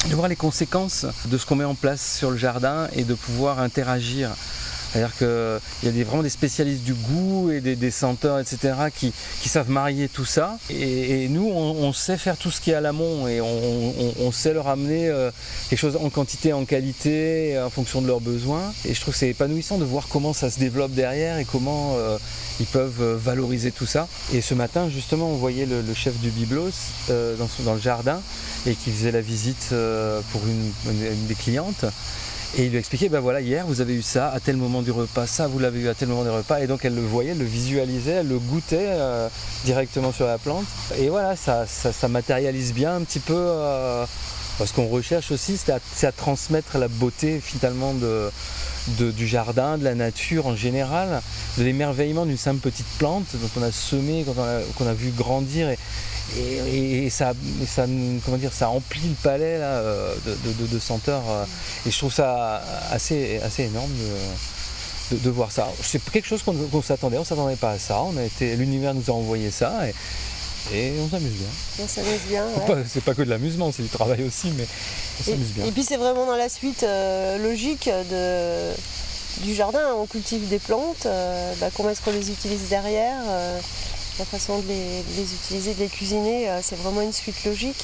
de 0.10 0.16
voir 0.16 0.28
les 0.28 0.36
conséquences 0.36 1.06
de 1.26 1.38
ce 1.38 1.46
qu'on 1.46 1.56
met 1.56 1.66
en 1.66 1.76
place 1.76 2.18
sur 2.18 2.32
le 2.32 2.38
jardin 2.38 2.88
et 2.94 3.04
de 3.04 3.14
pouvoir 3.14 3.60
interagir 3.60 4.32
C'est-à-dire 4.96 5.18
qu'il 5.18 5.88
y 5.88 5.90
a 5.90 5.92
des, 5.92 6.04
vraiment 6.06 6.24
des 6.24 6.30
spécialistes 6.30 6.84
du 6.84 6.94
goût 6.94 7.52
et 7.52 7.60
des, 7.60 7.92
senteurs, 7.92 8.40
etc., 8.40 8.76
qui, 8.96 9.12
savent 9.50 9.70
marier 9.70 10.08
tout 10.08 10.24
ça. 10.24 10.58
Et, 10.70 11.28
nous, 11.28 11.50
on, 11.50 11.92
sait 11.92 12.18
faire 12.18 12.38
tout 12.38 12.50
ce 12.50 12.62
qui 12.62 12.72
est 12.72 12.76
à 12.76 12.82
l'amont 12.82 13.28
et 13.28 13.42
on, 13.42 14.32
sait 14.32 14.54
leur 14.54 14.70
amener 14.70 15.10
euh, 15.10 15.32
quelque 15.70 15.80
chose 15.80 15.98
en 15.98 16.10
quantité, 16.10 16.54
en 16.54 16.64
qualité, 16.64 17.60
en 17.60 17.70
fonction 17.70 18.02
de 18.02 18.08
leurs 18.08 18.22
besoins. 18.22 18.74
Et 18.86 18.94
je 18.94 19.02
trouve 19.02 19.14
que 19.14 19.20
c'est 19.20 19.30
épanouissant 19.30 19.78
de 19.78 19.84
voir 19.84 20.08
comment 20.08 20.32
ça 20.32 20.50
se 20.50 20.60
développe 20.60 20.92
derrière 20.92 21.40
et 21.40 21.46
comment 21.46 21.96
euh, 21.98 22.18
ils 22.62 22.66
peuvent 22.66 23.02
euh, 23.02 23.18
valoriser 23.18 23.72
tout 23.72 23.86
ça. 23.86 24.08
Et 24.34 24.40
ce 24.40 24.54
matin, 24.54 24.90
justement, 24.90 25.30
on 25.30 25.36
voyait 25.36 25.66
le, 25.66 25.84
chef 25.94 26.18
du 26.20 26.30
Biblos 26.30 26.72
dans, 27.10 27.50
dans, 27.66 27.74
le 27.74 27.82
jardin 27.82 28.22
et 28.66 28.76
qui 28.76 28.92
faisait 28.92 29.12
la 29.12 29.22
visite 29.22 29.74
pour 30.32 30.42
une 30.48 31.28
des 31.28 31.36
clientes. 31.36 31.86
Et 32.58 32.66
il 32.66 32.72
lui 32.72 32.78
expliquait, 32.78 33.10
ben 33.10 33.20
voilà, 33.20 33.42
hier 33.42 33.66
vous 33.68 33.82
avez 33.82 33.94
eu 33.94 34.02
ça 34.02 34.30
à 34.32 34.40
tel 34.40 34.56
moment 34.56 34.82
du 34.82 34.92
repas, 34.92 35.28
ça 35.28 35.48
vous 35.48 35.60
l'avez 35.60 35.82
eu 35.82 35.90
à 35.90 35.94
tel 35.94 36.08
moment 36.08 36.24
du 36.24 36.30
repas. 36.30 36.62
Et 36.62 36.68
donc 36.68 36.86
elle 36.86 36.96
le 36.96 37.02
voyait, 37.02 37.32
elle 37.32 37.38
le 37.38 37.46
visualisait, 37.46 38.12
elle 38.12 38.30
le 38.30 38.40
goûtait 38.40 38.88
euh, 38.92 39.28
directement 39.66 40.12
sur 40.12 40.26
la 40.26 40.38
plante. 40.38 40.66
Et 40.98 41.10
voilà, 41.10 41.36
ça, 41.36 41.66
ça, 41.68 42.08
matérialise 42.08 42.74
bien 42.74 42.96
un 42.96 43.02
petit 43.02 43.20
peu. 43.20 43.34
Euh, 43.36 44.06
ce 44.64 44.72
qu'on 44.72 44.88
recherche 44.88 45.32
aussi, 45.32 45.58
c'est 45.58 46.06
à, 46.06 46.12
transmettre 46.14 46.78
la 46.78 46.88
beauté 46.88 47.42
finalement 47.44 47.94
de, 47.94 48.32
du 49.12 49.28
jardin, 49.28 49.78
de 49.78 49.84
la 49.84 49.96
nature 49.96 50.48
en 50.48 50.56
général, 50.56 51.22
de 51.58 51.64
l'émerveillement 51.64 52.26
d'une 52.26 52.38
simple 52.38 52.60
petite 52.60 52.88
plante 52.98 53.26
dont 53.34 53.50
on 53.60 53.64
a 53.64 53.72
semé, 53.72 54.24
qu'on 54.24 54.86
a, 54.86 54.90
a, 54.90 54.94
vu 54.94 55.10
grandir. 55.10 55.68
Et, 56.38 57.10
ça, 57.10 57.34
ça, 57.68 57.86
comment 58.26 58.38
dire, 58.38 58.52
ça 58.52 58.70
emplit 58.70 59.08
le 59.08 59.16
palais 59.22 59.60
là, 59.60 59.66
euh, 59.66 60.16
de, 60.26 60.68
de, 60.68 60.80
senteurs. 60.80 61.24
Euh, 61.30 61.46
et 61.86 61.92
je 61.92 61.98
trouve 61.98 62.14
ça 62.14 62.62
assez, 62.92 63.40
assez 63.44 63.64
énorme 63.64 63.92
de, 65.12 65.18
de 65.18 65.30
voir 65.30 65.52
ça. 65.52 65.68
C'est 65.82 66.04
quelque 66.12 66.28
chose 66.28 66.44
qu'on 66.44 66.82
s'attendait, 66.82 67.18
on 67.18 67.22
ne 67.22 67.26
s'attendait 67.26 67.56
pas 67.56 67.72
à 67.72 67.80
ça. 67.80 68.02
On 68.02 68.18
a 68.18 68.24
été, 68.24 68.56
l'univers 68.56 68.94
nous 68.94 69.10
a 69.10 69.14
envoyé 69.14 69.52
ça 69.52 69.74
et, 70.74 70.94
on 71.00 71.08
s'amuse 71.10 71.34
bien. 71.34 71.48
On 71.84 71.88
s'amuse 71.88 72.22
bien. 72.28 72.46
C'est 72.88 73.04
pas 73.04 73.14
que 73.14 73.22
de 73.22 73.30
l'amusement, 73.30 73.72
c'est 73.72 73.84
du 73.84 73.90
travail 73.90 74.24
aussi, 74.24 74.52
mais 74.58 74.66
on 75.20 75.24
s'amuse 75.24 75.52
bien. 75.54 75.66
Et 75.66 75.72
puis 75.72 75.84
c'est 75.84 75.98
vraiment 75.98 76.26
dans 76.26 76.36
la 76.36 76.50
suite 76.50 76.82
euh, 76.82 77.38
logique 77.38 77.88
de, 77.88 79.44
du 79.44 79.54
jardin. 79.54 79.94
On 79.96 80.08
cultive 80.08 80.48
des 80.50 80.58
plantes, 80.58 81.08
bah, 81.60 81.68
comment 81.78 81.92
est-ce 81.92 82.02
qu'on 82.02 82.12
les 82.12 82.32
utilise 82.32 82.68
derrière 82.70 83.22
la 84.20 84.26
façon 84.26 84.60
de 84.60 84.68
les, 84.68 85.34
utiliser, 85.34 85.74
de 85.74 85.80
les 85.80 85.88
cuisiner, 85.88 86.50
euh, 86.50 86.60
c'est 86.62 86.78
vraiment 86.78 87.02
une 87.02 87.14
suite 87.14 87.44
logique. 87.46 87.84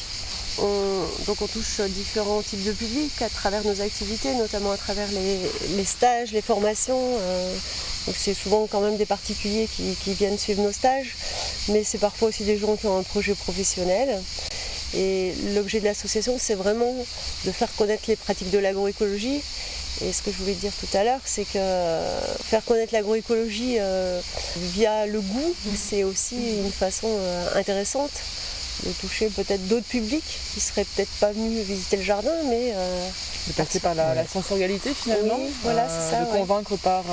donc 0.57 1.41
on 1.41 1.47
touche 1.47 1.81
différents 1.81 2.41
types 2.41 2.63
de 2.63 2.71
publics 2.71 3.21
à 3.21 3.29
travers 3.29 3.65
nos 3.65 3.81
activités, 3.81 4.33
notamment 4.35 4.71
à 4.71 4.77
travers 4.77 5.07
les, 5.11 5.85
stages, 5.85 6.31
les 6.31 6.41
formations. 6.41 7.17
Euh, 7.19 7.55
c'est 8.15 8.33
souvent 8.33 8.67
quand 8.67 8.81
même 8.81 8.97
des 8.97 9.05
particuliers 9.05 9.67
qui, 9.67 10.13
viennent 10.13 10.37
suivre 10.37 10.61
nos 10.63 10.71
stages, 10.71 11.15
mais 11.69 11.83
c'est 11.83 11.99
parfois 11.99 12.29
aussi 12.29 12.43
des 12.43 12.57
gens 12.57 12.75
qui 12.75 12.87
ont 12.87 12.97
un 12.97 13.03
projet 13.03 13.35
professionnel. 13.35 14.21
Et 14.93 15.33
l'objet 15.53 15.79
de 15.79 15.85
l'association, 15.85 16.35
c'est 16.37 16.55
vraiment 16.55 16.93
de 17.45 17.51
faire 17.51 17.73
connaître 17.75 18.03
les 18.07 18.17
pratiques 18.17 18.51
de 18.51 18.57
l'agroécologie 18.57 19.41
et 20.03 20.13
ce 20.13 20.21
que 20.21 20.31
je 20.31 20.37
voulais 20.37 20.53
dire 20.53 20.71
tout 20.79 20.97
à 20.97 21.03
l'heure, 21.03 21.19
c'est 21.23 21.45
que 21.45 21.59
faire 22.43 22.63
connaître 22.65 22.93
l'agroécologie 22.93 23.77
euh, 23.79 24.19
via 24.55 25.05
le 25.05 25.21
goût, 25.21 25.55
c'est 25.75 26.03
aussi 26.03 26.35
une 26.57 26.71
façon 26.71 27.07
euh, 27.09 27.47
intéressante 27.55 28.11
de 28.85 28.91
toucher 28.93 29.27
peut-être 29.27 29.67
d'autres 29.67 29.85
publics 29.85 30.39
qui 30.53 30.59
seraient 30.59 30.85
peut-être 30.85 31.11
pas 31.19 31.31
venus 31.31 31.63
visiter 31.65 31.97
le 31.97 32.03
jardin, 32.03 32.33
mais 32.45 32.71
euh, 32.73 33.07
de 33.47 33.53
passer 33.53 33.79
par 33.79 33.93
la, 33.93 34.25
sensorialité 34.25 34.91
finalement, 34.93 35.39
voilà, 35.61 35.87
ça, 35.87 36.21
de 36.21 36.25
convaincre 36.31 36.75
par 36.77 37.03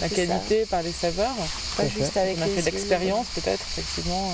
la 0.00 0.08
qualité, 0.08 0.64
par 0.66 0.82
les 0.82 0.92
saveurs. 0.92 1.34
Pas 1.76 1.88
juste 1.88 2.16
avec 2.16 2.36
On 2.38 2.42
a 2.42 2.46
fait 2.46 2.70
l'expérience 2.70 3.26
peut-être 3.34 3.64
effectivement. 3.72 4.30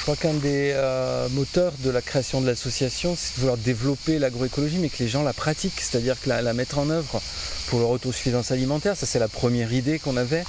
Je 0.00 0.04
crois 0.06 0.16
qu'un 0.16 0.32
des 0.32 0.72
euh, 0.74 1.28
moteurs 1.32 1.74
de 1.80 1.90
la 1.90 2.00
création 2.00 2.40
de 2.40 2.46
l'association, 2.46 3.14
c'est 3.18 3.34
de 3.34 3.40
vouloir 3.40 3.58
développer 3.58 4.18
l'agroécologie, 4.18 4.78
mais 4.78 4.88
que 4.88 4.96
les 4.98 5.08
gens 5.08 5.22
la 5.22 5.34
pratiquent, 5.34 5.78
c'est-à-dire 5.78 6.18
que 6.18 6.30
la, 6.30 6.54
mettre 6.54 6.78
en 6.78 6.88
œuvre 6.88 7.20
pour 7.68 7.80
leur 7.80 7.90
autosuffisance 7.90 8.50
alimentaire. 8.50 8.96
Ça, 8.96 9.04
c'est 9.04 9.18
la 9.18 9.28
première 9.28 9.74
idée 9.74 9.98
qu'on 9.98 10.16
avait. 10.16 10.42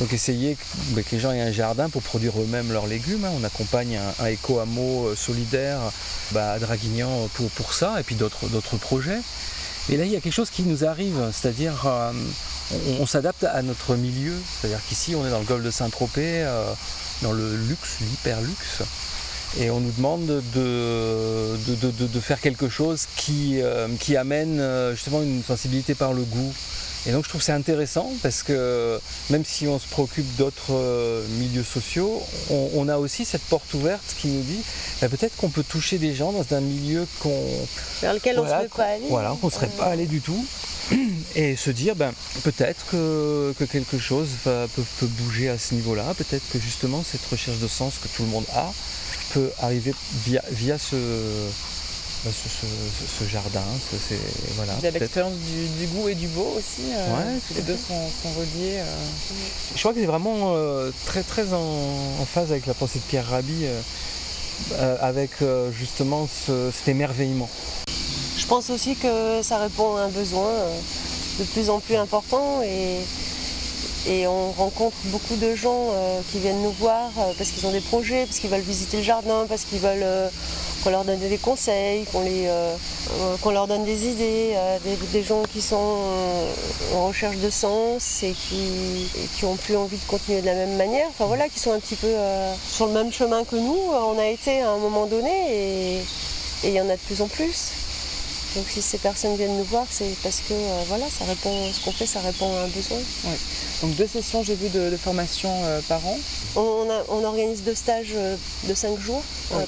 Donc 0.00 0.12
essayer 0.12 0.56
que, 0.96 1.00
les 1.12 1.20
gens 1.20 1.30
aient 1.30 1.40
un 1.40 1.52
jardin 1.52 1.88
pour 1.88 2.02
produire 2.02 2.40
eux-mêmes 2.40 2.72
leurs 2.72 2.88
légumes. 2.88 3.24
Hein. 3.24 3.30
On 3.40 3.44
accompagne 3.44 4.00
un, 4.18 4.26
éco-hameau 4.26 5.10
euh, 5.10 5.14
solidaire 5.14 5.78
bah, 6.32 6.54
à 6.54 6.58
Draguignan 6.58 7.28
pour, 7.34 7.50
pour 7.50 7.74
ça, 7.74 8.00
et 8.00 8.02
puis 8.02 8.16
d'autres 8.16 8.76
projets. 8.80 9.20
Et 9.90 9.96
là, 9.96 10.06
il 10.06 10.10
y 10.10 10.16
a 10.16 10.20
quelque 10.20 10.34
chose 10.34 10.50
qui 10.50 10.64
nous 10.64 10.84
arrive, 10.84 11.30
c'est-à-dire 11.30 11.86
euh, 11.86 12.10
on, 12.98 13.06
s'adapte 13.06 13.44
à 13.44 13.62
notre 13.62 13.94
milieu. 13.94 14.34
C'est-à-dire 14.60 14.80
qu'ici, 14.88 15.14
on 15.14 15.24
est 15.24 15.30
dans 15.30 15.38
le 15.38 15.44
golfe 15.44 15.62
de 15.62 15.70
Saint-Tropez 15.70 16.44
dans 17.22 17.32
le 17.32 17.56
luxe, 17.56 17.98
l'hyper 18.00 18.40
luxe. 18.40 18.82
Et 19.58 19.70
on 19.70 19.80
nous 19.80 19.92
demande 19.92 20.26
de, 20.54 22.20
faire 22.20 22.40
quelque 22.40 22.68
chose 22.68 23.06
qui, 23.16 23.60
euh, 23.62 23.88
amène 24.16 24.60
euh, 24.60 24.94
justement 24.94 25.22
une 25.22 25.42
sensibilité 25.42 25.94
par 25.94 26.12
le 26.12 26.22
goût. 26.22 26.52
Et 27.08 27.12
donc 27.12 27.24
je 27.24 27.30
trouve 27.30 27.40
c'est 27.40 27.52
intéressant 27.52 28.12
parce 28.22 28.42
que 28.42 29.00
même 29.30 29.42
si 29.42 29.66
on 29.66 29.78
se 29.78 29.88
préoccupe 29.88 30.26
d'autres 30.36 30.74
euh, 30.74 31.26
milieux 31.38 31.64
sociaux, 31.64 32.22
on, 32.50 32.86
a 32.86 32.98
aussi 32.98 33.24
cette 33.24 33.42
porte 33.42 33.72
ouverte 33.72 34.14
qui 34.18 34.28
nous 34.28 34.42
dit 34.42 34.60
bah, 35.00 35.08
peut-être 35.08 35.34
qu'on 35.36 35.48
peut 35.48 35.62
toucher 35.62 35.96
des 35.96 36.14
gens 36.14 36.32
dans 36.32 36.54
un 36.54 36.60
milieu 36.60 37.06
qu'on 37.20 37.42
vers 38.02 38.12
lequel 38.12 38.38
on 38.38 38.44
ne 38.44 38.48
serait 38.48 38.68
pas 38.68 38.84
allé. 38.84 39.04
Voilà, 39.08 39.34
qu'on 39.40 39.46
ne 39.46 39.52
serait 39.52 39.68
pas 39.68 39.86
allé 39.86 40.04
du 40.04 40.20
tout 40.20 40.44
et 41.34 41.56
se 41.56 41.70
dire 41.70 41.96
ben, 41.96 42.12
peut-être 42.44 42.84
que, 42.90 43.54
quelque 43.72 43.98
chose 43.98 44.28
peut, 44.44 45.06
bouger 45.24 45.48
à 45.48 45.56
ce 45.56 45.74
niveau-là, 45.74 46.12
peut-être 46.14 46.46
que 46.52 46.58
justement 46.58 47.02
cette 47.02 47.24
recherche 47.24 47.58
de 47.58 47.68
sens 47.68 47.94
que 48.02 48.08
tout 48.08 48.22
le 48.22 48.28
monde 48.28 48.46
a 48.54 48.70
peut 49.32 49.50
arriver 49.62 49.94
via, 50.26 50.42
via 50.50 50.76
ce, 50.76 50.96
ben, 52.24 52.32
ce, 52.32 53.24
jardin. 53.24 53.62
voilà, 54.56 54.72
Il 54.78 54.84
y 54.84 54.86
a 54.88 54.90
l'expérience 54.90 55.34
du, 55.78 55.86
goût 55.86 56.08
et 56.08 56.14
du 56.14 56.26
beau 56.28 56.54
aussi. 56.56 56.92
Euh, 56.92 57.38
les 57.54 57.62
deux 57.62 57.76
sont, 57.76 57.94
reliés. 58.36 58.78
Euh. 58.78 58.84
Je 59.74 59.78
crois 59.78 59.92
que 59.92 60.00
c'est 60.00 60.06
vraiment 60.06 60.54
euh, 60.54 60.90
très 61.06 61.22
très 61.22 61.52
en, 61.52 62.26
phase 62.26 62.50
avec 62.50 62.66
la 62.66 62.74
pensée 62.74 62.98
de 62.98 63.04
Pierre 63.04 63.26
Rabhi, 63.26 63.66
avec 65.00 65.30
justement 65.72 66.28
cet 66.46 66.88
émerveillement. 66.88 67.48
Je 68.36 68.46
pense 68.46 68.70
aussi 68.70 68.96
que 68.96 69.42
ça 69.42 69.58
répond 69.58 69.96
à 69.96 70.02
un 70.02 70.08
besoin 70.08 70.50
de 71.38 71.44
plus 71.44 71.70
en 71.70 71.80
plus 71.80 71.96
important 71.96 72.62
et, 72.62 73.04
on 74.26 74.52
rencontre 74.52 74.96
beaucoup 75.06 75.36
de 75.36 75.54
gens 75.54 75.90
euh, 75.90 76.20
qui 76.32 76.38
viennent 76.38 76.62
nous 76.62 76.72
voir 76.72 77.10
euh, 77.18 77.32
parce 77.36 77.50
qu'ils 77.50 77.66
ont 77.66 77.72
des 77.72 77.80
projets, 77.80 78.24
parce 78.24 78.38
qu'ils 78.38 78.48
veulent 78.48 78.60
visiter 78.60 78.96
le 78.98 79.02
jardin, 79.02 79.44
parce 79.46 79.64
qu'ils 79.64 79.80
veulent 79.80 80.30
qu'on 80.88 80.92
leur 80.92 81.04
donne 81.04 81.18
des 81.18 81.36
conseils, 81.36 82.06
qu'on 82.06 83.50
leur 83.50 83.66
donne 83.66 83.84
des 83.84 84.08
idées, 84.08 84.54
des, 85.12 85.22
gens 85.22 85.42
qui 85.42 85.60
sont 85.60 85.98
en 86.94 87.08
recherche 87.08 87.36
de 87.36 87.50
sens 87.50 88.22
et 88.22 88.32
qui, 88.32 89.10
n'ont 89.42 89.50
ont 89.50 89.56
plus 89.56 89.76
envie 89.76 89.98
de 89.98 90.04
continuer 90.04 90.40
de 90.40 90.46
la 90.46 90.54
même 90.54 90.76
manière, 90.76 91.08
voilà, 91.18 91.46
qui 91.50 91.60
sont 91.60 91.72
un 91.72 91.78
petit 91.78 91.96
peu 91.96 92.10
sur 92.66 92.86
le 92.86 92.92
même 92.92 93.12
chemin 93.12 93.44
que 93.44 93.56
nous, 93.56 93.78
on 93.92 94.18
a 94.18 94.28
été 94.28 94.62
à 94.62 94.70
un 94.70 94.78
moment 94.78 95.04
donné 95.04 95.98
et 95.98 96.02
il 96.64 96.70
y 96.70 96.80
en 96.80 96.88
a 96.88 96.94
de 96.94 97.00
plus 97.00 97.20
en 97.20 97.28
plus. 97.28 97.87
Donc 98.56 98.64
si 98.68 98.80
ces 98.80 98.98
personnes 98.98 99.36
viennent 99.36 99.56
nous 99.56 99.64
voir, 99.64 99.84
c'est 99.90 100.16
parce 100.22 100.40
que 100.40 100.54
euh, 100.54 100.82
voilà, 100.86 101.04
ça 101.10 101.24
répond, 101.26 101.70
ce 101.72 101.84
qu'on 101.84 101.92
fait, 101.92 102.06
ça 102.06 102.20
répond 102.20 102.50
à 102.56 102.62
un 102.62 102.68
besoin. 102.68 102.96
Oui. 103.24 103.34
Donc 103.82 103.94
deux 103.96 104.06
sessions, 104.06 104.42
j'ai 104.42 104.54
vu, 104.54 104.68
de, 104.70 104.96
formation 104.96 105.50
euh, 105.64 105.80
par 105.88 106.04
an. 106.06 106.18
On, 106.56 107.24
organise 107.24 107.62
deux 107.62 107.74
stages 107.74 108.14
euh, 108.14 108.36
de 108.64 108.74
cinq 108.74 108.98
jours 108.98 109.22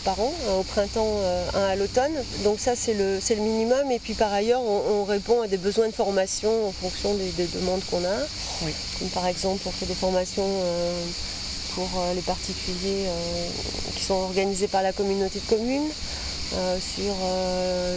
par 0.04 0.18
an, 0.18 0.32
au 0.58 0.62
printemps, 0.62 1.20
un 1.54 1.64
à 1.64 1.76
l'automne. 1.76 2.12
Donc 2.42 2.58
ça, 2.58 2.74
c'est 2.74 2.94
le, 2.94 3.18
le, 3.18 3.36
minimum. 3.36 3.90
Et 3.90 3.98
puis 3.98 4.14
par 4.14 4.32
ailleurs, 4.32 4.62
on, 4.62 5.04
répond 5.04 5.42
à 5.42 5.46
des 5.46 5.58
besoins 5.58 5.88
de 5.88 5.92
formation 5.94 6.68
en 6.68 6.72
fonction 6.72 7.14
des, 7.14 7.46
demandes 7.46 7.82
qu'on 7.90 8.04
a. 8.04 8.68
Comme 8.98 9.08
par 9.08 9.26
exemple, 9.26 9.62
on 9.66 9.70
fait 9.70 9.86
des 9.86 9.94
formations 9.94 10.48
pour 11.74 11.88
les 12.14 12.22
particuliers 12.22 13.06
qui 13.96 14.04
sont 14.04 14.14
organisées 14.14 14.68
par 14.68 14.82
la 14.82 14.92
communauté 14.92 15.40
de 15.40 15.56
communes. 15.56 15.90
Euh, 16.52 16.78
sur 16.80 17.14
euh, 17.22 17.96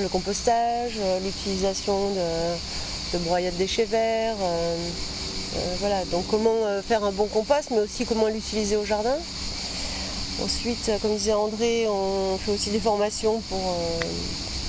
le, 0.00 0.08
compostage, 0.08 0.94
euh, 0.98 1.20
l'utilisation 1.20 2.10
de, 2.10 3.18
broyades 3.18 3.56
déchets 3.56 3.84
verts. 3.84 4.34
voilà, 5.78 6.04
donc 6.06 6.24
comment 6.28 6.56
faire 6.86 7.04
un 7.04 7.12
bon 7.12 7.26
compost, 7.26 7.70
mais 7.70 7.78
aussi 7.78 8.04
comment 8.04 8.26
l'utiliser 8.26 8.76
au 8.76 8.84
jardin. 8.84 9.16
Ensuite, 10.42 10.90
comme 11.02 11.14
disait 11.14 11.32
André, 11.32 11.86
on 11.88 12.36
fait 12.38 12.52
aussi 12.52 12.70
des 12.70 12.80
formations 12.80 13.40
pour, 13.48 13.76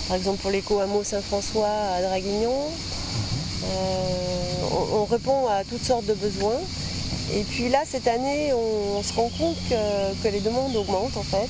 par 0.07 0.17
exemple 0.17 0.41
pour 0.41 0.51
l'éco-hameau 0.51 1.03
Saint-François 1.03 1.69
à 1.95 2.01
Draguignan. 2.01 2.71
on, 4.93 5.05
répond 5.05 5.47
à 5.47 5.63
toutes 5.63 5.83
sortes 5.83 6.05
de 6.05 6.13
besoins. 6.13 6.59
Et 7.33 7.43
puis 7.43 7.69
là, 7.69 7.79
cette 7.89 8.07
année, 8.07 8.51
on, 8.53 9.01
se 9.03 9.13
rend 9.13 9.29
compte 9.37 9.57
que, 9.69 10.27
les 10.27 10.41
demandes 10.41 10.75
augmentent 10.75 11.17
en 11.17 11.23
fait. 11.23 11.49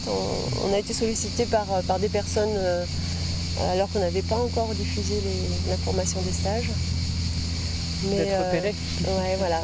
On, 0.66 0.74
a 0.74 0.78
été 0.78 0.94
sollicité 0.94 1.46
par, 1.46 1.66
par 1.88 2.00
des 2.00 2.10
personnes 2.10 2.54
euh, 2.56 2.86
alors 3.74 3.90
qu'on 3.92 4.00
n'avait 4.00 4.22
pas 4.22 4.38
encore 4.38 4.70
diffusé 4.70 5.16
l'information 5.68 6.22
des 6.22 6.32
stages. 6.32 6.70
D'être 8.04 8.32
euh, 8.32 8.48
repéré. 8.48 8.76
Ouais, 9.02 9.36
voilà. 9.38 9.62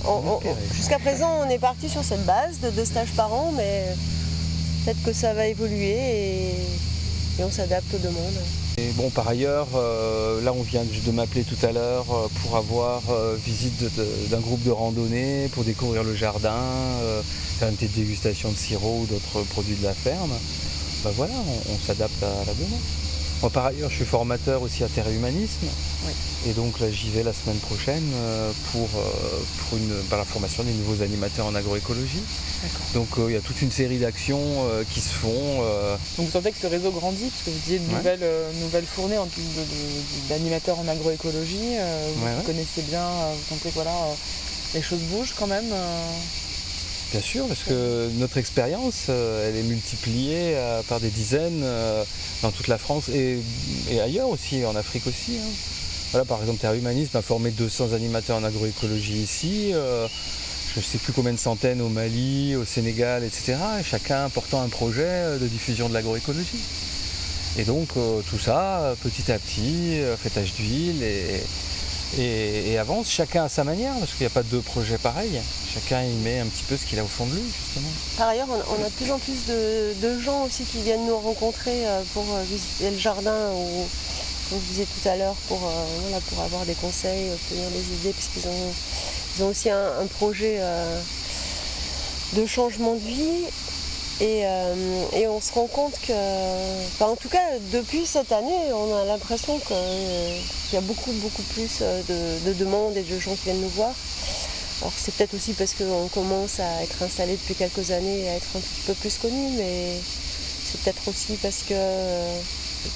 Jusqu'à 0.74 0.99
présent, 0.99 1.30
on 1.45 1.49
est 1.49 1.59
parti 1.59 1.89
sur 1.89 2.03
cette 2.03 2.26
base 2.26 2.59
de 2.61 2.70
deux 2.70 2.86
stages 2.86 3.11
par 3.15 3.34
an, 3.34 3.51
mais 3.55 3.86
peut-être 4.86 5.03
que 5.03 5.13
ça 5.13 5.34
va 5.34 5.47
évoluer 5.47 5.97
et, 5.97 6.49
et 7.39 7.43
on 7.43 7.51
s'adapte 7.51 7.93
aux 7.93 7.99
demandes. 7.99 8.41
Bon, 8.97 9.09
par 9.09 9.28
ailleurs, 9.28 9.67
euh, 9.75 10.39
là, 10.41 10.53
on 10.53 10.61
vient 10.61 10.84
de 10.84 11.11
m'appeler 11.11 11.43
tout 11.43 11.65
à 11.65 11.71
l'heure 11.71 12.05
euh, 12.11 12.28
pour 12.41 12.57
avoir 12.57 13.01
euh, 13.09 13.36
visite 13.43 13.84
d'un 14.30 14.39
groupe 14.39 14.63
de 14.63 14.69
randonnée, 14.69 15.49
pour 15.53 15.63
découvrir 15.63 16.03
le 16.03 16.15
jardin, 16.15 16.61
faire 17.59 17.69
une 17.69 17.75
petite 17.75 17.95
dégustation 17.95 18.51
de 18.51 18.55
sirop 18.55 19.01
ou 19.01 19.05
d'autres 19.05 19.47
produits 19.49 19.75
de 19.75 19.84
la 19.84 19.93
ferme. 19.93 20.32
Ben 21.03 21.11
voilà, 21.15 21.34
on, 21.36 21.73
on 21.73 21.78
s'adapte 21.86 22.21
à 22.21 22.45
la 22.45 22.53
demande. 22.53 22.80
Moi, 23.41 23.51
par 23.51 23.65
ailleurs, 23.65 23.89
je 23.89 23.95
suis 23.95 24.05
formateur 24.05 24.61
aussi 24.61 24.84
à 24.84 24.88
Terre 24.88 25.09
Humanisme. 25.09 25.67
Oui. 26.05 26.13
Et 26.47 26.53
donc 26.53 26.79
là, 26.79 26.91
j'y 26.91 27.09
vais 27.09 27.23
la 27.23 27.33
semaine 27.33 27.57
prochaine 27.57 28.03
euh, 28.13 28.51
pour, 28.71 28.87
euh, 28.95 29.01
pour 29.59 29.77
une, 29.77 29.93
par 30.09 30.19
la 30.19 30.25
formation 30.25 30.63
des 30.63 30.71
nouveaux 30.73 31.01
animateurs 31.03 31.47
en 31.47 31.55
agroécologie. 31.55 32.21
Donc 32.93 33.07
euh, 33.17 33.25
il 33.29 33.33
y 33.33 33.37
a 33.37 33.41
toute 33.41 33.61
une 33.61 33.71
série 33.71 33.97
d'actions 33.97 34.39
euh, 34.69 34.83
qui 34.93 35.01
se 35.01 35.09
font. 35.09 35.61
euh, 35.63 35.95
Donc 36.17 36.27
vous 36.27 36.31
sentez 36.31 36.51
que 36.51 36.57
ce 36.61 36.67
réseau 36.67 36.91
grandit, 36.91 37.25
parce 37.29 37.43
que 37.45 37.49
vous 37.49 37.59
disiez 37.59 37.79
de 37.79 37.87
Ouais. 37.89 37.95
nouvelles, 37.97 38.27
nouvelles 38.61 38.85
fournées 38.85 39.17
d'animateurs 40.29 40.79
en 40.79 40.87
agroécologie. 40.87 41.55
vous 42.15 42.25
Ouais, 42.25 42.31
ouais. 42.37 42.43
connaissez 42.45 42.81
bien, 42.83 43.03
vous 43.33 43.55
sentez 43.55 43.69
que 43.69 43.75
voilà, 43.75 43.91
les 44.75 44.81
choses 44.81 45.01
bougent 45.11 45.33
quand 45.37 45.47
même. 45.47 45.65
Bien 47.11 47.21
sûr, 47.21 47.47
parce 47.47 47.61
que 47.63 48.09
notre 48.17 48.37
expérience, 48.37 49.05
euh, 49.09 49.49
elle 49.49 49.55
est 49.55 49.63
multipliée 49.63 50.55
euh, 50.55 50.81
par 50.83 50.99
des 50.99 51.09
dizaines 51.09 51.61
euh, 51.63 52.03
dans 52.41 52.51
toute 52.51 52.67
la 52.67 52.77
France 52.77 53.07
et, 53.09 53.39
et 53.89 54.01
ailleurs 54.01 54.27
aussi, 54.27 54.65
en 54.65 54.75
Afrique 54.75 55.07
aussi. 55.07 55.37
hein. 55.37 55.49
Par 56.26 56.39
exemple, 56.41 56.59
Terre 56.59 56.74
Humanisme 56.74 57.18
a 57.18 57.22
formé 57.22 57.51
200 57.51 57.93
animateurs 57.93 58.38
en 58.38 58.43
agroécologie 58.43 59.18
ici, 59.18 59.72
euh, 59.74 60.07
je 60.74 60.80
ne 60.80 60.86
sais 60.86 60.97
plus 60.97 61.13
combien 61.13 61.34
de 61.34 61.38
centaines 61.39 61.82
au 61.82 61.89
Mali, 61.89 62.55
au 62.55 62.65
Sénégal, 62.65 63.24
etc. 63.24 63.55
Et 63.80 63.84
chacun 63.84 64.30
portant 64.30 64.61
un 64.61 64.70
projet 64.70 65.03
euh, 65.05 65.38
de 65.39 65.47
diffusion 65.47 65.89
de 65.89 65.93
l'agroécologie. 65.93 66.59
Et 67.57 67.63
donc 67.63 67.89
euh, 67.97 68.22
tout 68.30 68.39
ça, 68.39 68.93
petit 69.03 69.32
à 69.32 69.39
petit, 69.39 69.99
fait 70.22 70.30
tache 70.30 70.53
d'huile 70.53 71.01
et, 71.03 71.41
et- 72.20 72.78
avance, 72.78 73.09
chacun 73.09 73.45
à 73.45 73.49
sa 73.49 73.63
manière, 73.63 73.93
parce 73.99 74.11
qu'il 74.11 74.22
n'y 74.22 74.28
a 74.28 74.30
pas 74.34 74.43
deux 74.43 74.61
projets 74.61 74.97
pareils. 74.99 75.39
Chacun 75.74 76.03
y 76.03 76.13
met 76.24 76.39
un 76.39 76.45
petit 76.45 76.63
peu 76.70 76.78
ce 76.78 76.86
qu'il 76.86 76.99
a 76.99 77.03
au 77.03 77.07
fond 77.07 77.26
de 77.26 77.32
lui, 77.34 77.41
justement. 77.41 77.89
Par 78.18 78.30
ailleurs, 78.30 78.47
on 78.49 78.84
a, 78.84 78.88
de 78.88 78.93
plus 78.93 79.11
en 79.11 79.18
plus 79.20 79.45
de, 79.47 79.93
de 80.01 80.20
gens 80.22 80.45
aussi 80.45 80.63
qui 80.63 80.82
viennent 80.84 81.05
nous 81.07 81.18
rencontrer 81.18 81.84
pour 82.13 82.24
visiter 82.49 82.91
le 82.91 82.97
jardin 82.97 83.36
je 84.51 84.73
disais 84.73 84.85
tout 84.85 85.09
à 85.09 85.17
l'heure, 85.17 85.35
pour, 85.47 85.57
euh, 85.57 85.85
voilà, 86.01 86.19
pour 86.29 86.41
avoir 86.41 86.65
des 86.65 86.75
conseils, 86.75 87.31
obtenir 87.31 87.69
des 87.69 87.93
idées, 87.99 88.13
puisqu'ils 88.13 88.47
ont, 88.47 88.73
ils 89.35 89.43
ont 89.43 89.47
aussi 89.47 89.69
un, 89.69 90.07
projet 90.17 90.57
euh, 90.59 91.01
de 92.33 92.45
changement 92.45 92.95
de 92.95 92.99
vie. 92.99 93.43
Et, 94.19 94.47
euh, 94.47 95.05
et 95.13 95.27
on 95.27 95.39
se 95.39 95.51
rend 95.53 95.67
compte 95.67 95.93
que, 96.07 96.13
enfin, 96.87 97.05
en 97.05 97.15
tout 97.15 97.29
cas, 97.29 97.43
depuis 97.71 98.07
cette 98.07 98.31
année, 98.31 98.73
on 98.73 98.95
a 98.95 99.05
l'impression 99.05 99.59
qu'il 99.59 100.73
y 100.73 100.77
a 100.77 100.81
beaucoup, 100.81 101.11
beaucoup 101.11 101.43
plus 101.53 101.81
de, 101.81 102.47
de 102.47 102.53
demandes 102.53 102.97
et 102.97 103.03
de 103.03 103.19
gens 103.19 103.35
qui 103.35 103.43
viennent 103.43 103.61
nous 103.61 103.69
voir. 103.69 103.93
Alors 104.81 104.93
c'est 104.95 105.13
peut-être 105.15 105.33
aussi 105.33 105.53
parce 105.53 105.73
qu'on 105.73 106.07
commence 106.07 106.59
à 106.59 106.83
être 106.83 107.01
installé 107.01 107.33
depuis 107.33 107.55
quelques 107.55 107.89
années 107.91 108.21
et 108.21 108.29
à 108.29 108.35
être 108.35 108.55
un 108.55 108.59
petit 108.59 108.81
peu 108.85 108.93
plus 108.93 109.17
connu, 109.17 109.49
mais 109.57 109.93
c'est 110.65 110.79
peut-être 110.81 111.07
aussi 111.07 111.33
parce 111.41 111.63
que 111.63 111.73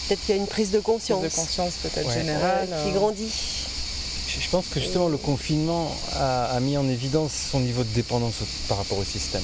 peut-être 0.07 0.21
qu'il 0.25 0.35
y 0.35 0.37
a 0.37 0.41
une 0.41 0.47
prise 0.47 0.71
de 0.71 0.79
Prise 0.79 0.85
conscience 0.85 1.23
de 1.23 1.29
conscience 1.29 1.73
peut-être 1.83 2.07
Ouais. 2.07 2.13
générale. 2.13 2.67
euh, 2.71 2.83
qui 2.83 2.91
euh. 2.91 2.93
grandit. 2.99 3.31
Je 4.27 4.39
je 4.41 4.49
pense 4.49 4.67
que 4.67 4.79
justement 4.79 5.07
le 5.09 5.17
confinement 5.17 5.93
a, 6.15 6.45
a 6.45 6.59
mis 6.61 6.77
en 6.77 6.87
évidence 6.87 7.31
son 7.51 7.59
niveau 7.59 7.83
de 7.83 7.89
dépendance 7.89 8.35
par 8.67 8.77
rapport 8.77 8.97
au 8.97 9.03
système. 9.03 9.43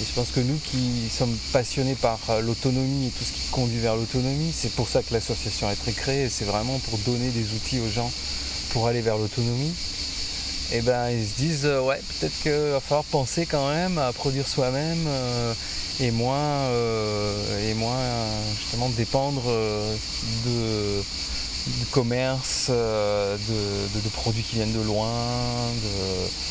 Et 0.00 0.04
je 0.08 0.14
pense 0.14 0.28
que 0.30 0.40
nous 0.40 0.58
qui 0.70 1.10
sommes 1.14 1.36
passionnés 1.52 1.94
par 1.94 2.18
euh, 2.30 2.40
l'autonomie 2.40 3.08
et 3.08 3.10
tout 3.10 3.24
ce 3.24 3.32
qui 3.32 3.46
conduit 3.50 3.78
vers 3.80 3.96
l'autonomie, 3.96 4.52
c'est 4.56 4.72
pour 4.72 4.88
ça 4.88 5.02
que 5.02 5.12
l'association 5.12 5.68
a 5.68 5.74
été 5.74 5.92
créée, 5.92 6.30
c'est 6.30 6.46
vraiment 6.46 6.78
pour 6.88 6.98
donner 7.00 7.28
des 7.30 7.44
outils 7.54 7.80
aux 7.80 7.90
gens 7.90 8.10
pour 8.70 8.86
aller 8.86 9.02
vers 9.02 9.18
l'autonomie. 9.18 9.74
Et 10.72 10.80
ben 10.82 11.10
ils 11.10 11.26
se 11.26 11.34
disent 11.36 11.66
euh, 11.66 11.80
ouais 11.82 12.00
peut-être 12.20 12.42
qu'il 12.42 12.52
va 12.52 12.80
falloir 12.80 13.04
penser 13.04 13.44
quand 13.44 13.68
même 13.68 13.98
à 13.98 14.12
produire 14.12 14.46
soi-même 14.48 15.04
euh, 15.06 15.52
et 16.00 16.10
moins 16.10 16.36
euh, 16.38 17.70
et 17.70 17.74
moins 17.74 17.98
justement 18.58 18.88
dépendre 18.90 19.42
euh, 19.48 19.94
de 20.46 21.02
du 21.66 21.84
commerce, 21.92 22.68
euh, 22.70 23.36
de, 23.36 23.98
de- 23.98 24.02
de 24.04 24.08
produits 24.08 24.42
qui 24.42 24.56
viennent 24.56 24.72
de 24.72 24.80
loin. 24.82 25.10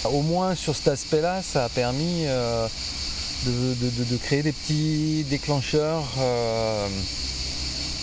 Au 0.06 0.22
moins 0.22 0.54
sur 0.56 0.76
cet 0.76 0.88
aspect-là, 0.90 1.42
ça 1.42 1.66
a 1.66 1.70
permis 1.70 2.26
de, 3.46 4.18
créer 4.18 4.44
des 4.44 4.52
petits 4.52 5.26
déclencheurs 5.30 6.04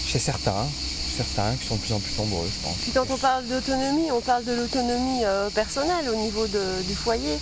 chez 0.08 0.18
certains, 0.18 0.66
certains 1.16 1.54
qui 1.60 1.66
sont 1.68 1.76
de 1.76 1.80
plus 1.80 1.94
en 1.94 2.00
plus 2.00 2.12
nombreux, 2.18 2.46
je 2.52 2.66
pense. 2.66 2.76
Puis 2.82 2.90
quand 2.92 3.06
on 3.08 3.16
parle 3.18 3.46
d'autonomie, 3.46 4.10
on 4.10 4.20
parle 4.20 4.44
de 4.44 4.52
l'autonomie 4.54 5.22
personnelle 5.54 6.08
au 6.12 6.16
niveau 6.16 6.46
de- 6.48 6.82
du 6.88 6.94
foyer. 6.94 7.38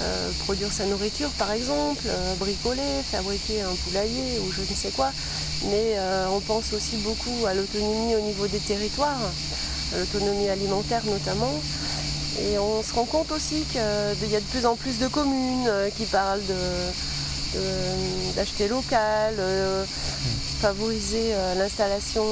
Euh, 0.00 0.30
produire 0.44 0.70
sa 0.70 0.84
nourriture 0.84 1.30
par 1.38 1.50
exemple, 1.52 2.02
euh, 2.06 2.34
bricoler, 2.34 2.82
fabriquer 3.10 3.62
un 3.62 3.74
poulailler 3.82 4.38
ou 4.40 4.52
je 4.52 4.60
ne 4.60 4.76
sais 4.76 4.90
quoi. 4.90 5.10
Mais 5.70 5.94
euh, 5.96 6.26
on 6.32 6.40
pense 6.40 6.74
aussi 6.74 6.96
beaucoup 6.96 7.46
à 7.46 7.54
l'autonomie 7.54 8.14
au 8.14 8.20
niveau 8.20 8.46
des 8.46 8.58
territoires, 8.58 9.18
l'autonomie 9.96 10.50
alimentaire 10.50 11.00
notamment. 11.06 11.62
Et 12.42 12.58
on 12.58 12.82
se 12.82 12.92
rend 12.92 13.06
compte 13.06 13.32
aussi 13.32 13.64
qu'il 13.72 14.30
y 14.30 14.36
a 14.36 14.40
de 14.40 14.44
plus 14.50 14.66
en 14.66 14.76
plus 14.76 14.98
de 14.98 15.08
communes 15.08 15.70
qui 15.96 16.04
parlent 16.04 16.42
d'acheter 18.36 18.68
local, 18.68 19.34
favoriser 20.60 21.32
l'installation 21.56 22.24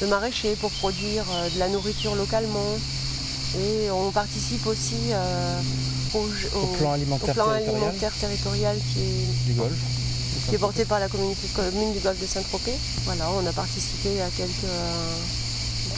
de, 0.00 0.06
maraîchers 0.06 0.56
pour 0.56 0.70
produire 0.70 1.26
de 1.54 1.58
la 1.58 1.68
nourriture 1.68 2.14
localement. 2.14 2.78
Et 3.58 3.90
on 3.90 4.10
participe 4.10 4.66
aussi 4.66 5.12
au, 6.14 6.58
Au 6.58 6.66
plan 6.78 6.92
alimentaire 6.92 7.30
au 7.30 7.32
plan 7.34 7.44
territorial 7.52 7.76
alimentaire 7.76 8.12
territorial 8.20 8.76
qui 8.92 8.98
est, 9.00 9.46
du 9.46 9.52
golf. 9.54 9.72
qui 10.48 10.54
est 10.54 10.58
porté 10.58 10.84
par 10.84 11.00
la 11.00 11.08
communauté 11.08 11.46
de 11.48 11.56
communes 11.56 11.92
du 11.92 12.00
golfe 12.00 12.20
de 12.20 12.26
Saint-Tropez. 12.26 12.74
Voilà, 13.04 13.24
on 13.30 13.46
a 13.46 13.52
participé 13.52 14.20
à 14.20 14.28
quelques, 14.36 14.72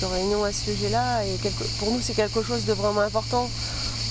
quelques 0.00 0.10
réunions 0.12 0.44
à 0.44 0.52
ce 0.52 0.64
sujet-là 0.72 1.24
et 1.24 1.36
quelque- 1.42 1.64
pour 1.78 1.90
nous 1.90 2.00
c'est 2.02 2.14
quelque 2.14 2.42
chose 2.42 2.64
de 2.64 2.72
vraiment 2.72 3.00
important. 3.00 3.48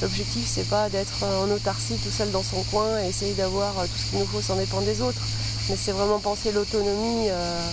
L'objectif 0.01 0.45
c'est 0.53 0.67
pas 0.69 0.89
d'être 0.89 1.23
en 1.23 1.49
autarcie 1.51 1.95
tout 2.03 2.11
seul 2.11 2.31
dans 2.31 2.43
son 2.43 2.61
coin 2.71 2.99
et 3.01 3.09
essayer 3.09 3.33
d'avoir 3.33 3.73
tout 3.73 3.97
ce 3.97 4.09
qu'il 4.09 4.19
nous 4.19 4.25
faut 4.25 4.41
sans 4.41 4.55
dépendre 4.55 4.85
des 4.85 5.01
autres, 5.01 5.21
mais 5.69 5.77
c'est 5.81 5.91
vraiment 5.93 6.19
penser 6.19 6.51
l'autonomie 6.51 7.29
euh, 7.29 7.69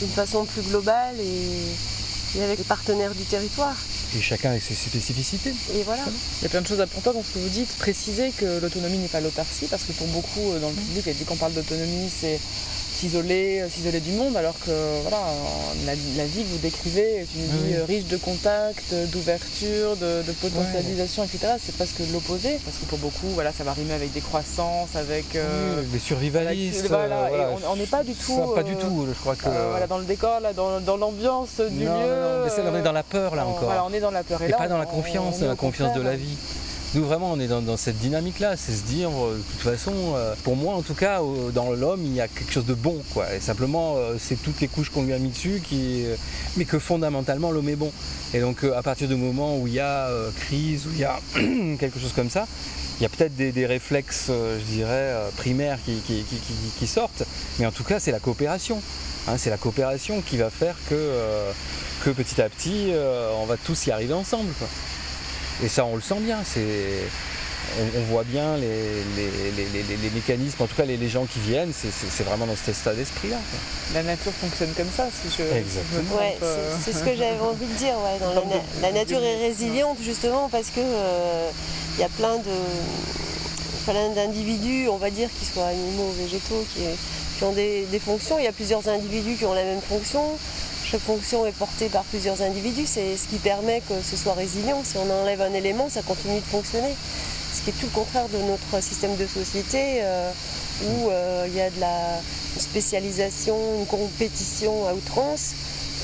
d'une 0.00 0.10
façon 0.10 0.44
plus 0.44 0.62
globale 0.62 1.16
et, 1.18 2.38
et 2.38 2.42
avec 2.44 2.58
les 2.58 2.64
partenaires 2.64 3.14
du 3.14 3.24
territoire. 3.24 3.74
Et 4.14 4.22
chacun 4.22 4.50
avec 4.50 4.62
ses 4.62 4.74
spécificités. 4.74 5.54
Et 5.74 5.82
voilà. 5.82 6.04
Il 6.40 6.44
y 6.44 6.46
a 6.46 6.48
plein 6.48 6.60
de 6.60 6.66
choses 6.66 6.80
importantes 6.80 7.14
dans 7.14 7.24
ce 7.24 7.32
que 7.32 7.38
vous 7.38 7.48
dites. 7.48 7.68
Préciser 7.78 8.30
que 8.30 8.60
l'autonomie 8.60 8.98
n'est 8.98 9.08
pas 9.08 9.20
l'autarcie, 9.20 9.66
parce 9.66 9.84
que 9.84 9.92
pour 9.92 10.06
beaucoup 10.08 10.52
euh, 10.52 10.60
dans 10.60 10.68
le 10.68 10.74
public, 10.74 11.04
dès 11.04 11.24
qu'on 11.24 11.36
parle 11.36 11.52
d'autonomie, 11.52 12.10
c'est 12.10 12.38
s'isoler, 12.96 13.60
euh, 13.60 13.68
s'isoler 13.68 14.00
du 14.00 14.12
monde, 14.12 14.36
alors 14.36 14.54
que 14.64 14.70
voilà, 15.02 15.18
la, 15.84 15.92
la 16.16 16.24
vie 16.24 16.42
que 16.42 16.48
vous 16.48 16.58
décrivez 16.58 17.16
est 17.20 17.28
une 17.36 17.42
Oui, 17.42 17.68
vie 17.68 17.74
euh, 17.74 17.84
riche 17.84 18.04
de 18.06 18.16
contacts, 18.16 18.92
euh, 18.92 19.06
d'ouverture, 19.06 19.96
de, 19.96 20.22
de 20.26 20.32
potentialisation, 20.32 21.24
etc. 21.24 21.54
C'est 21.64 21.74
presque 21.76 22.00
l'opposé, 22.12 22.58
parce 22.64 22.78
que 22.78 22.84
pour 22.86 22.98
beaucoup, 22.98 23.28
voilà, 23.34 23.52
ça 23.52 23.64
va 23.64 23.72
rimer 23.72 23.92
avec 23.94 24.12
des 24.12 24.20
croissances, 24.20 24.96
avec. 24.96 25.36
euh, 25.36 25.74
Oui, 25.80 25.86
avec- 25.90 26.00
survivalistes. 26.02 26.86
voilà, 26.88 27.30
et 27.30 27.56
on- 27.70 27.76
n'est 27.76 27.86
pas 27.86 28.02
du 28.02 28.14
tout. 28.14 28.34
Ça, 28.36 28.54
pas 28.54 28.62
du 28.62 28.76
tout, 28.76 29.06
je 29.08 29.14
crois 29.20 29.36
que. 29.36 29.46
euh, 29.48 29.68
voilà, 29.70 29.86
dans 29.86 29.98
le 29.98 30.04
décor, 30.04 30.40
là, 30.40 30.52
dans, 30.54 30.80
dans 30.80 30.96
l'ambiance 30.96 31.60
du 31.60 31.84
non, 31.84 32.00
lieu. 32.00 32.06
non, 32.08 32.38
non, 32.38 32.44
mais 32.44 32.50
c'est- 32.50 32.62
on 32.62 32.74
est 32.76 32.82
dans 32.82 32.92
la 32.92 33.02
peur 33.02 33.34
là 33.36 33.44
on- 33.46 33.50
encore. 33.50 33.64
Voilà, 33.64 33.84
on 33.84 33.92
est 33.92 34.00
dans 34.00 34.10
la 34.10 34.22
peur. 34.22 34.40
Et 34.42 34.48
là, 34.48 34.56
pas 34.56 34.68
dans 34.68 34.78
la 34.78 34.84
on- 34.84 34.86
confiance, 34.86 35.40
la 35.40 35.54
confiance 35.54 35.94
de 35.94 36.00
la 36.02 36.16
vie. 36.16 36.36
Nous 36.94 37.04
vraiment 37.04 37.32
on 37.32 37.40
est 37.40 37.48
dans, 37.48 37.76
cette 37.76 37.98
dynamique-là, 37.98 38.56
c'est 38.56 38.72
se 38.72 38.84
dire, 38.84 39.10
euh, 39.10 39.36
de 39.36 39.42
toute 39.42 39.60
façon, 39.60 39.92
euh, 40.14 40.34
pour 40.44 40.56
moi 40.56 40.74
en 40.74 40.82
tout 40.82 40.94
cas, 40.94 41.20
dans 41.52 41.72
l'homme 41.72 42.02
il 42.04 42.14
y 42.14 42.20
a 42.20 42.28
quelque 42.28 42.52
chose 42.52 42.64
de 42.64 42.74
bon, 42.74 43.02
quoi. 43.12 43.34
Et 43.34 43.40
simplement 43.40 43.96
euh, 43.96 44.16
c'est 44.18 44.40
toutes 44.40 44.60
les 44.60 44.68
couches 44.68 44.90
qu'on 44.90 45.02
lui 45.02 45.12
a 45.12 45.18
mis 45.18 45.30
dessus, 45.30 45.60
qui, 45.62 46.04
mais 46.56 46.64
que 46.64 46.78
fondamentalement 46.78 47.50
l'homme 47.50 47.68
est 47.68 47.76
bon. 47.76 47.92
Et 48.34 48.40
donc 48.40 48.64
à 48.64 48.82
partir 48.82 49.08
du 49.08 49.16
moment 49.16 49.58
où 49.58 49.66
il 49.66 49.74
y 49.74 49.80
a 49.80 50.08
crise, 50.36 50.86
où 50.86 50.90
il 50.92 51.00
y 51.00 51.04
a 51.04 51.18
quelque 51.78 51.98
chose 51.98 52.12
comme 52.14 52.30
ça, 52.30 52.46
il 53.00 53.02
y 53.02 53.06
a 53.06 53.08
peut-être 53.08 53.34
des, 53.36 53.66
réflexes, 53.66 54.28
je 54.28 54.64
dirais, 54.72 55.12
primaires 55.36 55.78
qui, 55.84 56.86
sortent, 56.86 57.24
mais 57.58 57.66
en 57.66 57.72
tout 57.72 57.84
cas 57.84 57.98
c'est 58.00 58.12
la 58.12 58.20
coopération. 58.20 58.80
Hein, 59.28 59.38
c'est 59.38 59.50
la 59.50 59.58
coopération 59.58 60.22
qui 60.22 60.36
va 60.36 60.50
faire 60.50 60.76
que, 60.88 61.10
que 62.04 62.10
petit 62.10 62.40
à 62.40 62.48
petit, 62.48 62.92
on 63.42 63.44
va 63.44 63.56
tous 63.56 63.86
y 63.86 63.90
arriver 63.90 64.14
ensemble. 64.14 64.52
quoi. 64.58 64.68
Et 65.64 65.68
ça, 65.68 65.84
on 65.84 65.96
le 65.96 66.02
sent 66.02 66.20
bien. 66.20 66.38
C'est 66.44 66.62
on, 67.96 68.00
voit 68.12 68.22
bien 68.24 68.56
les, 68.56 68.68
les, 69.16 70.10
mécanismes, 70.14 70.62
en 70.62 70.66
tout 70.66 70.76
cas 70.76 70.84
les, 70.84 71.08
gens 71.08 71.26
qui 71.26 71.40
viennent, 71.40 71.72
c'est 71.72 72.22
vraiment 72.22 72.46
dans 72.46 72.54
cet 72.54 72.76
état 72.76 72.94
d'esprit-là. 72.94 73.36
La 73.92 74.02
nature 74.02 74.32
fonctionne 74.32 74.72
comme 74.76 74.90
ça, 74.96 75.08
si 75.10 75.28
je, 75.36 75.42
Exactement. 75.42 76.20
c'est 76.82 76.92
ce 76.92 77.00
que 77.00 77.16
j'avais 77.16 77.40
envie 77.40 77.66
de 77.66 77.74
dire. 77.74 77.94
la, 78.80 78.92
nature 78.92 79.22
est 79.22 79.38
résiliente 79.48 79.98
justement 80.02 80.48
parce 80.48 80.70
que 80.70 80.80
il 80.80 82.00
y 82.00 82.04
a 82.04 82.08
plein 82.08 82.36
de 82.36 82.52
d'individus, 84.14 84.88
on 84.88 84.96
va 84.96 85.10
dire, 85.10 85.28
qu'ils 85.38 85.46
soient 85.46 85.66
animaux 85.66 86.10
ou 86.10 86.22
végétaux, 86.22 86.64
qui, 86.74 87.44
ont 87.44 87.52
des, 87.52 88.00
fonctions. 88.04 88.38
Il 88.38 88.44
y 88.44 88.48
a 88.48 88.52
plusieurs 88.52 88.88
individus 88.88 89.36
qui 89.36 89.44
ont 89.44 89.54
la 89.54 89.64
même 89.64 89.80
fonction. 89.80 90.22
Chaque 90.88 91.00
fonction 91.00 91.44
est 91.46 91.52
portée 91.52 91.88
par 91.88 92.04
plusieurs 92.04 92.42
individus. 92.42 92.86
C'est 92.86 93.16
ce 93.16 93.26
qui 93.26 93.38
permet 93.38 93.82
que 93.88 94.00
ce 94.00 94.16
soit 94.16 94.34
résilient. 94.34 94.82
Si 94.84 94.96
on 94.98 95.10
enlève 95.10 95.40
un 95.40 95.52
élément, 95.52 95.88
ça 95.88 96.00
continue 96.02 96.38
de 96.38 96.44
fonctionner. 96.44 96.94
Ce 97.52 97.62
qui 97.62 97.70
est 97.70 97.72
tout 97.72 97.86
le 97.86 97.92
contraire 97.92 98.28
de 98.28 98.38
notre 98.38 98.80
système 98.80 99.16
de 99.16 99.26
société 99.26 100.02
euh, 100.02 100.30
où 100.84 101.10
euh, 101.10 101.46
il 101.48 101.56
y 101.56 101.60
a 101.60 101.70
de 101.70 101.80
la 101.80 102.20
spécialisation, 102.56 103.56
une 103.80 103.86
compétition 103.86 104.86
à 104.86 104.94
outrance 104.94 105.54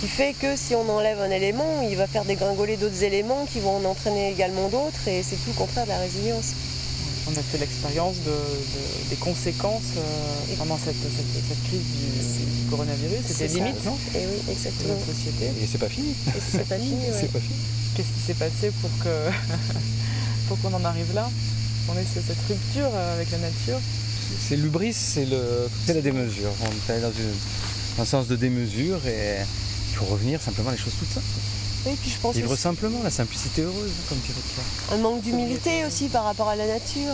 qui 0.01 0.09
fait 0.09 0.33
que 0.33 0.57
si 0.57 0.75
on 0.75 0.89
enlève 0.89 1.21
un 1.21 1.31
élément, 1.31 1.83
il 1.89 1.97
va 1.97 2.09
faire 2.09 2.25
dégringoler 2.25 2.77
d'autres 2.77 3.05
éléments 3.05 3.47
qui 3.53 3.61
vont 3.61 3.77
en 3.77 3.85
entraîner 3.85 4.33
également 4.33 4.69
d'autres 4.69 5.07
et 5.07 5.23
c'est 5.23 5.37
tout 5.37 5.51
le 5.51 5.59
contraire 5.59 5.85
de 5.85 5.91
la 5.91 5.99
résilience. 5.99 6.55
On 7.29 7.31
a 7.39 7.43
fait 7.43 7.59
l'expérience 7.59 8.17
des 9.11 9.17
conséquences 9.17 9.95
euh, 9.97 10.55
pendant 10.59 10.77
cette, 10.77 10.97
crise 10.97 11.81
du, 11.81 12.71
coronavirus. 12.71 13.19
C'était 13.27 13.49
limite, 13.49 13.85
non? 13.85 13.97
Et 14.15 14.27
oui, 14.27 14.53
exactement. 14.53 14.95
société. 15.07 15.47
Et 15.63 15.67
c'est 15.71 15.79
pas 15.79 15.89
fini. 15.89 16.15
c'est 16.51 16.69
pas 16.69 16.77
fini. 16.79 16.97
c'est 17.13 17.33
pas 17.33 17.39
fini. 17.39 17.59
Qu'est-ce 17.97 18.09
qui 18.09 18.21
s'est 18.27 18.35
passé 18.35 18.73
pour 18.81 18.91
que 19.05 19.09
pour 20.49 20.61
qu'on 20.61 20.75
en 20.75 20.85
arrive 20.85 21.15
là? 21.15 21.31
On 21.89 21.99
est 21.99 22.05
cette 22.05 22.37
rupture 22.49 22.91
euh, 22.95 23.15
avec 23.15 23.31
la 23.31 23.39
nature. 23.39 23.79
C'est 24.41 24.57
l'ubris, 24.57 24.93
c'est 24.93 25.27
le, 25.27 25.69
la 25.89 26.01
démesure. 26.01 26.51
On 26.63 26.93
est 26.93 27.01
dans 27.01 27.13
un 28.01 28.05
sens 28.05 28.27
de 28.29 28.37
démesure 28.37 28.99
et 29.07 29.39
il 29.91 29.97
faut 29.97 30.07
revenir 30.07 30.41
simplement 30.41 30.71
à 30.71 30.73
les 30.73 30.79
choses 30.79 30.95
toutes 30.99 31.13
simples. 31.13 31.27
Oui, 31.85 31.97
puis 32.01 32.11
je 32.11 32.19
pense 32.19 32.37
Vivre 32.37 32.57
simplement, 32.57 33.03
la 33.03 33.11
simplicité 33.11 33.63
heureuse, 33.63 33.91
comme 34.09 34.19
dirait 34.19 34.39
Un 34.93 34.99
manque 34.99 35.23
d'humilité 35.23 35.85
aussi 35.85 36.09
par 36.09 36.25
rapport 36.25 36.49
à 36.49 36.55
la 36.55 36.67
nature, 36.67 37.13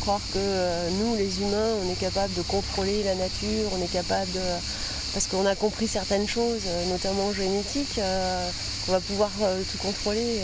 croire 0.00 0.20
que 0.32 0.38
euh, 0.38 0.90
nous, 1.00 1.14
les 1.14 1.40
humains, 1.40 1.70
on 1.84 1.92
est 1.92 1.98
capable 1.98 2.34
de 2.34 2.42
contrôler 2.42 3.04
la 3.04 3.14
nature, 3.14 3.70
on 3.78 3.82
est 3.82 3.92
capable 3.92 4.30
de. 4.32 4.40
Parce 5.14 5.26
qu'on 5.26 5.46
a 5.46 5.54
compris 5.54 5.88
certaines 5.88 6.28
choses, 6.28 6.62
euh, 6.66 6.90
notamment 6.90 7.32
génétiques, 7.32 7.98
euh, 7.98 8.50
qu'on 8.84 8.92
va 8.92 9.00
pouvoir 9.00 9.30
tout 9.70 9.78
contrôler. 9.78 10.40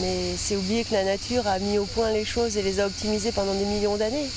mais 0.00 0.34
c'est 0.36 0.56
oublier 0.56 0.84
que 0.84 0.92
la 0.94 1.04
nature 1.04 1.46
a 1.46 1.60
mis 1.60 1.78
au 1.78 1.84
point 1.84 2.10
les 2.10 2.24
choses 2.24 2.56
et 2.56 2.62
les 2.62 2.80
a 2.80 2.86
optimisées 2.86 3.30
pendant 3.30 3.54
des 3.54 3.64
millions 3.64 3.96
d'années. 3.96 4.28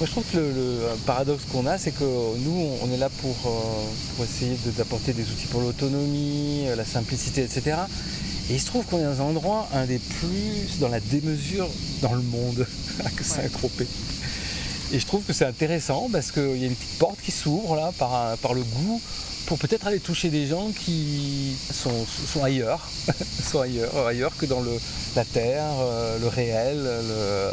Moi, 0.00 0.06
je 0.06 0.12
trouve 0.12 0.30
que 0.32 0.38
le, 0.38 0.78
paradoxe 1.06 1.42
qu'on 1.50 1.66
a, 1.66 1.76
c'est 1.76 1.90
que 1.90 2.04
nous, 2.04 2.70
on 2.82 2.92
est 2.92 2.98
là 2.98 3.08
pour, 3.08 3.34
euh, 3.46 4.22
essayer 4.24 4.56
d'apporter 4.76 5.12
des 5.12 5.24
outils 5.24 5.48
pour 5.48 5.60
l'autonomie, 5.60 6.66
euh, 6.68 6.76
la 6.76 6.84
simplicité, 6.84 7.42
etc. 7.42 7.78
Et 8.48 8.54
il 8.54 8.60
se 8.60 8.66
trouve 8.66 8.84
qu'on 8.84 9.00
est 9.00 9.16
dans 9.16 9.22
un 9.22 9.30
endroit, 9.30 9.68
un 9.74 9.86
des 9.86 9.98
plus 9.98 10.78
dans 10.78 10.86
la 10.86 11.00
démesure 11.00 11.68
dans 12.00 12.14
le 12.14 12.22
monde, 12.22 12.64
que 13.16 13.24
Saint-Tropez. 13.24 13.88
Et 14.92 15.00
je 15.00 15.04
trouve 15.04 15.24
que 15.24 15.32
c'est 15.32 15.46
intéressant 15.46 16.08
parce 16.12 16.30
qu'il 16.30 16.58
y 16.58 16.62
a 16.62 16.68
une 16.68 16.76
petite 16.76 16.98
porte 17.00 17.20
qui 17.20 17.32
s'ouvre 17.32 17.74
là 17.74 17.90
par, 17.98 18.36
par 18.36 18.54
le 18.54 18.62
goût 18.62 19.02
pour 19.46 19.58
peut-être 19.58 19.88
aller 19.88 19.98
toucher 19.98 20.28
des 20.28 20.46
gens 20.46 20.70
qui 20.70 21.56
sont, 21.72 22.06
sont 22.06 22.44
ailleurs, 22.44 22.88
sont 23.42 23.62
ailleurs, 23.62 24.06
ailleurs 24.06 24.36
que 24.36 24.46
dans 24.46 24.60
le, 24.60 24.78
la 25.16 25.24
terre, 25.24 25.64
euh, 25.80 26.20
le 26.20 26.28
réel, 26.28 26.84
le, 26.84 27.52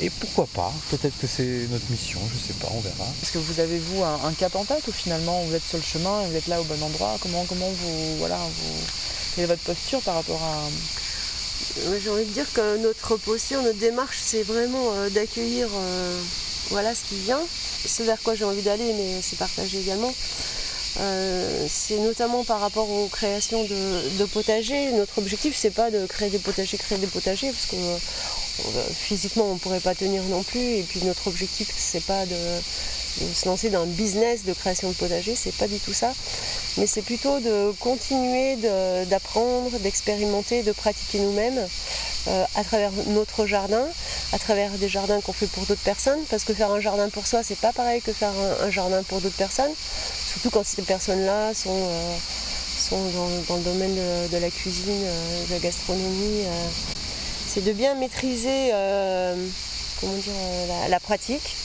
et 0.00 0.10
pourquoi 0.10 0.46
pas 0.54 0.72
Peut-être 0.90 1.18
que 1.18 1.26
c'est 1.26 1.66
notre 1.70 1.90
mission, 1.90 2.20
je 2.32 2.46
sais 2.46 2.58
pas, 2.60 2.68
on 2.72 2.80
verra. 2.80 3.04
Est-ce 3.22 3.32
que 3.32 3.38
vous 3.38 3.60
avez 3.60 3.78
vous 3.78 4.02
un, 4.04 4.32
cap 4.32 4.54
en 4.54 4.64
tête 4.64 4.86
ou 4.86 4.92
finalement 4.92 5.42
vous 5.42 5.54
êtes 5.54 5.64
sur 5.64 5.78
le 5.78 5.84
chemin 5.84 6.22
et 6.22 6.30
vous 6.30 6.36
êtes 6.36 6.46
là 6.46 6.60
au 6.60 6.64
bon 6.64 6.80
endroit? 6.82 7.16
Comment 7.20 7.44
comment 7.46 7.68
vous 7.68 8.16
voilà 8.18 8.36
vous 8.36 8.74
quelle 9.34 9.44
est 9.44 9.48
votre 9.48 9.62
posture 9.62 10.00
par 10.02 10.14
rapport 10.14 10.42
à 10.42 10.68
j'ai 12.00 12.10
envie 12.10 12.24
de 12.24 12.32
dire 12.32 12.50
que 12.52 12.76
notre 12.78 13.16
posture, 13.16 13.62
notre 13.62 13.78
démarche, 13.78 14.18
c'est 14.20 14.42
vraiment 14.42 14.92
euh, 14.94 15.10
d'accueillir 15.10 15.68
euh, 15.72 16.20
voilà 16.70 16.94
ce 16.94 17.02
qui 17.08 17.16
vient, 17.16 17.40
ce 17.84 18.02
vers 18.02 18.20
quoi 18.22 18.34
j'ai 18.34 18.44
envie 18.44 18.62
d'aller, 18.62 18.92
mais 18.94 19.20
c'est 19.22 19.38
partagé 19.38 19.80
également. 19.80 20.12
Euh, 21.00 21.66
c'est 21.68 21.98
notamment 21.98 22.44
par 22.44 22.60
rapport 22.60 22.90
aux 22.90 23.06
créations 23.08 23.62
de, 23.62 24.18
de 24.18 24.24
potagers. 24.24 24.90
Notre 24.92 25.18
objectif, 25.18 25.56
c'est 25.56 25.70
pas 25.70 25.90
de 25.90 26.06
créer 26.06 26.30
des 26.30 26.38
potagers, 26.38 26.76
créer 26.76 26.98
des 26.98 27.06
potagers, 27.06 27.50
parce 27.50 27.66
que 27.66 27.76
physiquement 28.92 29.44
on 29.44 29.54
ne 29.54 29.58
pourrait 29.58 29.80
pas 29.80 29.94
tenir 29.94 30.22
non 30.24 30.42
plus. 30.42 30.60
Et 30.60 30.82
puis 30.82 31.00
notre 31.04 31.28
objectif 31.28 31.72
c'est 31.76 32.04
pas 32.04 32.26
de, 32.26 32.36
se 33.34 33.48
lancer 33.48 33.70
dans 33.70 33.82
un 33.82 33.86
business 33.86 34.44
de 34.44 34.52
création 34.52 34.88
de 34.88 34.94
potager, 34.94 35.34
c'est 35.34 35.54
pas 35.54 35.68
du 35.68 35.78
tout 35.78 35.92
ça. 35.92 36.12
Mais 36.76 36.86
c'est 36.86 37.02
plutôt 37.02 37.40
de 37.40 37.72
continuer 37.80 38.56
d'apprendre, 39.06 39.76
d'expérimenter, 39.80 40.62
de 40.62 40.72
pratiquer 40.72 41.18
nous-mêmes 41.18 41.66
euh, 42.28 42.44
à 42.54 42.64
travers 42.64 42.90
notre 43.08 43.46
jardin, 43.46 43.84
à 44.32 44.38
travers 44.38 44.70
des 44.72 44.88
jardins 44.88 45.20
qu'on 45.20 45.32
fait 45.32 45.46
pour 45.46 45.64
d'autres 45.66 45.82
personnes. 45.82 46.20
Parce 46.30 46.44
que 46.44 46.54
faire 46.54 46.70
un 46.70 46.80
jardin 46.80 47.08
pour 47.08 47.26
soi, 47.26 47.42
c'est 47.42 47.58
pas 47.58 47.72
pareil 47.72 48.00
que 48.02 48.12
faire 48.12 48.32
un, 48.62 48.70
jardin 48.70 49.02
pour 49.02 49.20
d'autres 49.20 49.36
personnes. 49.36 49.72
Surtout 50.32 50.50
quand 50.50 50.64
ces 50.64 50.82
personnes-là 50.82 51.54
sont, 51.54 51.70
euh, 51.70 52.16
dans, 53.48 53.56
le 53.56 53.62
domaine 53.62 53.94
de, 54.30 54.36
la 54.36 54.50
cuisine, 54.50 55.02
euh, 55.04 55.46
de 55.46 55.52
la 55.52 55.58
gastronomie 55.58 56.44
c'est 57.58 57.64
de 57.64 57.72
bien 57.72 57.96
maîtriser 57.96 58.70
euh, 58.72 59.34
euh, 60.04 60.88
la, 60.88 61.00
pratique 61.00 61.56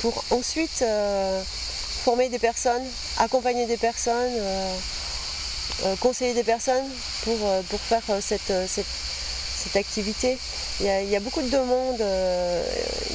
pour 0.00 0.24
ensuite 0.30 0.82
euh, 0.82 1.42
former 2.04 2.28
des 2.28 2.38
personnes, 2.38 2.82
accompagner 3.18 3.64
des 3.64 3.78
personnes, 3.78 4.32
conseiller 6.00 6.34
des 6.34 6.42
personnes 6.44 6.84
pour, 7.24 7.38
pour 7.70 7.80
faire 7.80 8.02
cette, 8.20 8.52
cette, 8.66 9.76
activité. 9.76 10.36
Il 10.80 10.86
y, 10.86 11.16
a, 11.16 11.20
beaucoup 11.20 11.40
de 11.40 11.48
demandes 11.48 12.04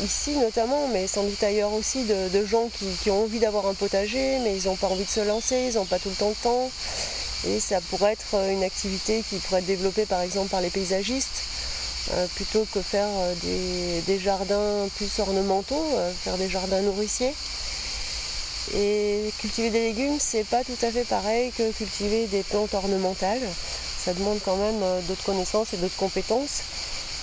ici 0.03 0.31
notamment, 0.37 0.87
mais 0.87 1.05
sans 1.05 1.23
doute 1.23 1.43
ailleurs 1.43 1.73
aussi, 1.73 2.05
de, 2.05 2.45
gens 2.45 2.67
qui, 2.79 2.85
qui, 3.03 3.11
ont 3.11 3.25
envie 3.25 3.39
d'avoir 3.39 3.67
un 3.67 3.75
potager, 3.75 4.39
mais 4.39 4.57
ils 4.57 4.65
n'ont 4.65 4.75
pas 4.75 4.87
envie 4.87 5.05
de 5.05 5.09
se 5.09 5.19
lancer, 5.19 5.69
ils 5.71 5.75
n'ont 5.75 5.85
pas 5.85 5.99
tout 5.99 6.09
le 6.09 6.15
temps 6.15 6.29
le 6.29 6.35
temps. 6.35 6.71
Et 7.47 7.59
ça 7.59 7.79
pourrait 7.91 8.13
être 8.13 8.35
une 8.49 8.63
activité 8.63 9.23
qui 9.29 9.35
pourrait 9.35 9.59
être 9.59 9.67
développée 9.67 10.07
par 10.07 10.21
exemple 10.21 10.49
par 10.49 10.61
les 10.61 10.71
paysagistes 10.71 11.43
plutôt 12.35 12.65
que 12.73 12.81
faire 12.81 13.07
euh, 13.07 14.01
des, 14.05 14.19
jardins 14.19 14.87
plus 14.95 15.19
ornementaux, 15.19 15.85
euh, 15.95 16.11
faire 16.11 16.37
des 16.37 16.49
jardins 16.49 16.81
nourriciers. 16.81 17.33
Et 18.75 19.31
cultiver 19.39 19.69
des 19.69 19.79
légumes, 19.79 20.17
c'est 20.19 20.43
pas 20.43 20.63
tout 20.63 20.77
à 20.81 20.91
fait 20.91 21.05
pareil 21.05 21.51
que 21.57 21.71
cultiver 21.71 22.27
des 22.27 22.43
plantes 22.43 22.73
ornementales. 22.73 23.41
Ça 24.03 24.13
demande 24.13 24.39
quand 24.43 24.57
même 24.57 24.81
d'autres 25.07 25.23
connaissances 25.23 25.73
et 25.73 25.77
d'autres 25.77 25.95
compétences. 25.95 26.61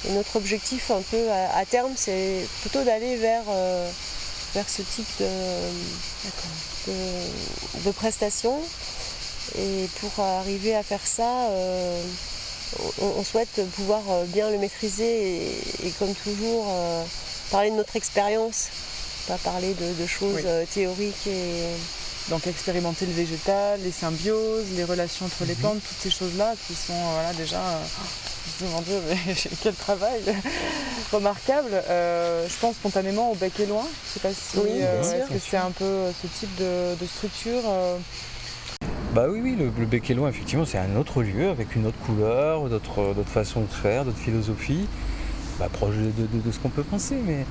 Et 0.06 0.12
notre 0.12 0.36
objectif 0.36 0.90
un 0.90 1.02
peu 1.10 1.30
à, 1.30 1.64
terme, 1.66 1.92
c'est 1.96 2.46
plutôt 2.62 2.82
d'aller 2.82 3.16
vers, 3.16 3.44
vers 4.54 4.68
ce 4.68 4.80
type 4.82 5.06
de, 5.20 6.92
de, 7.84 7.90
prestations. 7.90 8.58
Et 9.58 9.86
pour 10.00 10.24
arriver 10.24 10.74
à 10.74 10.82
faire 10.82 11.06
ça, 11.06 11.48
on, 13.00 13.24
souhaite 13.24 13.60
pouvoir 13.76 14.02
euh, 14.10 14.24
bien 14.26 14.50
le 14.50 14.58
maîtriser 14.58 15.46
et, 15.84 15.90
comme 15.98 16.14
toujours 16.14 16.66
euh, 16.68 17.04
parler 17.50 17.70
de 17.70 17.76
notre 17.76 17.96
expérience, 17.96 18.68
pas 19.28 19.38
parler 19.38 19.74
de, 19.74 20.06
choses 20.06 20.42
euh, 20.44 20.64
théoriques 20.72 21.26
et. 21.26 21.64
Donc 22.30 22.46
expérimenter 22.46 23.04
le 23.04 23.12
végétal, 23.12 23.78
les 23.82 23.92
symbioses, 23.92 24.68
les 24.76 24.84
relations 24.84 25.26
entre 25.26 25.44
les 25.44 25.52
mhm. 25.52 25.60
plantes, 25.60 25.80
toutes 25.86 25.98
ces 26.00 26.10
choses-là 26.10 26.54
qui 26.66 26.74
sont 26.74 26.94
voilà, 27.12 27.34
déjà, 27.34 27.60
je 28.58 28.64
me 28.64 28.82
Dieu, 28.82 28.98
mais 29.26 29.34
quel 29.62 29.74
travail 29.74 30.22
remarquable. 31.12 31.68
je 31.86 32.60
pense 32.62 32.76
spontanément 32.76 33.30
au 33.30 33.34
bec 33.34 33.60
et 33.60 33.66
loin. 33.66 33.86
Je 34.06 34.14
sais 34.14 34.20
pas 34.20 34.32
si 34.32 34.56
oui, 34.56 34.80
que 35.28 35.38
c'est 35.38 35.58
un 35.58 35.70
peu 35.72 36.06
ce 36.22 36.26
type 36.38 36.54
de, 36.54 36.94
de 36.98 37.06
structure 37.06 37.60
bah 39.14 39.26
oui, 39.30 39.38
oui, 39.40 39.56
le, 39.56 39.66
le 39.66 40.14
loin, 40.16 40.28
effectivement, 40.28 40.64
c'est 40.64 40.78
un 40.78 40.96
autre 40.96 41.22
lieu 41.22 41.48
avec 41.48 41.76
une 41.76 41.86
autre 41.86 41.98
couleur, 42.04 42.68
d'autres 42.68 43.14
façons 43.24 43.60
de 43.60 43.68
faire, 43.68 44.04
d'autres 44.04 44.18
philosophies, 44.18 44.88
bah, 45.60 45.68
proche 45.72 45.94
de, 45.94 46.50
ce 46.50 46.58
qu'on 46.58 46.68
peut 46.68 46.82
penser, 46.82 47.14
mais 47.24 47.44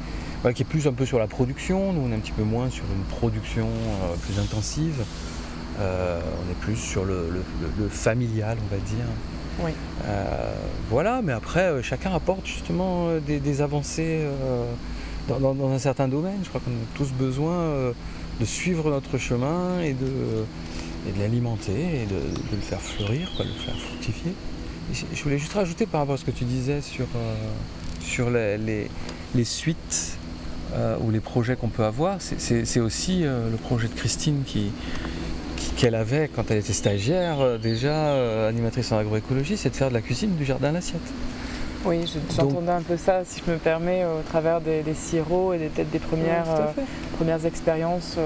qui 0.53 0.63
est 0.63 0.65
plus 0.65 0.87
un 0.87 0.91
peu 0.91 1.05
sur 1.05 1.19
la 1.19 1.27
production. 1.27 1.93
Nous, 1.93 2.01
on 2.01 2.11
est 2.11 2.15
un 2.15 2.19
petit 2.19 2.33
peu 2.33 2.43
moins 2.43 2.69
sur 2.69 2.83
une 2.93 3.03
production 3.03 3.67
euh, 3.67 4.15
plus 4.25 4.41
intensive. 4.41 5.05
Euh, 5.79 6.19
on 6.45 6.51
est 6.51 6.55
plus 6.55 6.75
sur 6.75 7.05
le, 7.05 7.29
familial, 7.89 8.57
on 8.61 8.75
va 8.75 8.81
dire. 8.81 9.05
Oui. 9.63 9.71
Euh, 10.05 10.53
voilà, 10.89 11.21
mais 11.23 11.31
après, 11.31 11.81
chacun 11.81 12.13
apporte 12.13 12.45
justement 12.45 13.07
des, 13.25 13.61
avancées 13.61 14.19
dans, 15.29 15.71
un 15.71 15.79
certain 15.79 16.09
domaine. 16.09 16.39
Je 16.43 16.49
crois 16.49 16.59
qu'on 16.59 16.71
a 16.71 16.97
tous 16.97 17.13
besoin 17.13 17.93
de 18.41 18.45
suivre 18.45 18.89
notre 18.89 19.17
chemin 19.17 19.79
et 19.81 19.93
de 19.93 20.43
et 21.07 21.11
de 21.11 21.19
l'alimenter 21.19 22.03
et 22.03 22.05
de, 22.05 22.15
le 22.51 22.61
faire 22.61 22.81
fleurir, 22.81 23.31
quoi, 23.35 23.45
de 23.45 23.49
le 23.49 23.55
faire 23.55 23.75
fructifier. 23.75 24.33
je 25.13 25.23
voulais 25.23 25.37
juste 25.37 25.53
rajouter 25.53 25.85
par 25.85 26.01
rapport 26.01 26.15
à 26.15 26.17
ce 26.17 26.25
que 26.25 26.31
tu 26.31 26.45
disais 26.45 26.81
sur, 26.81 27.05
euh, 27.15 27.35
sur 28.01 28.29
les, 28.29 28.89
suites 29.43 30.17
euh, 30.73 30.97
ou 31.01 31.11
les 31.11 31.19
projets 31.19 31.55
qu'on 31.55 31.69
peut 31.69 31.83
avoir, 31.83 32.17
c'est 32.19 32.79
aussi 32.79 33.25
euh, 33.25 33.49
le 33.49 33.57
projet 33.57 33.87
de 33.87 33.93
Christine 33.93 34.43
qui, 34.45 34.71
qu'elle 35.77 35.95
avait 35.95 36.29
quand 36.33 36.51
elle 36.51 36.59
était 36.59 36.73
stagiaire, 36.73 37.59
déjà 37.59 38.47
animatrice 38.47 38.91
en 38.91 38.97
agroécologie, 38.97 39.57
c'est 39.57 39.69
de 39.69 39.75
faire 39.75 39.89
de 39.89 39.93
la 39.93 40.01
cuisine 40.01 40.35
du 40.35 40.45
jardin 40.45 40.69
à 40.69 40.73
l'assiette. 40.73 41.01
Oui, 41.85 42.05
j'entendais 42.35 42.71
un 42.71 42.81
peu 42.81 42.97
ça, 42.97 43.23
si 43.25 43.41
je 43.45 43.51
me 43.51 43.57
permets, 43.57 44.05
au 44.05 44.21
travers 44.27 44.61
des, 44.61 44.83
sirops 44.93 45.53
et 45.53 45.57
peut-être 45.67 45.91
des 45.91 45.99
premières, 45.99 46.45
premières 47.17 47.45
expériences 47.45 48.17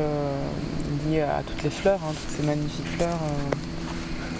liées 1.09 1.21
à 1.21 1.41
toutes 1.45 1.63
les 1.63 1.69
fleurs, 1.69 1.99
hein, 2.03 2.13
toutes 2.13 2.37
ces 2.37 2.45
magnifiques 2.45 2.87
fleurs. 2.97 3.17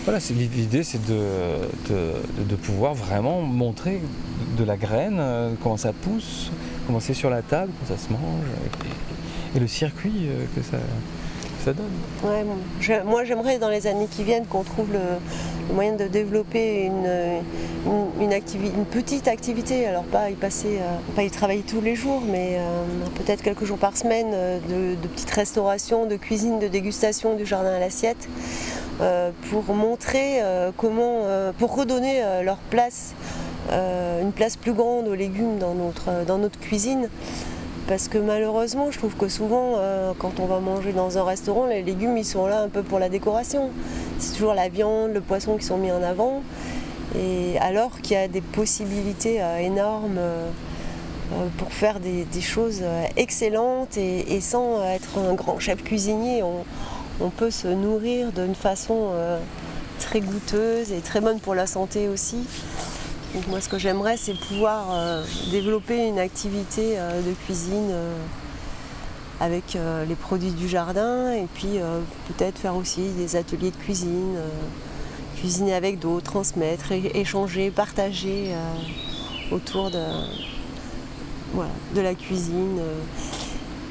Voilà, 0.08 0.22
l'idée 0.30 0.84
c'est 0.84 1.06
de, 1.06 2.56
pouvoir 2.56 2.94
vraiment 2.94 3.42
montrer 3.42 4.00
de 4.58 4.64
la 4.64 4.78
graine, 4.78 5.18
euh, 5.20 5.54
comment 5.62 5.76
ça 5.76 5.92
pousse, 5.92 6.50
comment 6.86 7.02
c'est 7.02 7.14
sur 7.14 7.30
la 7.30 7.42
table, 7.42 7.74
comment 7.74 8.00
ça 8.00 8.08
se 8.08 8.14
mange, 8.14 8.22
et, 9.54 9.60
le 9.60 9.68
circuit 9.68 10.14
euh, 10.30 10.46
que 10.56 10.62
ça, 10.62 10.78
donne. 11.74 13.06
moi 13.06 13.24
j'aimerais 13.24 13.60
dans 13.60 13.70
les 13.70 13.88
années 13.88 14.08
qui 14.10 14.24
viennent 14.24 14.46
qu'on 14.46 14.64
trouve 14.64 14.92
le, 14.92 15.74
moyen 15.74 15.96
de 15.96 16.06
développer 16.06 16.86
une, 16.86 17.42
une, 18.22 18.86
petite 18.86 19.28
activité, 19.28 19.86
alors 19.86 20.04
pas 20.04 20.30
y 20.30 20.36
passer, 20.36 20.80
euh, 20.80 21.14
pas 21.16 21.24
y 21.24 21.30
travailler 21.30 21.62
tous 21.62 21.82
les 21.82 21.96
jours, 21.96 22.22
mais 22.26 22.58
peut-être 23.16 23.44
quelques 23.44 23.66
jours 23.66 23.78
par 23.78 23.98
semaine 23.98 24.32
de, 24.70 24.96
de 24.96 25.08
petites 25.08 25.32
restaurations, 25.32 26.06
de 26.06 26.16
cuisine, 26.16 26.60
de 26.60 26.68
dégustation 26.68 27.36
du 27.36 27.46
jardin 27.46 27.74
à 27.74 27.80
l'assiette 27.80 28.28
euh, 29.00 29.30
pour 29.52 29.76
montrer 29.76 30.42
euh, 30.42 30.72
comment, 30.76 31.22
euh, 31.26 31.52
pour 31.58 31.76
redonner 31.76 32.22
leur 32.44 32.58
place, 32.58 33.14
une 33.70 34.32
place 34.32 34.56
plus 34.56 34.74
grande 34.74 35.08
aux 35.08 35.14
légumes 35.14 35.60
dans 35.60 35.74
notre, 35.74 36.26
dans 36.26 36.38
notre 36.38 36.60
cuisine. 36.60 37.10
Parce 37.88 38.10
que 38.10 38.18
malheureusement, 38.18 38.92
je 38.92 38.98
trouve 38.98 39.16
que 39.16 39.30
souvent, 39.30 39.80
quand 40.20 40.42
on 40.42 40.46
va 40.46 40.60
manger 40.60 40.92
dans 40.92 41.18
un 41.18 41.24
restaurant, 41.24 41.68
les 41.68 41.82
légumes, 41.82 42.18
ils 42.18 42.26
sont 42.26 42.46
là 42.46 42.62
un 42.62 42.68
peu 42.68 42.84
pour 42.84 43.00
la 43.00 43.08
décoration. 43.08 43.70
C'est 44.20 44.34
toujours 44.34 44.54
la 44.54 44.68
viande, 44.68 45.14
le 45.14 45.22
poisson 45.22 45.56
qui 45.56 45.64
sont 45.64 45.78
mis 45.78 45.92
en 45.92 46.04
avant. 46.04 46.44
Et 47.18 47.58
alors 47.60 48.02
qu'il 48.02 48.18
y 48.18 48.20
a 48.20 48.28
des 48.28 48.42
possibilités 48.42 49.42
énormes 49.62 50.20
pour 51.58 51.72
faire 51.72 52.02
des, 52.02 52.42
choses 52.42 52.84
excellentes 53.16 53.96
et, 53.98 54.42
sans 54.42 54.84
être 54.84 55.18
un 55.20 55.34
grand 55.34 55.58
chef 55.60 55.82
cuisinier 55.82 56.44
on 57.20 57.30
peut 57.30 57.52
se 57.52 57.68
nourrir 57.68 58.32
d'une 58.32 58.56
façon 58.56 59.10
euh, 59.14 59.40
très 60.00 60.22
goûteuse 60.22 60.92
et 60.92 61.00
très 61.00 61.22
bonne 61.22 61.40
pour 61.40 61.56
la 61.56 61.68
santé 61.68 62.08
aussi. 62.08 62.46
Donc 63.34 63.48
moi 63.48 63.62
ce 63.62 63.70
que 63.70 63.78
j'aimerais 63.78 64.18
c'est 64.18 64.34
pouvoir 64.34 64.88
euh, 64.92 65.24
développer 65.52 66.08
une 66.08 66.20
activité 66.20 66.98
euh, 66.98 67.22
de 67.22 67.34
cuisine 67.46 67.94
avec 69.40 69.78
les 70.08 70.16
produits 70.16 70.50
du 70.50 70.68
jardin 70.68 71.32
et 71.32 71.46
puis 71.54 71.78
peut-être 72.28 72.58
faire 72.58 72.76
aussi 72.76 73.12
des 73.12 73.36
ateliers 73.36 73.70
de 73.70 73.76
cuisine, 73.76 74.36
cuisiner 75.36 75.76
avec 75.76 76.00
d'autres, 76.00 76.26
transmettre, 76.26 76.92
échanger, 76.92 77.70
partager 77.70 78.56
autour 79.52 79.92
de 79.92 80.02
la 82.02 82.16
cuisine. 82.16 82.80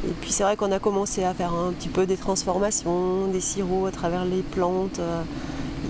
Et 0.04 0.12
puis 0.20 0.32
c'est 0.32 0.42
vrai 0.42 0.56
qu'on 0.56 0.72
a 0.72 0.80
commencé 0.80 1.22
à 1.22 1.32
faire 1.32 1.54
un 1.54 1.70
petit 1.70 1.90
peu 1.90 2.06
des 2.06 2.16
transformations, 2.16 3.28
des 3.28 3.40
sirops 3.40 3.86
à 3.86 3.92
travers 3.92 4.24
les 4.24 4.42
plantes. 4.42 5.00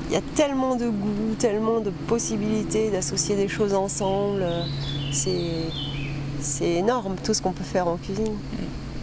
Il 0.09 0.15
y 0.15 0.17
a 0.17 0.23
tellement 0.37 0.77
de 0.77 0.89
goûts, 0.89 1.35
tellement 1.39 1.81
de 1.81 1.91
possibilités 1.91 2.91
d'associer 2.91 3.35
des 3.35 3.49
choses 3.49 3.75
ensemble. 3.75 4.45
C'est 5.13 6.73
énorme 6.73 7.17
tout 7.25 7.35
ce 7.35 7.43
qu'on 7.43 7.53
peut 7.53 7.65
faire 7.65 7.89
en 7.89 7.97
cuisine. 7.97 8.37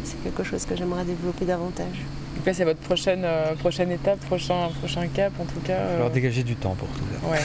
C'est 0.04 0.22
quelque 0.24 0.44
chose 0.44 0.66
que 0.66 0.76
j'aimerais 0.76 1.04
développer 1.04 1.46
davantage. 1.46 2.06
C'est 2.52 2.66
votre 2.66 2.80
prochaine, 2.80 3.22
euh, 3.24 3.56
prochaine 3.56 3.90
étape, 3.92 4.20
prochain, 4.20 4.70
prochain 4.80 5.08
cap 5.08 5.32
en 5.40 5.46
tout 5.46 5.62
cas. 5.66 5.78
Alors 5.96 6.10
dégager 6.10 6.44
du 6.44 6.56
temps 6.56 6.76
pour 6.78 6.90
tout 6.90 7.04
ça. 7.14 7.28
Ouais, 7.32 7.40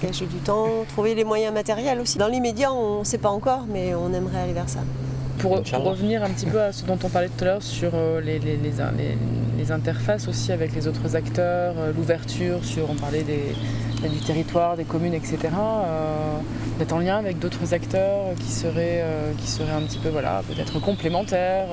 dégager 0.00 0.26
du 0.26 0.36
temps, 0.36 0.68
trouver 0.88 1.14
les 1.14 1.24
moyens 1.24 1.54
matériels 1.54 1.98
aussi. 2.00 2.18
Dans 2.18 2.28
l'immédiat, 2.28 2.70
on 2.72 3.00
ne 3.00 3.04
sait 3.04 3.18
pas 3.18 3.30
encore, 3.30 3.64
mais 3.66 3.94
on 3.94 4.12
aimerait 4.12 4.40
aller 4.40 4.52
vers 4.52 4.68
ça. 4.68 4.80
Pour, 5.38 5.56
revenir 5.56 6.22
un 6.22 6.30
petit 6.30 6.46
peu 6.46 6.60
à 6.60 6.72
ce 6.72 6.84
dont 6.84 6.98
on 7.02 7.08
parlait 7.08 7.28
tout 7.28 7.42
à 7.42 7.46
l'heure 7.46 7.62
sur 7.62 7.92
euh, 7.94 8.20
les, 8.20 8.38
les, 8.38 8.80
interfaces 9.72 10.28
aussi 10.28 10.52
avec 10.52 10.74
les 10.74 10.86
autres 10.86 11.16
acteurs, 11.16 11.74
euh, 11.78 11.92
l'ouverture 11.92 12.64
sur, 12.64 12.90
on 12.90 12.94
parlait 12.94 13.22
des, 13.22 13.54
du 14.08 14.18
territoire, 14.20 14.76
des 14.76 14.84
communes, 14.84 15.14
etc. 15.14 15.38
Euh, 15.44 16.36
d'être 16.78 16.92
en 16.92 16.98
lien 16.98 17.16
avec 17.16 17.38
d'autres 17.38 17.72
acteurs 17.72 18.34
qui 18.38 18.50
seraient, 18.50 19.04
qui 19.38 19.46
seraient 19.46 19.72
un 19.72 19.82
petit 19.82 19.98
peu 19.98 20.08
voilà, 20.08 20.42
peut-être 20.48 20.80
complémentaires, 20.80 21.68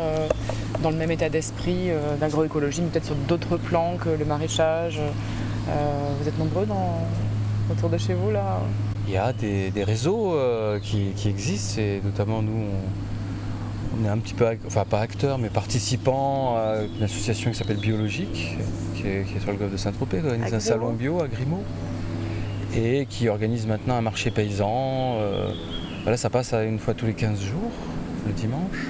dans 0.84 0.92
le 0.92 0.96
même 0.96 1.10
état 1.10 1.28
d'esprit 1.28 1.90
d'agroécologie, 2.20 2.82
mais 2.82 2.90
peut-être 2.90 3.06
sur 3.06 3.16
d'autres 3.16 3.58
plans 3.58 3.96
que 4.00 4.10
le 4.10 4.26
maraîchage. 4.26 5.02
vous 5.66 6.28
êtes 6.28 6.38
nombreux 6.38 6.68
autour 7.72 7.90
de 7.90 7.98
chez 7.98 8.14
vous 8.14 8.30
là? 8.30 8.60
Il 9.08 9.14
y 9.14 9.18
a 9.18 9.34
des, 9.34 9.84
réseaux 9.84 10.38
qui, 10.84 11.14
qui, 11.16 11.30
existent 11.30 11.82
et 11.82 12.00
notamment 12.06 12.44
nous 12.44 12.52
on 12.52 13.11
est 14.06 14.10
un 14.10 14.18
petit 14.18 14.34
peu, 14.34 14.46
enfin 14.68 14.86
pas 14.86 15.00
acteur, 15.00 15.38
mais 15.38 15.50
participant 15.50 16.56
à 16.56 16.78
une 16.98 17.04
association 17.04 17.52
qui 17.52 17.58
s'appelle 17.58 17.78
Biologique, 17.78 18.58
qui 18.96 19.08
est, 19.08 19.26
sur 19.42 19.52
le 19.52 19.58
golfe 19.58 19.72
de 19.72 19.78
Saint-Tropez, 19.78 20.20
qui 20.20 20.26
organise 20.26 20.54
un 20.54 20.60
salon 20.60 20.94
bio 20.94 21.22
à 21.22 21.28
Grimaud, 21.28 21.64
et 22.76 23.06
qui 23.10 23.30
organise 23.30 23.68
maintenant 23.68 23.96
un 23.96 24.02
marché 24.02 24.32
paysan. 24.32 25.18
Euh, 25.20 25.52
voilà, 26.04 26.18
ça 26.18 26.30
passe 26.30 26.54
à 26.54 26.64
une 26.64 26.80
fois 26.80 26.94
tous 26.94 27.06
les 27.06 27.14
15 27.14 27.42
jours, 27.42 27.72
le 28.26 28.34
dimanche. 28.34 28.88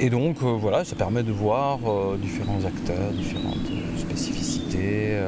Et 0.00 0.10
donc 0.10 0.36
euh, 0.42 0.46
voilà, 0.46 0.84
ça 0.84 0.94
permet 0.94 1.24
de 1.24 1.32
voir 1.32 1.80
euh, 1.86 2.16
différents 2.16 2.64
acteurs, 2.64 3.10
différentes 3.12 3.56
spécificités 3.98 5.18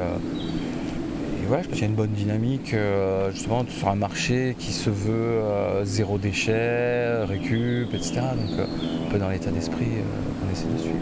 je 1.59 1.67
pense 1.67 1.73
qu'il 1.73 1.81
y 1.81 1.83
a 1.83 1.87
une 1.87 1.95
bonne 1.95 2.11
dynamique 2.11 2.73
euh, 2.73 3.31
justement 3.31 3.65
sur 3.67 3.89
un 3.89 3.95
marché 3.95 4.55
qui 4.57 4.71
se 4.71 4.89
veut 4.89 5.11
euh, 5.13 5.83
zéro 5.83 6.17
déchet, 6.17 7.23
récup, 7.25 7.93
etc. 7.93 8.13
Donc 8.13 8.59
euh, 8.59 8.65
un 9.07 9.11
peu 9.11 9.17
dans 9.17 9.29
l'état 9.29 9.51
d'esprit 9.51 9.85
qu'on 9.85 10.51
essaie 10.51 10.67
de 10.73 10.77
suivre. 10.77 10.95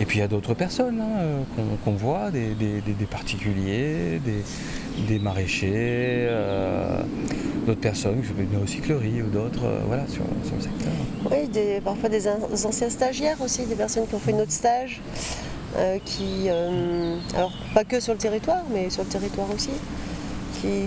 Et 0.00 0.06
puis 0.06 0.18
il 0.18 0.20
y 0.20 0.24
a 0.24 0.28
d'autres 0.28 0.54
personnes 0.54 1.00
hein, 1.00 1.64
qu'on 1.84 1.92
voit, 1.92 2.30
des, 2.30 2.56
particuliers, 3.10 4.20
des, 5.06 5.18
maraîchers, 5.18 6.28
d'autres 7.66 7.80
personnes 7.80 8.22
une 8.38 8.60
recyclerie 8.62 9.22
ou 9.22 9.26
d'autres 9.26 9.66
voilà, 9.86 10.06
sur, 10.08 10.22
le 10.24 10.62
secteur. 10.62 10.92
Oui, 11.30 11.80
parfois 11.84 12.08
des, 12.08 12.26
anciens 12.28 12.88
stagiaires 12.88 13.40
aussi, 13.42 13.66
des 13.66 13.74
personnes 13.74 14.06
qui 14.06 14.14
ont 14.14 14.20
fait 14.20 14.32
notre 14.32 14.52
stage. 14.52 15.02
Euh, 15.76 15.98
qui, 16.04 16.46
euh, 16.48 17.16
alors 17.36 17.52
pas 17.74 17.84
que 17.84 18.00
sur 18.00 18.12
le 18.12 18.18
territoire, 18.18 18.62
mais 18.72 18.90
sur 18.90 19.04
le 19.04 19.08
territoire 19.08 19.46
aussi, 19.54 19.70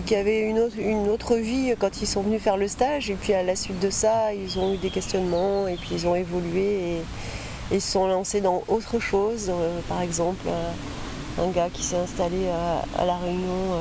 qui, 0.06 0.16
avaient 0.16 0.42
une 0.42 0.60
autre, 0.60 0.76
une 0.78 1.08
autre 1.08 1.36
vie 1.36 1.74
quand 1.80 2.02
ils 2.02 2.06
sont 2.06 2.22
venus 2.22 2.42
faire 2.42 2.58
le 2.58 2.68
stage, 2.68 3.10
et 3.10 3.16
puis 3.16 3.34
à 3.34 3.44
la 3.44 3.56
suite 3.56 3.80
de 3.80 3.90
ça, 3.90 4.34
ils 4.34 4.60
ont 4.60 4.74
eu 4.74 4.78
des 4.78 4.90
questionnements, 4.90 5.68
et 5.68 5.76
puis 5.76 5.92
ils 5.94 6.06
ont 6.06 6.16
évolué, 6.16 6.98
et, 7.72 7.80
se 7.80 7.92
sont 7.92 8.08
lancés 8.08 8.42
dans 8.42 8.62
autre 8.68 9.00
chose, 9.00 9.50
euh, 9.50 9.80
par 9.88 10.02
exemple 10.02 10.48
un 11.42 11.48
gars 11.48 11.70
qui 11.74 11.82
s'est 11.82 11.96
installé 11.96 12.50
à, 13.00 13.06
La 13.06 13.16
Réunion. 13.18 13.74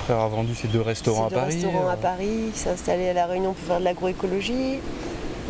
Après 0.00 0.14
avoir 0.14 0.30
vendu 0.30 0.54
ses 0.54 0.68
deux 0.68 0.80
restaurants 0.80 1.26
à 1.26 1.30
Paris. 1.30 1.56
restaurants 1.56 1.88
à 1.88 1.96
Paris, 1.96 2.50
qui 2.54 2.58
s'est 2.60 2.70
installé 2.70 3.08
à 3.08 3.12
La 3.12 3.26
Réunion 3.26 3.52
pour 3.52 3.66
faire 3.66 3.80
de 3.80 3.84
l'agroécologie 3.84 4.78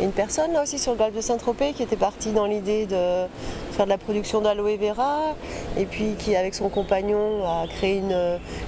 une 0.01 0.11
personne 0.11 0.51
là 0.51 0.63
aussi 0.63 0.77
sur 0.77 0.91
le 0.91 0.97
golfe 0.97 1.15
de 1.15 1.21
Saint-Tropez 1.21 1.73
qui 1.73 1.83
était 1.83 1.95
partie 1.95 2.31
dans 2.31 2.45
l'idée 2.45 2.85
de 2.85 3.25
faire 3.75 3.85
de 3.85 3.89
la 3.91 3.97
production 3.97 4.41
d'aloe 4.41 4.77
vera 4.77 5.35
et 5.77 5.85
puis 5.85 6.15
qui 6.17 6.35
avec 6.35 6.55
son 6.55 6.69
compagnon 6.69 7.45
a 7.45 7.67
créé 7.67 8.01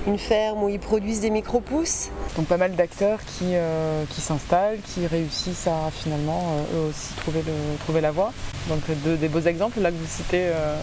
une, 0.05 0.17
ferme 0.17 0.63
où 0.63 0.69
ils 0.69 0.79
produisent 0.79 1.21
des 1.21 1.29
micro-pousses. 1.29 2.09
Donc 2.35 2.47
pas 2.47 2.57
mal 2.57 2.75
d'acteurs 2.75 3.19
qui, 3.19 3.53
euh, 3.53 4.03
qui 4.09 4.19
s'installent, 4.19 4.79
qui 4.81 5.05
réussissent 5.05 5.67
à 5.67 5.91
finalement 5.91 6.41
euh, 6.41 6.77
eux 6.77 6.89
aussi 6.89 7.13
trouver, 7.15 7.43
le, 7.45 7.77
trouver 7.79 8.01
la 8.01 8.11
voie. 8.11 8.33
Donc 8.67 8.81
des 9.19 9.27
beaux 9.27 9.41
exemples 9.41 9.79
là 9.79 9.91
que 9.91 9.95
vous 9.95 10.07
citez. 10.07 10.47
Euh, 10.47 10.75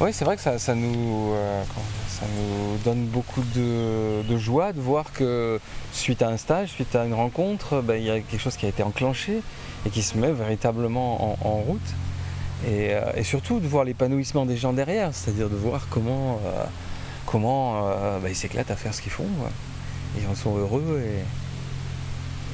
oui, 0.00 0.10
c'est 0.12 0.24
vrai 0.24 0.36
que 0.36 0.42
ça, 0.42 0.74
nous, 0.74 1.34
ça 2.08 2.26
nous 2.36 2.76
donne 2.84 3.04
beaucoup 3.06 3.42
de, 3.54 4.36
joie 4.38 4.72
de 4.72 4.80
voir 4.80 5.12
que 5.12 5.60
suite 5.92 6.22
à 6.22 6.28
un 6.28 6.36
stage, 6.36 6.70
suite 6.70 6.94
à 6.94 7.04
une 7.04 7.14
rencontre, 7.14 7.82
ben, 7.82 7.96
il 7.96 8.04
y 8.04 8.10
a 8.10 8.20
quelque 8.20 8.40
chose 8.40 8.56
qui 8.56 8.66
a 8.66 8.68
été 8.68 8.82
enclenché 8.82 9.42
et 9.86 9.90
qui 9.90 10.02
se 10.02 10.16
met 10.16 10.32
véritablement 10.32 11.36
en, 11.44 11.54
route. 11.54 11.80
Euh, 12.68 13.12
et, 13.16 13.24
surtout 13.24 13.60
de 13.60 13.66
voir 13.66 13.84
l'épanouissement 13.84 14.44
des 14.44 14.56
gens 14.56 14.72
derrière, 14.72 15.14
c'est-à-dire 15.14 15.48
de 15.48 15.56
voir 15.56 15.86
comment, 15.88 16.40
euh, 16.44 16.64
comment 17.26 17.88
euh, 17.88 18.18
ben, 18.18 18.28
ils 18.28 18.36
s'éclatent 18.36 18.70
à 18.70 18.76
faire 18.76 18.94
ce 18.94 19.00
qu'ils 19.00 19.12
font. 19.12 19.28
Ils 20.18 20.26
en 20.28 20.34
sont 20.34 20.56
heureux. 20.56 21.02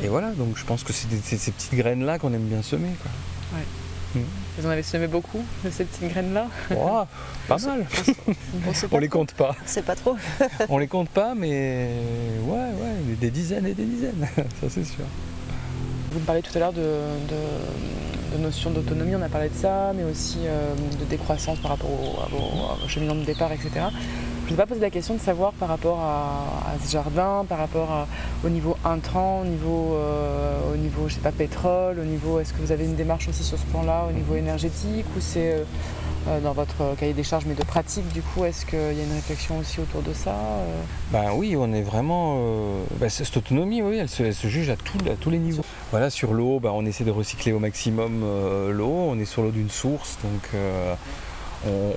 Et, 0.02 0.09
voilà, 0.09 0.30
donc 0.32 0.57
je 0.57 0.64
pense 0.64 0.84
que 0.84 0.92
c'est 0.92 1.09
ces 1.36 1.50
petites 1.50 1.74
graines-là 1.74 2.18
qu'on 2.18 2.32
aime 2.32 2.46
bien 2.46 2.62
semer. 2.62 2.90
Mm. 4.14 4.18
Vous 4.59 4.66
en 4.66 4.70
avez 4.70 4.82
semé 4.82 5.07
beaucoup 5.09 5.42
de 5.64 5.70
ces 5.70 5.84
petites 5.84 6.09
graines-là? 6.11 6.46
Pas 7.48 7.59
mal. 7.66 7.86
On, 8.92 8.98
les 8.98 9.09
compte 9.09 9.32
pas. 9.32 9.57
C'est 9.64 9.84
pas 9.84 9.96
trop. 9.96 10.16
on 10.68 10.78
les 10.78 10.86
compte 10.86 11.09
pas, 11.09 11.34
mais 11.34 11.90
ouais, 12.44 12.57
ouais, 12.57 13.14
des 13.20 13.30
dizaines 13.30 13.66
et 13.66 13.74
des 13.74 13.84
dizaines, 13.84 14.26
ça 14.61 14.68
c'est 14.68 14.84
sûr. 14.84 15.04
vous 16.12 16.20
me 16.20 16.24
parlez 16.24 16.42
tout 16.42 16.52
à 16.54 16.59
l'heure 16.59 16.72
de, 16.72 16.82
de, 16.82 17.36
notion 18.39 18.70
d'autonomie, 18.70 19.16
on 19.16 19.22
a 19.22 19.29
parlé 19.29 19.49
de 19.49 19.55
ça, 19.55 19.93
mais 19.95 20.05
aussi 20.05 20.39
de 20.41 21.05
décroissance 21.07 21.59
par 21.59 21.72
rapport 21.72 21.91
au, 21.91 22.89
cheminement 22.89 23.14
de 23.14 23.24
départ, 23.24 23.53
etc. 23.53 23.70
Je 23.74 24.53
ne 24.53 24.55
vous 24.55 24.55
ai 24.55 24.57
pas 24.57 24.66
posé 24.66 24.81
la 24.81 24.91
question 24.91 25.14
de 25.14 25.20
savoir 25.20 25.53
par 25.53 25.68
rapport 25.68 25.99
à, 26.01 26.74
ce 26.85 26.91
jardin, 26.91 27.45
par 27.49 27.59
rapport 27.59 28.07
au 28.45 28.49
niveau 28.49 28.77
intrant, 28.85 29.41
au 29.41 29.45
niveau, 29.45 29.97
au 30.72 30.77
niveau, 30.77 31.09
je 31.09 31.14
sais 31.14 31.20
pas, 31.20 31.33
pétrole, 31.33 31.99
au 31.99 32.05
niveau, 32.05 32.39
est-ce 32.39 32.53
que 32.53 32.61
vous 32.61 32.72
avez 32.72 32.85
une 32.85 32.95
démarche 32.95 33.29
aussi 33.29 33.43
sur 33.43 33.59
ce 33.59 33.64
plan-là, 33.66 34.07
au 34.09 34.12
niveau 34.12 34.37
énergétique, 34.37 35.07
ou 35.16 35.20
c'est 35.20 35.64
euh, 36.29 36.41
dans 36.41 36.53
votre 36.53 36.97
cahier 36.99 37.12
des 37.12 37.22
charges, 37.22 37.45
mais 37.47 37.55
de 37.55 37.62
pratique, 37.62 38.09
du 38.12 38.20
coup, 38.20 38.45
est-ce 38.45 38.66
qu'il 38.66 38.79
y 38.79 39.01
a 39.01 39.05
une 39.05 39.14
réflexion 39.14 39.59
aussi 39.59 39.81
autour 39.81 40.03
de 40.03 40.12
ça 40.12 40.35
Ben 41.12 41.31
oui, 41.35 41.55
on 41.57 41.72
est 41.72 41.83
vraiment. 41.83 42.39
Euh, 42.39 42.83
ben, 42.99 43.09
cette 43.09 43.37
autonomie, 43.37 43.81
oui, 43.81 43.99
elle 43.99 44.09
se, 44.09 44.49
juge 44.49 44.70
à, 44.70 44.77
tous 44.77 45.31
les 45.31 45.39
niveaux. 45.39 45.64
Voilà, 45.91 46.11
sur 46.11 46.32
l'eau, 46.32 46.61
ben, 46.61 46.70
on 46.70 46.84
essaie 46.84 47.05
de 47.05 47.11
recycler 47.11 47.53
au 47.53 47.59
maximum 47.59 48.22
l'eau. 48.70 49.07
On 49.09 49.18
est 49.18 49.24
sur 49.24 49.43
l'eau 49.43 49.51
d'une 49.51 49.70
source, 49.70 50.18
donc 50.22 50.53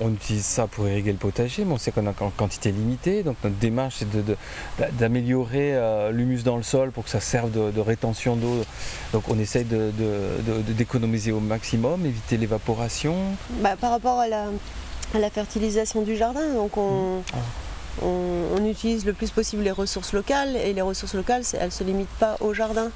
on, 0.02 0.12
utilise 0.12 0.44
ça 0.44 0.66
pour 0.66 0.88
irriguer 0.88 1.12
le 1.12 1.18
potager, 1.18 1.64
mais 1.64 1.72
on 1.72 1.78
sait 1.78 1.92
qu'on 1.92 2.06
a 2.06 2.10
en 2.10 2.30
quantité 2.30 2.72
limitée. 2.72 3.22
Donc 3.22 3.36
notre 3.44 3.56
démarche, 3.56 3.96
c'est 3.98 4.92
d'améliorer 4.92 5.74
euh, 5.74 6.10
l'humus 6.10 6.42
dans 6.42 6.56
le 6.56 6.62
sol 6.62 6.90
pour 6.90 7.04
que 7.04 7.10
ça 7.10 7.20
serve 7.20 7.50
de, 7.50 7.80
rétention 7.80 8.36
d'eau. 8.36 8.64
Donc 9.12 9.28
on 9.28 9.38
essaye 9.38 9.64
d'économiser 9.64 11.32
au 11.32 11.40
maximum, 11.40 12.04
éviter 12.06 12.36
l'évaporation. 12.36 13.16
Bah, 13.60 13.76
par 13.80 13.90
rapport 13.90 14.18
à 14.18 14.28
la, 14.28 15.30
fertilisation 15.30 16.02
du 16.02 16.16
jardin, 16.16 16.54
donc 16.54 16.76
mmh. 16.76 17.22
ah. 17.34 18.04
on, 18.04 18.64
utilise 18.64 19.04
le 19.04 19.12
plus 19.12 19.30
possible 19.30 19.62
les 19.62 19.72
ressources 19.72 20.12
locales 20.12 20.54
et 20.56 20.72
les 20.72 20.82
ressources 20.82 21.14
locales, 21.14 21.42
elles 21.54 21.66
ne 21.66 21.70
se 21.70 21.82
limitent 21.82 22.08
pas 22.20 22.36
au 22.40 22.54
jardin. 22.54 22.90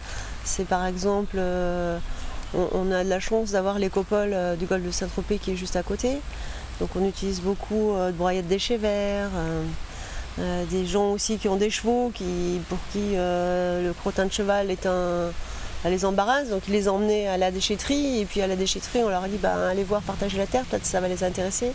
C'est 0.45 0.67
par 0.67 0.87
exemple, 0.87 1.37
euh, 1.39 1.99
on, 2.55 2.93
a 2.93 3.03
de 3.03 3.09
la 3.09 3.21
chance 3.21 3.53
d'avoir 3.53 3.79
l'écopole 3.79 4.33
euh, 4.33 4.57
du 4.57 4.67
golfe 4.67 4.85
de 4.85 4.91
Saint-Tropez 4.91 5.39
qui 5.39 5.53
est 5.53 5.57
juste 5.57 5.77
à 5.77 5.83
côté. 5.83 6.19
Donc 6.81 6.91
on 6.97 7.07
utilise 7.07 7.41
beaucoup 7.41 7.93
euh, 7.93 8.11
de 8.11 8.17
broyettes 8.17 8.49
déchets 8.49 8.77
verts, 8.77 9.31
des 10.71 10.85
gens 10.85 11.13
aussi 11.13 11.39
qui 11.39 11.49
ont 11.49 11.57
des 11.57 11.71
chevaux, 11.71 12.11
qui, 12.13 12.61
pour 12.69 12.79
qui 12.93 13.15
le 13.15 13.93
crottin 13.93 14.27
de 14.27 14.33
cheval 14.33 14.71
est 14.71 14.85
un, 14.85 15.31
les 15.89 16.05
embarrasse, 16.05 16.49
donc 16.49 16.63
ils 16.67 16.73
les 16.73 16.89
emmenaient 16.89 17.29
à 17.29 17.37
la 17.37 17.53
déchetterie, 17.53 18.21
et 18.21 18.25
puis 18.25 18.41
à 18.41 18.49
la 18.49 18.57
déchetterie, 18.57 19.01
on 19.05 19.09
leur 19.09 19.23
a 19.23 19.29
dit 19.29 19.37
bah, 19.37 19.69
allez 19.71 19.85
voir 19.85 20.03
partager 20.03 20.37
la 20.37 20.47
terre, 20.47 20.65
peut-être 20.65 20.87
ça 20.87 21.01
va 21.01 21.07
les 21.07 21.23
intéresser. 21.23 21.73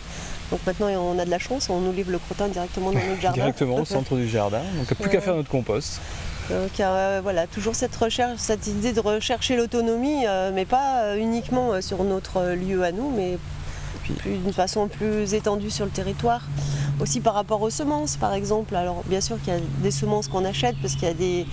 Donc 0.50 0.60
maintenant 0.66 0.88
on 0.88 1.18
a 1.18 1.24
de 1.24 1.30
la 1.30 1.38
chance, 1.38 1.70
on 1.70 1.80
nous 1.80 1.92
livre 1.92 2.10
le 2.10 2.18
crottin 2.18 2.48
directement 2.48 2.92
dans 2.92 3.00
notre 3.00 3.20
jardin. 3.20 3.40
directement 3.40 3.76
au 3.76 3.84
centre 3.86 4.14
du 4.16 4.28
jardin, 4.28 4.62
donc 4.76 4.94
plus 4.94 5.08
qu'à 5.08 5.22
faire 5.22 5.36
notre 5.36 5.50
compost. 5.50 6.00
Donc 6.50 6.82
voilà, 7.22 7.46
toujours 7.46 7.74
cette 7.74 7.94
recherche, 7.94 8.38
cette 8.38 8.66
idée 8.66 8.92
de 8.92 9.00
rechercher 9.00 9.56
l'autonomie, 9.56 10.24
mais 10.52 10.64
pas 10.64 11.16
uniquement 11.16 11.80
sur 11.80 12.04
notre 12.04 12.54
lieu 12.54 12.82
à 12.82 12.92
nous, 12.92 13.10
mais 13.10 13.38
d'une 14.24 14.52
façon 14.52 14.88
plus 14.88 15.34
étendue 15.34 15.70
sur 15.70 15.84
le 15.84 15.90
territoire. 15.90 16.42
Aussi 17.00 17.20
par 17.20 17.34
rapport 17.34 17.62
aux 17.62 17.70
semences, 17.70 18.16
par 18.16 18.34
exemple. 18.34 18.76
Alors 18.76 19.02
bien 19.06 19.20
sûr 19.20 19.40
qu'il 19.40 19.54
y 19.54 19.56
a 19.56 19.60
des 19.82 19.90
semences 19.90 20.28
qu'on 20.28 20.44
achète 20.44 20.76
parce 20.82 20.94
qu'il 20.94 21.08
y 21.08 21.10
a 21.10 21.14
des, 21.14 21.46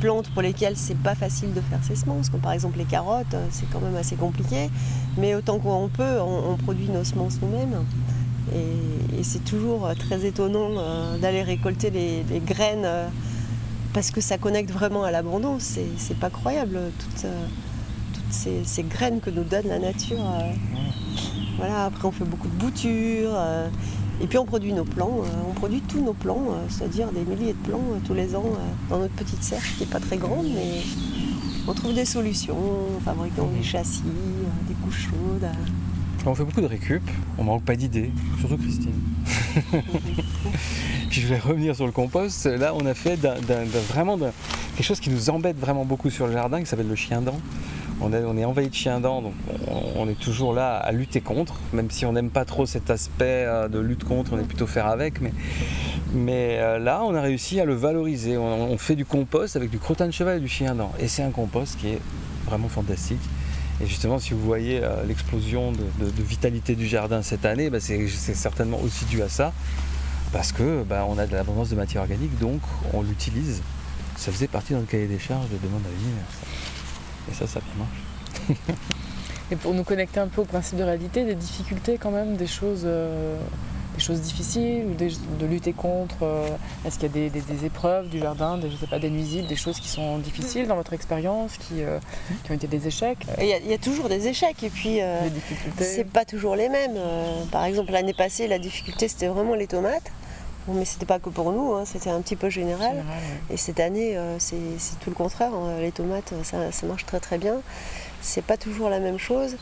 plantes 0.00 0.30
pour 0.30 0.42
lesquelles 0.42 0.76
c'est 0.76 0.96
pas 0.96 1.14
facile 1.14 1.52
de 1.54 1.60
faire 1.60 1.80
ces 1.82 1.96
semences, 1.96 2.30
comme 2.30 2.40
par 2.40 2.52
exemple 2.52 2.78
les 2.78 2.84
carottes, 2.84 3.34
c'est 3.50 3.68
quand 3.70 3.80
même 3.80 3.96
assez 3.96 4.16
compliqué. 4.16 4.70
Mais 5.16 5.34
autant 5.34 5.58
qu'on 5.58 5.88
peut, 5.88 6.20
on, 6.20 6.56
produit 6.56 6.88
nos 6.88 7.04
semences 7.04 7.38
nous-mêmes. 7.42 7.84
Et, 8.54 9.22
c'est 9.22 9.44
toujours 9.44 9.90
très 9.98 10.24
étonnant 10.24 10.70
euh, 10.78 11.18
d'aller 11.18 11.42
récolter 11.42 11.90
les, 11.90 12.22
graines 12.38 12.84
euh, 12.84 13.08
parce 13.98 14.12
que 14.12 14.20
ça 14.20 14.38
connecte 14.38 14.70
vraiment 14.70 15.02
à 15.02 15.10
l'abondance. 15.10 15.76
C'est 15.96 16.18
pas 16.20 16.30
croyable, 16.30 16.78
toutes, 17.00 17.24
euh, 17.24 17.46
ces, 18.30 18.62
ces, 18.62 18.84
graines 18.84 19.18
que 19.18 19.28
nous 19.28 19.42
donne 19.42 19.66
la 19.66 19.80
nature. 19.80 20.22
Voilà, 21.56 21.86
après 21.86 22.06
on 22.06 22.12
fait 22.12 22.24
beaucoup 22.24 22.46
de 22.46 22.54
boutures. 22.54 23.32
Euh, 23.34 23.68
et 24.20 24.28
puis 24.28 24.38
on 24.38 24.44
produit 24.44 24.72
nos 24.72 24.84
plants, 24.84 25.22
euh, 25.24 25.50
on 25.50 25.52
produit 25.52 25.80
tous 25.80 26.00
nos 26.00 26.12
plants, 26.12 26.44
euh, 26.52 26.64
c'est-à-dire 26.68 27.10
des 27.10 27.24
milliers 27.24 27.54
de 27.54 27.68
plants 27.68 27.82
tous 28.06 28.14
les 28.14 28.36
ans 28.36 28.52
dans 28.88 29.00
notre 29.00 29.14
petite 29.14 29.42
serre 29.42 29.64
qui 29.76 29.80
n'est 29.80 29.90
pas 29.90 29.98
très 29.98 30.16
grande, 30.16 30.46
mais 30.54 30.82
on 31.66 31.74
trouve 31.74 31.92
des 31.92 32.04
solutions 32.04 32.56
en 32.96 33.00
fabriquant 33.00 33.48
des 33.48 33.64
châssis, 33.64 34.04
des 34.68 34.74
couches 34.74 35.08
chaudes. 35.08 35.50
On 36.24 36.36
fait 36.36 36.44
beaucoup 36.44 36.60
de 36.60 36.66
récup, 36.66 37.02
on 37.36 37.42
manque 37.42 37.64
pas 37.64 37.74
d'idées, 37.74 38.12
surtout 38.38 38.58
Christine. 38.58 38.92
Puis 41.10 41.20
je 41.20 41.26
vais 41.26 41.38
revenir 41.38 41.74
sur 41.74 41.86
le 41.86 41.92
compost. 41.92 42.46
Là, 42.46 42.74
on 42.74 42.84
a 42.86 42.94
fait 42.94 43.18
vraiment 43.88 44.18
quelque 44.18 44.86
chose 44.86 45.00
qui 45.00 45.10
nous 45.10 45.30
embête 45.30 45.58
vraiment 45.58 45.84
beaucoup 45.84 46.10
sur 46.10 46.26
le 46.26 46.32
jardin, 46.32 46.60
qui 46.60 46.66
s'appelle 46.66 46.88
le 46.88 46.96
chien 46.96 47.22
dent 47.22 47.38
on 48.00 48.36
est, 48.38 48.44
envahi 48.44 48.68
de 48.68 48.74
chiens 48.74 49.00
dents, 49.00 49.22
donc 49.22 49.34
on, 49.96 50.08
est 50.08 50.18
toujours 50.18 50.52
là 50.52 50.76
à 50.76 50.92
lutter 50.92 51.20
contre, 51.20 51.54
même 51.72 51.90
si 51.90 52.06
on 52.06 52.12
n'aime 52.12 52.30
pas 52.30 52.44
trop 52.44 52.66
cet 52.66 52.90
aspect 52.90 53.44
euh, 53.46 53.68
de 53.68 53.78
lutte 53.78 54.04
contre, 54.04 54.32
on 54.34 54.38
est 54.38 54.44
plutôt 54.44 54.66
faire 54.66 54.86
avec. 54.86 55.20
Mais, 55.20 55.32
mais 56.12 56.58
euh, 56.58 56.78
là, 56.78 57.02
on 57.04 57.14
a 57.14 57.20
réussi 57.20 57.60
à 57.60 57.64
le 57.64 57.74
valoriser. 57.74 58.36
On, 58.36 58.78
fait 58.78 58.94
du 58.94 59.04
compost 59.04 59.56
avec 59.56 59.70
du 59.70 59.78
crottin 59.78 60.06
de 60.06 60.12
cheval 60.12 60.38
et 60.38 60.40
du 60.40 60.48
chien 60.48 60.74
dent. 60.74 60.92
Et 61.00 61.08
c'est 61.08 61.22
un 61.22 61.30
compost 61.30 61.78
qui 61.78 61.88
est 61.88 62.00
vraiment 62.46 62.68
fantastique. 62.68 63.20
Et 63.82 63.86
justement, 63.86 64.18
si 64.18 64.34
vous 64.34 64.40
voyez 64.40 64.80
euh, 64.82 65.04
l'explosion 65.06 65.72
de, 65.72 66.22
vitalité 66.22 66.74
du 66.74 66.86
jardin 66.86 67.22
cette 67.22 67.44
année, 67.44 67.70
bah, 67.70 67.80
c'est 67.80 68.08
certainement 68.08 68.80
aussi 68.82 69.04
dû 69.06 69.22
à 69.22 69.28
ça. 69.28 69.52
Parce 70.32 70.52
que 70.52 70.82
bah, 70.82 71.06
on 71.08 71.18
a 71.18 71.26
de 71.26 71.32
l'abondance 71.32 71.70
de 71.70 71.76
matière 71.76 72.02
organique, 72.02 72.38
donc 72.38 72.60
on 72.92 73.02
l'utilise. 73.02 73.62
Ça 74.16 74.32
faisait 74.32 74.48
partie 74.48 74.72
dans 74.72 74.80
le 74.80 74.86
cahier 74.86 75.06
des 75.06 75.18
charges 75.18 75.48
de 75.48 75.56
demande 75.56 75.82
à 75.84 75.88
venir. 75.88 76.16
Et 77.30 77.34
ça, 77.34 77.46
ça 77.46 77.60
marche. 77.78 78.58
Et 79.50 79.56
pour 79.56 79.72
nous 79.72 79.84
connecter 79.84 80.20
un 80.20 80.26
peu 80.26 80.42
au 80.42 80.44
principe 80.44 80.78
de 80.78 80.82
réalité, 80.82 81.24
des 81.24 81.34
difficultés 81.34 81.96
quand 81.98 82.10
même, 82.10 82.36
des 82.36 82.46
choses, 82.46 82.82
euh, 82.84 83.38
des 83.98 84.04
choses 84.04 84.20
difficiles, 84.20 84.84
ou 84.86 84.94
de 84.94 85.46
lutter 85.46 85.72
contre 85.72 86.22
euh, 86.22 86.48
Est-ce 86.84 86.98
qu'il 86.98 87.10
y 87.16 87.26
a 87.26 87.30
des, 87.30 87.64
épreuves 87.64 88.08
du 88.08 88.20
jardin, 88.20 88.56
des, 88.56 88.70
je 88.70 88.76
sais 88.76 88.86
pas, 88.86 88.98
des 88.98 89.10
nuisibles, 89.10 89.48
des 89.48 89.56
choses 89.56 89.80
qui 89.80 89.88
sont 89.88 90.18
difficiles 90.18 90.66
dans 90.68 90.76
votre 90.76 90.92
expérience, 90.92 91.56
qui, 91.56 91.82
euh, 91.82 91.98
qui, 92.44 92.52
ont 92.52 92.54
été 92.54 92.66
des 92.66 92.86
échecs? 92.86 93.26
Il 93.40 93.46
y, 93.46 93.74
a 93.74 93.78
toujours 93.78 94.08
des 94.08 94.28
échecs, 94.28 94.62
et 94.62 94.70
puis 94.70 95.00
c'est 95.78 96.10
pas 96.10 96.24
toujours 96.24 96.56
les 96.56 96.68
mêmes. 96.68 96.98
par 97.50 97.64
exemple, 97.64 97.92
l'année 97.92 98.14
passée, 98.14 98.46
la 98.46 98.58
difficulté 98.58 99.08
c'était 99.08 99.28
vraiment 99.28 99.54
les 99.54 99.66
tomates 99.66 100.10
mais 100.74 100.84
c'était 100.84 101.06
pas 101.06 101.18
que 101.18 101.28
pour 101.28 101.52
nous, 101.52 101.74
hein, 101.74 101.84
c'était 101.84 102.10
un 102.10 102.20
petit 102.20 102.36
peu 102.36 102.50
général. 102.50 103.04
Et 103.50 103.56
cette 103.56 103.80
année, 103.80 104.16
euh, 104.16 104.38
c'est 104.38 104.56
tout 105.00 105.10
le 105.10 105.14
contraire. 105.16 105.52
Hein. 105.54 105.80
Les 105.80 105.92
tomates, 105.92 106.32
ça, 106.42 106.86
marche 106.86 107.06
très 107.06 107.20
très 107.20 107.38
bien. 107.38 107.56
C'est 108.20 108.44
pas 108.44 108.56
toujours 108.56 108.90
la 108.90 108.98
même 108.98 109.18
chose. 109.18 109.56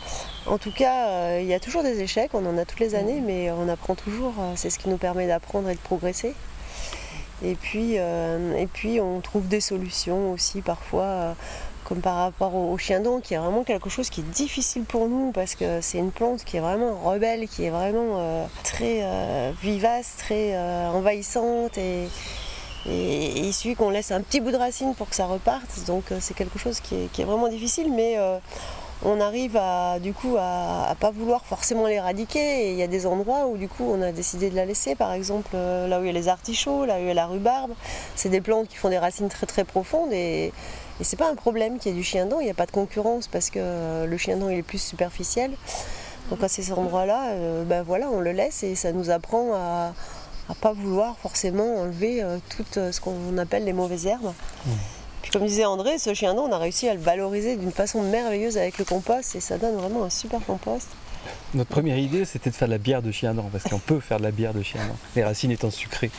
En 0.46 0.58
tout 0.58 0.72
cas, 0.72 1.08
euh, 1.08 1.40
il 1.40 1.46
y 1.46 1.54
a 1.54 1.60
toujours 1.60 1.82
des 1.82 2.00
échecs, 2.00 2.30
on 2.34 2.46
en 2.46 2.58
a 2.58 2.64
toutes 2.64 2.80
les 2.80 2.94
années, 2.94 3.20
mais 3.20 3.50
on 3.50 3.68
apprend 3.68 3.94
toujours. 3.94 4.34
Euh, 4.38 4.52
c'est 4.56 4.70
ce 4.70 4.78
qui 4.78 4.88
nous 4.88 4.96
permet 4.96 5.26
d'apprendre 5.26 5.68
et 5.68 5.74
de 5.74 5.80
progresser. 5.80 6.34
Et 7.44 7.54
puis, 7.54 7.96
et 7.96 8.66
puis, 8.72 8.98
on 8.98 9.20
trouve 9.20 9.46
des 9.46 9.60
solutions 9.60 10.32
aussi 10.32 10.62
parfois 10.62 11.34
comme 11.86 12.00
par 12.00 12.16
rapport 12.16 12.54
au, 12.54 12.76
chien 12.78 13.00
dent, 13.00 13.20
qui 13.20 13.34
est 13.34 13.38
vraiment 13.38 13.62
quelque 13.62 13.88
chose 13.88 14.10
qui 14.10 14.20
est 14.20 14.30
difficile 14.30 14.82
pour 14.82 15.08
nous 15.08 15.30
parce 15.30 15.54
que 15.54 15.80
c'est 15.80 15.98
une 15.98 16.10
plante 16.10 16.44
qui 16.44 16.56
est 16.56 16.60
vraiment 16.60 16.98
rebelle, 16.98 17.46
qui 17.48 17.64
est 17.64 17.70
vraiment 17.70 18.18
euh, 18.18 18.44
très 18.64 19.00
euh, 19.02 19.52
vivace, 19.62 20.14
très 20.18 20.54
euh, 20.54 20.88
envahissante 20.88 21.78
et, 21.78 22.08
il 22.88 23.52
suffit 23.52 23.74
qu'on 23.74 23.90
laisse 23.90 24.10
un 24.10 24.20
petit 24.20 24.40
bout 24.40 24.50
de 24.50 24.56
racine 24.56 24.94
pour 24.94 25.08
que 25.08 25.16
ça 25.16 25.26
reparte. 25.26 25.84
Donc 25.86 26.04
c'est 26.20 26.34
quelque 26.34 26.58
chose 26.58 26.80
qui 26.80 26.94
est, 26.94 27.24
vraiment 27.24 27.48
difficile, 27.48 27.92
mais 27.92 28.16
on 29.04 29.20
arrive 29.20 29.56
à 29.56 29.98
du 29.98 30.12
coup 30.12 30.36
à, 30.38 30.94
pas 30.98 31.10
vouloir 31.10 31.44
forcément 31.44 31.86
l'éradiquer. 31.86 32.68
Et 32.68 32.70
il 32.72 32.76
y 32.76 32.82
a 32.82 32.86
des 32.86 33.06
endroits 33.06 33.46
où 33.46 33.56
du 33.56 33.68
coup 33.68 33.84
on 33.84 34.00
a 34.02 34.12
décidé 34.12 34.50
de 34.50 34.56
la 34.56 34.64
laisser, 34.64 34.94
par 34.94 35.12
exemple 35.12 35.54
là 35.54 35.98
où 36.00 36.04
il 36.04 36.06
y 36.06 36.10
a 36.10 36.12
les 36.12 36.28
artichauts, 36.28 36.84
là 36.84 36.96
où 36.96 37.00
il 37.00 37.08
y 37.08 37.10
a 37.10 37.14
la 37.14 37.26
rhubarbe. 37.26 37.72
C'est 38.14 38.28
des 38.28 38.40
plantes 38.40 38.68
qui 38.68 38.76
font 38.76 38.88
des 38.88 38.98
racines 38.98 39.28
très 39.28 39.46
très 39.46 39.64
profondes 39.64 40.12
et 40.12 40.52
et 41.00 41.04
c'est 41.04 41.16
pas 41.16 41.30
un 41.30 41.34
problème 41.34 41.78
qu'il 41.78 41.92
y 41.92 41.94
ait 41.94 41.98
du 41.98 42.04
chien 42.04 42.26
dent, 42.26 42.40
il 42.40 42.44
n'y 42.44 42.50
a 42.50 42.54
pas 42.54 42.66
de 42.66 42.70
concurrence 42.70 43.28
parce 43.28 43.50
que 43.50 43.58
euh, 43.60 44.06
le 44.06 44.16
chien 44.16 44.36
dent 44.36 44.48
il 44.48 44.58
est 44.58 44.62
plus 44.62 44.80
superficiel. 44.80 45.52
Donc 46.30 46.42
à 46.42 46.48
ces 46.48 46.72
endroits-là, 46.72 47.32
euh, 47.32 47.64
ben 47.64 47.82
voilà, 47.82 48.08
on 48.10 48.20
le 48.20 48.32
laisse 48.32 48.62
et 48.62 48.74
ça 48.74 48.92
nous 48.92 49.10
apprend 49.10 49.54
à 49.54 49.92
ne 50.54 50.54
pas 50.54 50.72
vouloir 50.72 51.16
forcément 51.18 51.80
enlever 51.80 52.22
euh, 52.22 52.38
tout 52.56 52.64
ce 52.72 53.00
qu'on 53.00 53.36
appelle 53.38 53.64
les 53.64 53.72
mauvaises 53.72 54.06
herbes. 54.06 54.32
Mmh. 54.66 54.70
Puis 55.22 55.30
comme 55.32 55.46
disait 55.46 55.64
André, 55.64 55.98
ce 55.98 56.14
chien 56.14 56.34
dent, 56.34 56.44
on 56.48 56.52
a 56.52 56.58
réussi 56.58 56.88
à 56.88 56.94
le 56.94 57.00
valoriser 57.00 57.56
d'une 57.56 57.72
façon 57.72 58.02
merveilleuse 58.02 58.56
avec 58.58 58.78
le 58.78 58.84
compost 58.84 59.34
et 59.34 59.40
ça 59.40 59.58
donne 59.58 59.74
vraiment 59.74 60.04
un 60.04 60.10
super 60.10 60.40
compost. 60.44 60.88
Notre 61.54 61.70
première 61.70 61.98
idée, 61.98 62.24
c'était 62.24 62.50
de 62.50 62.54
faire 62.54 62.68
de 62.68 62.72
la 62.72 62.78
bière 62.78 63.02
de 63.02 63.10
chien 63.10 63.34
parce 63.50 63.64
qu'on 63.64 63.80
peut 63.80 63.98
faire 63.98 64.18
de 64.18 64.22
la 64.22 64.30
bière 64.30 64.54
de 64.54 64.62
chien 64.62 64.80
les 65.16 65.24
racines 65.24 65.50
étant 65.50 65.70
sucrées. 65.70 66.12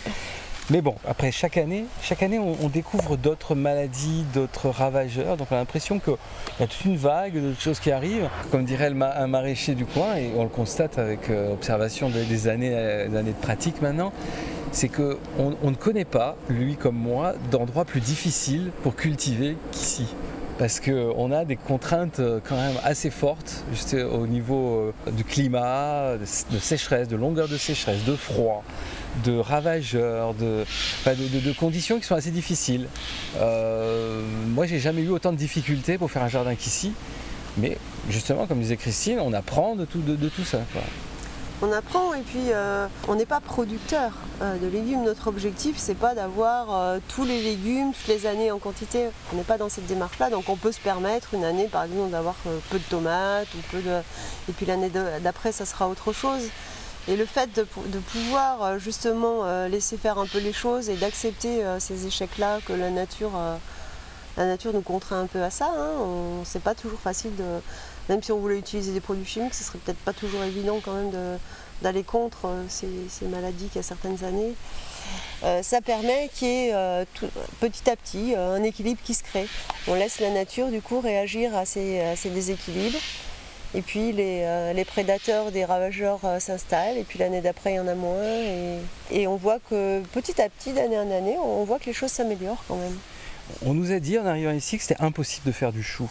Mais 0.69 0.81
bon, 0.81 0.95
après 1.07 1.31
chaque 1.31 1.55
année, 1.55 1.85
chaque 2.01 2.21
année 2.23 2.39
on, 2.39 2.67
découvre 2.67 3.15
d'autres 3.15 3.55
maladies, 3.55 4.25
d'autres 4.33 4.67
ravageurs. 4.67 5.37
Donc 5.37 5.47
on 5.49 5.55
a 5.55 5.59
l'impression 5.59 5.97
qu'il 5.97 6.15
y 6.59 6.63
a 6.63 6.67
toute 6.67 6.83
une 6.83 6.97
vague 6.97 7.35
de 7.35 7.53
choses 7.57 7.79
qui 7.79 7.89
arrivent. 7.89 8.27
Comme 8.51 8.65
dirait 8.65 8.91
un 8.91 9.27
maraîcher 9.27 9.75
du 9.75 9.85
coin, 9.85 10.17
et 10.17 10.31
on 10.35 10.43
le 10.43 10.49
constate 10.49 10.99
avec 10.99 11.29
euh, 11.29 11.53
observation 11.53 12.09
des, 12.09 12.47
années, 12.49 12.73
euh, 12.73 13.17
années 13.17 13.31
de 13.31 13.41
pratique 13.41 13.81
maintenant, 13.81 14.11
c'est 14.73 14.89
qu'on 14.89 15.17
on 15.37 15.71
ne 15.71 15.75
connaît 15.75 16.05
pas, 16.05 16.35
lui 16.49 16.75
comme 16.75 16.97
moi, 16.97 17.33
d'endroits 17.49 17.85
plus 17.85 18.01
difficiles 18.01 18.71
pour 18.83 18.97
cultiver 18.97 19.55
qu'ici. 19.71 20.07
parce 20.59 20.81
qu'on 20.81 21.31
a 21.31 21.45
des 21.45 21.55
contraintes 21.55 22.19
euh, 22.19 22.41
quand 22.43 22.57
même 22.57 22.75
assez 22.83 23.09
fortes, 23.09 23.63
juste 23.71 23.93
au 23.93 24.27
niveau 24.27 24.93
du 25.13 25.23
climat, 25.23 26.17
de 26.17 26.59
sécheresse, 26.59 27.07
de 27.07 27.15
longueur 27.15 27.47
de 27.47 27.57
sécheresse, 27.57 28.03
de 28.03 28.15
froid, 28.17 28.65
de 29.23 29.37
ravageurs, 29.37 30.33
de, 30.33 30.65
conditions 31.53 31.99
qui 31.99 32.05
sont 32.05 32.15
assez 32.15 32.31
difficiles. 32.31 32.87
Euh, 33.37 34.21
moi, 34.49 34.65
j'ai 34.65 34.79
jamais 34.79 35.01
eu 35.01 35.09
autant 35.09 35.31
de 35.31 35.37
difficultés 35.37 35.97
pour 35.97 36.11
faire 36.11 36.23
un 36.23 36.27
jardin 36.27 36.55
qu'ici, 36.55 36.93
mais 37.57 37.77
justement, 38.09 38.47
comme 38.47 38.59
disait 38.59 38.77
Christine, 38.77 39.19
on 39.19 39.33
apprend 39.33 39.75
de 39.75 39.85
tout, 39.85 40.01
ça 40.43 40.59
on 41.61 41.71
apprend 41.71 42.13
et 42.13 42.21
puis 42.21 42.51
euh, 42.51 42.87
on 43.07 43.15
n'est 43.15 43.25
pas 43.25 43.39
producteur 43.39 44.11
euh, 44.41 44.57
de 44.57 44.67
légumes. 44.67 45.03
Notre 45.03 45.27
objectif, 45.27 45.75
c'est 45.77 45.97
pas 45.97 46.13
d'avoir 46.13 46.67
euh, 46.69 46.99
tous 47.07 47.25
les 47.25 47.41
légumes 47.41 47.93
toutes 47.93 48.07
les 48.07 48.27
années 48.27 48.51
en 48.51 48.59
quantité. 48.59 49.07
On 49.33 49.37
n'est 49.37 49.43
pas 49.43 49.57
dans 49.57 49.69
cette 49.69 49.87
démarche-là, 49.87 50.29
donc 50.29 50.49
on 50.49 50.55
peut 50.55 50.71
se 50.71 50.79
permettre 50.79 51.33
une 51.33 51.43
année, 51.43 51.67
par 51.67 51.83
exemple, 51.83 52.11
d'avoir 52.11 52.35
peu 52.69 52.77
de 52.77 52.83
tomates 52.83 53.47
peu 53.71 53.81
de, 53.81 54.01
et 54.49 54.53
puis 54.53 54.65
l'année 54.65 54.91
d'après, 55.21 55.51
ça 55.51 55.65
sera 55.65 55.87
autre 55.87 56.13
chose. 56.13 56.43
Et 57.07 57.15
le 57.15 57.25
fait 57.25 57.49
de, 57.55 57.63
pouvoir 57.99 58.79
justement 58.79 59.67
laisser 59.67 59.97
faire 59.97 60.17
un 60.17 60.25
peu 60.25 60.39
les 60.39 60.51
choses 60.51 60.89
et 60.89 60.95
d'accepter 60.95 61.63
ces 61.79 62.05
échecs-là 62.05 62.59
que 62.65 62.73
la 62.73 62.89
nature, 62.89 63.31
la 64.35 64.45
nature 64.45 64.73
nous 64.73 64.81
contraint 64.81 65.21
un 65.21 65.27
peu 65.27 65.41
à 65.41 65.49
ça. 65.49 65.71
Hein. 65.73 66.43
C'est 66.43 66.61
pas 66.61 66.75
toujours 66.75 66.99
facile 66.99 67.33
de 67.37 67.61
même 68.09 68.23
si 68.23 68.31
on 68.31 68.39
voulait 68.39 68.59
utiliser 68.59 68.93
des 68.93 69.01
produits 69.01 69.25
chimiques, 69.25 69.53
ce 69.53 69.63
serait 69.63 69.79
peut-être 69.79 69.97
pas 69.99 70.13
toujours 70.13 70.43
évident 70.43 70.79
quand 70.83 70.93
même 70.93 71.11
d'aller 71.81 72.03
contre 72.03 72.45
euh, 72.45 72.63
ces, 72.69 73.25
maladies 73.27 73.67
qu'il 73.67 73.77
y 73.77 73.79
a 73.79 73.83
certaines 73.83 74.23
années. 74.23 74.53
Euh, 75.43 75.61
ça 75.61 75.81
permet 75.81 76.29
qu'il 76.33 76.47
y 76.47 76.51
ait 76.51 76.73
euh, 76.73 77.05
petit 77.59 77.89
à 77.89 77.95
petit 77.95 78.35
un 78.35 78.63
équilibre 78.63 78.99
qui 79.03 79.13
se 79.13 79.23
crée. 79.23 79.47
On 79.87 79.93
laisse 79.93 80.19
la 80.19 80.31
nature 80.31 80.69
du 80.69 80.81
coup 80.81 80.99
réagir 80.99 81.55
à 81.55 81.65
ces, 81.65 82.15
déséquilibres. 82.25 82.99
Et 83.75 83.81
puis 83.81 84.11
les, 84.11 84.85
prédateurs 84.85 85.51
des 85.51 85.65
ravageurs 85.65 86.21
s'installent, 86.39 86.97
et 86.97 87.03
puis 87.03 87.19
l'année 87.19 87.41
d'après 87.41 87.73
il 87.73 87.75
y 87.75 87.79
en 87.79 87.87
a 87.87 87.95
moins. 87.95 88.23
Et, 88.23 88.79
et, 89.11 89.27
on 89.27 89.35
voit 89.35 89.59
que 89.69 90.01
petit 90.13 90.41
à 90.41 90.49
petit, 90.49 90.73
d'année 90.73 90.97
en 90.97 91.11
année, 91.11 91.37
on 91.37 91.63
voit 91.63 91.79
que 91.79 91.85
les 91.85 91.93
choses 91.93 92.11
s'améliorent 92.11 92.63
quand 92.67 92.77
même. 92.77 92.97
On 93.65 93.73
nous 93.73 93.91
a 93.91 93.99
dit 93.99 94.17
en 94.17 94.25
arrivant 94.25 94.51
ici 94.51 94.77
que 94.77 94.83
c'était 94.83 95.01
impossible 95.01 95.47
de 95.47 95.51
faire 95.51 95.71
du 95.71 95.83
chou 95.83 96.09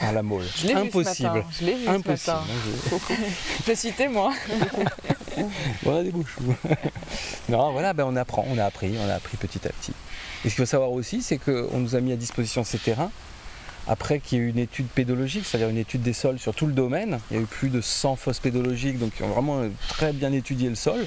à 0.00 0.12
la 0.12 0.22
molle. 0.22 0.44
Je 0.56 0.68
Impossible. 0.68 1.44
Je 1.58 1.66
l'ai 1.66 1.74
vu 1.74 1.88
Impossible. 1.88 2.36
Je 3.64 3.70
l'ai 3.70 3.76
cité 3.76 4.08
moi. 4.08 4.32
voilà 5.82 6.02
des 6.02 6.10
bouches. 6.10 6.36
non, 7.48 7.72
voilà, 7.72 7.92
ben 7.92 8.04
on 8.06 8.16
apprend, 8.16 8.44
on 8.50 8.58
a 8.58 8.64
appris, 8.64 8.94
on 8.98 9.08
a 9.08 9.14
appris 9.14 9.36
petit 9.36 9.66
à 9.66 9.70
petit. 9.70 9.92
Et 10.44 10.50
ce 10.50 10.54
qu'il 10.54 10.64
faut 10.64 10.66
savoir 10.66 10.92
aussi, 10.92 11.22
c'est 11.22 11.38
qu'on 11.38 11.78
nous 11.78 11.94
a 11.94 12.00
mis 12.00 12.12
à 12.12 12.16
disposition 12.16 12.64
ces 12.64 12.78
terrains 12.78 13.10
après 13.88 14.20
qu'il 14.20 14.38
y 14.38 14.40
ait 14.40 14.44
eu 14.44 14.48
une 14.50 14.58
étude 14.58 14.86
pédologique, 14.86 15.44
c'est-à-dire 15.46 15.68
une 15.68 15.78
étude 15.78 16.02
des 16.02 16.12
sols 16.12 16.38
sur 16.38 16.54
tout 16.54 16.66
le 16.66 16.72
domaine. 16.72 17.18
Il 17.30 17.36
y 17.36 17.40
a 17.40 17.42
eu 17.42 17.46
plus 17.46 17.68
de 17.68 17.80
100 17.80 18.16
fosses 18.16 18.40
pédologiques, 18.40 18.98
donc 18.98 19.12
ils 19.18 19.24
ont 19.24 19.28
vraiment 19.28 19.62
très 19.88 20.12
bien 20.12 20.32
étudié 20.32 20.68
le 20.68 20.74
sol. 20.74 21.06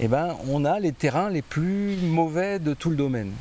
Eh 0.00 0.08
ben, 0.08 0.36
on 0.48 0.64
a 0.64 0.78
les 0.78 0.92
terrains 0.92 1.28
les 1.28 1.42
plus 1.42 1.96
mauvais 1.96 2.58
de 2.58 2.72
tout 2.74 2.90
le 2.90 2.96
domaine. 2.96 3.32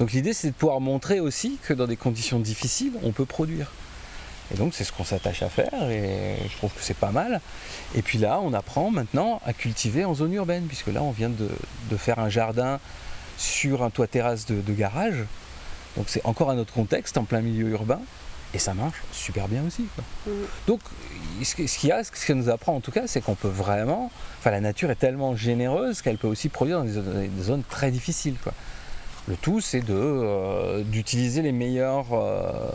Donc 0.00 0.12
l'idée, 0.12 0.32
c'est 0.32 0.48
de 0.48 0.54
pouvoir 0.54 0.80
montrer 0.80 1.20
aussi 1.20 1.58
que 1.62 1.74
dans 1.74 1.86
des 1.86 1.96
conditions 1.96 2.40
difficiles, 2.40 2.94
on 3.02 3.12
peut 3.12 3.26
produire. 3.26 3.70
Et 4.52 4.56
donc 4.56 4.74
c'est 4.74 4.84
ce 4.84 4.92
qu'on 4.92 5.04
s'attache 5.04 5.42
à 5.42 5.48
faire 5.48 5.90
et 5.90 6.36
je 6.50 6.56
trouve 6.56 6.72
que 6.72 6.82
c'est 6.82 6.96
pas 6.96 7.12
mal. 7.12 7.40
Et 7.94 8.02
puis 8.02 8.18
là, 8.18 8.40
on 8.42 8.52
apprend 8.52 8.90
maintenant 8.90 9.40
à 9.46 9.52
cultiver 9.52 10.04
en 10.04 10.14
zone 10.14 10.34
urbaine, 10.34 10.64
puisque 10.66 10.88
là, 10.88 11.02
on 11.02 11.12
vient 11.12 11.30
de, 11.30 11.48
faire 11.96 12.18
un 12.18 12.28
jardin 12.28 12.80
sur 13.38 13.82
un 13.82 13.90
toit 13.90 14.06
terrasse 14.06 14.46
de, 14.46 14.72
garage. 14.72 15.24
Donc 15.96 16.06
c'est 16.08 16.24
encore 16.24 16.50
un 16.50 16.58
autre 16.58 16.72
contexte, 16.72 17.16
en 17.18 17.24
plein 17.24 17.40
milieu 17.40 17.68
urbain. 17.68 18.00
Et 18.52 18.58
ça 18.58 18.72
marche 18.72 19.02
super 19.12 19.48
bien 19.48 19.64
aussi. 19.66 19.86
Mmh. 20.26 20.30
Donc 20.68 20.80
ce 21.42 21.54
qu'il 21.54 21.88
y 21.88 21.92
a, 21.92 22.04
ce 22.04 22.26
qu'elle 22.26 22.36
nous 22.36 22.48
apprend 22.48 22.76
en 22.76 22.80
tout 22.80 22.92
cas, 22.92 23.06
c'est 23.06 23.20
qu'on 23.20 23.34
peut 23.34 23.48
vraiment. 23.48 24.10
Enfin, 24.38 24.52
la 24.52 24.60
nature 24.60 24.90
est 24.90 24.96
tellement 24.96 25.34
généreuse 25.34 26.02
qu'elle 26.02 26.18
peut 26.18 26.28
aussi 26.28 26.48
produire 26.48 26.78
dans 26.78 26.84
des 26.84 26.92
zones, 26.92 27.28
des 27.28 27.42
zones 27.42 27.62
très 27.68 27.90
difficiles. 27.90 28.36
Quoi. 28.42 28.52
Le 29.26 29.36
tout, 29.36 29.60
c'est 29.60 29.80
de 29.80 29.94
euh, 29.94 30.82
d'utiliser 30.82 31.40
les 31.40 31.52
meilleurs 31.52 32.12
euh, 32.12 32.70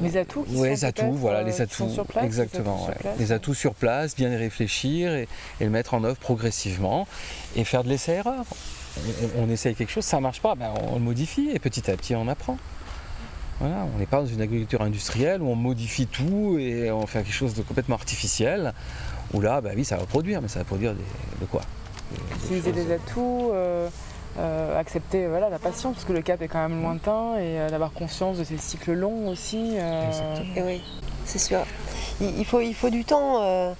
les 0.00 0.18
atouts, 0.18 0.42
qui 0.42 0.52
les 0.52 0.84
atouts, 0.84 1.12
voilà, 1.12 1.42
les 1.42 1.62
atouts, 1.62 1.88
sur 1.88 2.04
place, 2.04 2.24
exactement, 2.24 2.88
les 3.18 3.32
atouts, 3.32 3.54
sur, 3.54 3.74
place, 3.74 4.14
bien 4.14 4.28
les 4.28 4.36
réfléchir 4.36 5.14
et, 5.14 5.26
le 5.58 5.70
mettre 5.70 5.94
en 5.94 6.04
œuvre 6.04 6.18
progressivement 6.18 7.06
et 7.56 7.64
faire 7.64 7.82
de 7.82 7.88
l'essai-erreur. 7.88 8.44
On, 9.38 9.48
essaye 9.48 9.74
quelque 9.74 9.90
chose, 9.90 10.04
ça 10.04 10.18
ne 10.18 10.22
marche 10.22 10.40
pas, 10.40 10.54
ben 10.54 10.72
on 10.90 10.94
le 10.94 11.00
modifie 11.00 11.50
et 11.52 11.58
petit 11.58 11.90
à 11.90 11.96
petit 11.96 12.14
on 12.14 12.28
apprend. 12.28 12.58
Voilà, 13.60 13.86
on 13.94 13.98
n'est 13.98 14.06
pas 14.06 14.20
dans 14.20 14.26
une 14.26 14.40
agriculture 14.40 14.80
industrielle 14.80 15.42
où 15.42 15.48
on 15.48 15.54
modifie 15.54 16.06
tout 16.06 16.56
et 16.58 16.90
on 16.90 17.06
fait 17.06 17.22
quelque 17.22 17.32
chose 17.32 17.54
de 17.54 17.62
complètement 17.62 17.96
artificiel. 17.96 18.72
Où 19.34 19.40
là, 19.40 19.60
ben 19.60 19.74
oui, 19.76 19.84
ça 19.84 19.96
va 19.96 20.06
produire, 20.06 20.40
mais 20.40 20.48
ça 20.48 20.60
va 20.60 20.64
produire 20.64 20.94
de 20.94 21.46
quoi? 21.46 21.60
Utiliser 22.36 22.72
des 22.72 22.90
atouts. 22.92 23.50
Euh, 23.52 23.88
euh, 24.38 24.78
accepter 24.78 25.26
voilà, 25.26 25.48
la 25.48 25.58
patience, 25.58 25.94
parce 25.94 26.04
que 26.04 26.12
le 26.12 26.22
cap 26.22 26.40
est 26.40 26.46
quand 26.46 26.68
même 26.68 26.82
lointain, 26.82 27.34
et 27.36 27.58
euh, 27.58 27.68
d'avoir 27.68 27.92
conscience 27.92 28.38
de 28.38 28.44
ces 28.44 28.58
cycles 28.58 28.92
longs 28.92 29.28
aussi. 29.28 29.74
Euh. 29.76 30.08
Et 30.56 30.62
oui, 30.62 30.82
c'est 31.24 31.40
sûr. 31.40 31.60
Il, 32.20 32.44
faut, 32.44 32.60
il 32.60 32.74
faut 32.74 32.90
du 32.90 33.04
temps. 33.04 33.74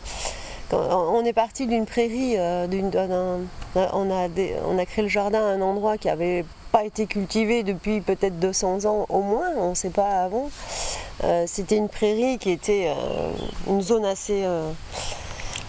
On 0.72 1.24
est 1.24 1.32
parti 1.32 1.66
d'une 1.66 1.86
prairie, 1.86 2.36
on, 2.38 4.10
a 4.10 4.28
on 4.66 4.78
a 4.78 4.86
créé 4.86 5.02
le 5.02 5.08
jardin 5.08 5.40
à 5.40 5.50
un 5.52 5.60
endroit 5.60 5.98
qui 5.98 6.08
n'avait 6.08 6.44
pas 6.72 6.84
été 6.84 7.06
cultivé 7.06 7.62
depuis 7.62 8.00
peut-être 8.00 8.38
200 8.38 8.84
ans 8.84 9.06
au 9.08 9.22
moins, 9.22 9.50
on 9.58 9.70
ne 9.70 9.74
sait 9.74 9.90
pas 9.90 10.24
avant. 10.24 10.50
C'était 11.46 11.76
une 11.76 11.88
prairie 11.88 12.38
qui 12.38 12.50
était 12.50 12.92
une 13.68 13.82
zone 13.82 14.04
assez 14.04 14.44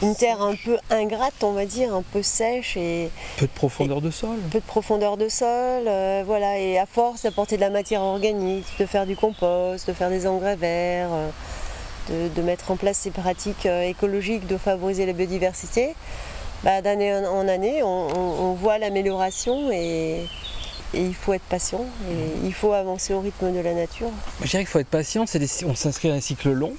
une 0.02 0.16
terre 0.16 0.42
un 0.42 0.56
peu 0.56 0.78
ingrate, 0.90 1.44
on 1.44 1.52
va 1.52 1.66
dire, 1.66 1.94
un 1.94 2.02
peu 2.02 2.24
sèche 2.24 2.76
et 2.76 3.10
peu 3.38 3.46
de 3.46 3.52
profondeur 3.52 4.02
de 4.02 4.10
sol. 4.10 4.38
Peu 4.52 4.60
de 4.60 4.66
profondeur 4.66 5.16
de 5.18 5.30
sol, 5.30 5.48
euh, 5.88 6.24
voilà. 6.26 6.58
Et 6.58 6.80
à 6.80 6.86
force 6.86 7.24
d'apporter 7.24 7.56
de 7.56 7.62
la 7.62 7.70
matière 7.70 8.02
organique, 8.02 8.66
de 8.80 8.86
faire 8.86 9.06
du 9.06 9.16
compost, 9.16 9.88
de 9.88 9.94
faire 9.94 10.10
des 10.10 10.26
engrais 10.26 10.56
verts, 10.56 11.10
de, 12.10 12.42
mettre 12.42 12.72
en 12.72 12.76
place 12.76 12.98
ces 12.98 13.12
pratiques 13.12 13.66
euh, 13.66 13.84
écologiques, 13.84 14.48
de 14.48 14.58
favoriser 14.58 15.06
la 15.06 15.14
biodiversité, 15.14 15.96
bah, 16.64 16.82
d'année 16.82 17.14
en 17.14 17.48
année, 17.48 17.82
on, 17.84 18.54
voit 18.54 18.78
l'amélioration 18.78 19.72
et, 19.72 20.28
il 20.94 21.16
faut 21.16 21.32
être 21.34 21.44
patient 21.44 21.86
et 22.10 22.46
il 22.46 22.54
faut 22.54 22.74
avancer 22.74 23.14
au 23.14 23.22
rythme 23.22 23.54
de 23.54 23.60
la 23.60 23.74
nature. 23.74 24.10
Je 24.42 24.50
dirais 24.50 24.64
qu'il 24.64 24.70
faut 24.70 24.80
être 24.80 24.88
patient, 24.88 25.26
on 25.66 25.76
s'inscrit 25.76 26.12
à 26.12 26.14
un 26.14 26.20
cycle 26.20 26.52
long, 26.52 26.74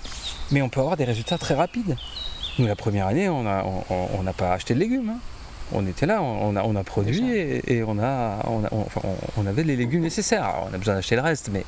mais 0.51 0.61
on 0.61 0.69
peut 0.69 0.81
avoir 0.81 0.99
des 0.99 1.05
résultats 1.05 1.39
très 1.39 1.55
rapides. 1.55 1.97
Nous, 2.59 2.67
la 2.67 2.77
première 2.77 3.07
année, 3.07 3.31
on 3.31 3.43
n'a 3.43 3.65
on, 3.89 4.33
pas 4.37 4.53
acheté 4.53 4.75
de 4.75 4.81
légumes. 4.81 5.15
Hein. 5.15 5.19
On 5.75 5.87
était 5.87 6.07
là, 6.07 6.23
on 6.23 6.57
a, 6.57 6.63
on 6.63 6.77
a 6.77 6.85
produit 6.85 7.35
et, 7.35 7.83
on, 7.87 7.99
a, 7.99 8.45
on, 9.37 9.47
avait 9.47 9.65
les 9.65 9.77
légumes 9.77 10.03
nécessaires. 10.03 10.67
on 10.71 10.75
a 10.75 10.79
besoin 10.79 10.95
d'acheter 10.95 11.17
le 11.17 11.23
reste, 11.23 11.51
mais, 11.53 11.65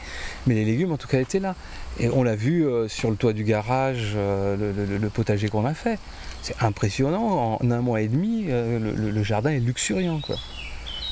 mais 0.47 0.55
les 0.55 0.65
légumes 0.65 0.93
en 0.93 0.97
tout 0.97 1.09
cas 1.09 1.21
étaient 1.21 1.41
là. 1.41 1.55
Et 2.01 2.09
on 2.09 2.23
l'a 2.23 2.35
vu 2.35 2.67
euh, 2.67 2.89
sur 2.89 3.11
le 3.11 3.17
toit 3.17 3.33
du 3.33 3.45
garage, 3.45 4.13
euh, 4.17 4.57
le, 5.01 5.09
potager 5.11 5.49
qu'on 5.49 5.65
a 5.65 5.75
fait. 5.75 5.99
C'est 6.43 6.57
impressionnant, 6.61 7.59
en 7.61 7.71
un 7.71 7.81
mois 7.81 8.01
et 8.01 8.09
demi, 8.09 8.47
euh, 8.49 8.79
le, 8.79 9.23
jardin 9.23 9.51
est 9.51 9.61
luxuriant. 9.61 10.21
Quoi. 10.21 10.37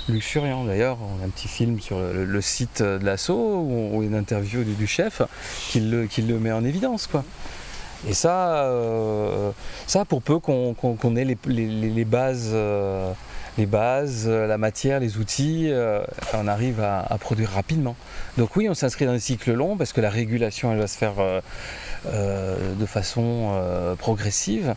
Luxuriant 0.08 0.64
d'ailleurs, 0.64 0.98
on 1.00 1.22
a 1.22 1.26
un 1.26 1.30
petit 1.30 1.48
film 1.48 1.80
sur 1.80 2.00
le, 2.00 2.40
site 2.40 2.82
de 2.82 3.04
l'assaut 3.04 3.60
où, 3.60 4.02
une 4.02 4.14
interview 4.14 4.64
du, 4.64 4.86
chef 4.86 5.22
qui 5.70 5.80
le, 5.80 6.06
qui 6.06 6.22
le 6.22 6.38
met 6.38 6.52
en 6.52 6.64
évidence. 6.64 7.06
quoi. 7.06 7.24
Et 8.08 8.14
ça, 8.14 8.64
euh, 8.64 9.50
ça 9.86 10.04
pour 10.04 10.22
peu 10.22 10.38
qu'on 10.38 11.16
ait 11.16 11.24
les, 11.24 12.04
bases, 12.04 12.50
euh, 12.52 13.12
les 13.58 13.66
bases, 13.66 14.28
la 14.28 14.58
matière, 14.58 14.98
les 14.98 15.18
outils, 15.18 15.68
euh, 15.70 16.02
on 16.34 16.48
arrive 16.48 16.80
à, 16.80 17.16
produire 17.20 17.50
rapidement. 17.50 17.94
Donc 18.38 18.56
oui, 18.56 18.68
on 18.68 18.74
s'inscrit 18.74 19.06
dans 19.06 19.12
un 19.12 19.18
cycle 19.18 19.52
long 19.52 19.76
parce 19.76 19.92
que 19.92 20.00
la 20.00 20.10
régulation, 20.10 20.72
elle 20.72 20.78
va 20.78 20.88
se 20.88 20.98
faire 20.98 21.14
de 22.04 22.86
façon 22.86 23.52
progressive, 23.98 24.74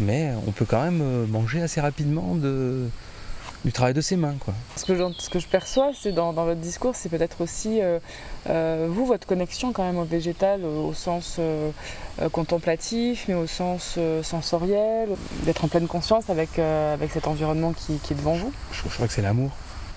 mais 0.00 0.30
on 0.46 0.52
peut 0.52 0.64
quand 0.64 0.82
même 0.82 1.26
manger 1.26 1.60
assez 1.62 1.80
rapidement 1.80 2.34
de, 2.36 2.88
du 3.64 3.72
travail 3.72 3.94
de 3.94 4.00
ses 4.00 4.16
mains. 4.16 4.34
Quoi. 4.40 4.54
Ce, 4.76 4.84
que 4.84 4.94
ce 5.18 5.30
que 5.30 5.38
je 5.38 5.46
perçois 5.46 5.90
c'est 5.94 6.12
dans, 6.12 6.32
votre 6.32 6.60
discours, 6.60 6.94
c'est 6.94 7.08
peut-être 7.08 7.40
aussi 7.40 7.80
euh, 7.80 7.98
euh, 8.48 8.88
vous, 8.90 9.06
votre 9.06 9.26
connexion 9.26 9.72
quand 9.72 9.84
même 9.84 9.98
au 9.98 10.04
végétal, 10.04 10.64
au, 10.64 10.92
sens 10.94 11.36
euh, 11.38 11.70
contemplatif, 12.32 13.26
mais 13.28 13.34
au 13.34 13.46
sens 13.46 13.98
sensoriel, 14.22 15.10
d'être 15.44 15.64
en 15.64 15.68
pleine 15.68 15.86
conscience 15.86 16.30
avec, 16.30 16.58
avec 16.58 17.10
cet 17.12 17.26
environnement 17.26 17.72
qui, 17.72 17.94
est 17.94 18.14
devant 18.14 18.34
vous. 18.34 18.52
Je, 18.72 18.88
crois 18.88 19.06
que 19.06 19.12
c'est 19.12 19.22
l'amour. 19.22 19.50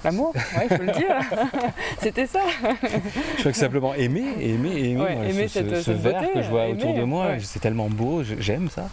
L'amour, 0.04 0.34
oui, 0.36 0.64
il 0.70 0.78
faut 0.78 0.84
le 0.84 0.92
dire. 0.92 1.16
C'était 2.02 2.28
ça. 2.28 2.42
Je 2.62 3.40
crois 3.40 3.52
que 3.52 3.58
simplement 3.58 3.96
aimer, 3.96 4.26
aimer, 4.40 4.90
aimer. 4.90 5.30
aimer 5.30 5.48
ce, 5.48 5.60
cette, 5.60 5.82
ce, 5.82 5.92
verre 5.92 6.32
que 6.32 6.44
je 6.44 6.50
vois 6.50 6.68
autour 6.68 6.94
de 6.94 7.04
moi, 7.04 7.32
c'est 7.42 7.60
tellement 7.60 7.90
beau, 7.90 8.22
j'aime 8.40 8.70
ça. 8.70 8.88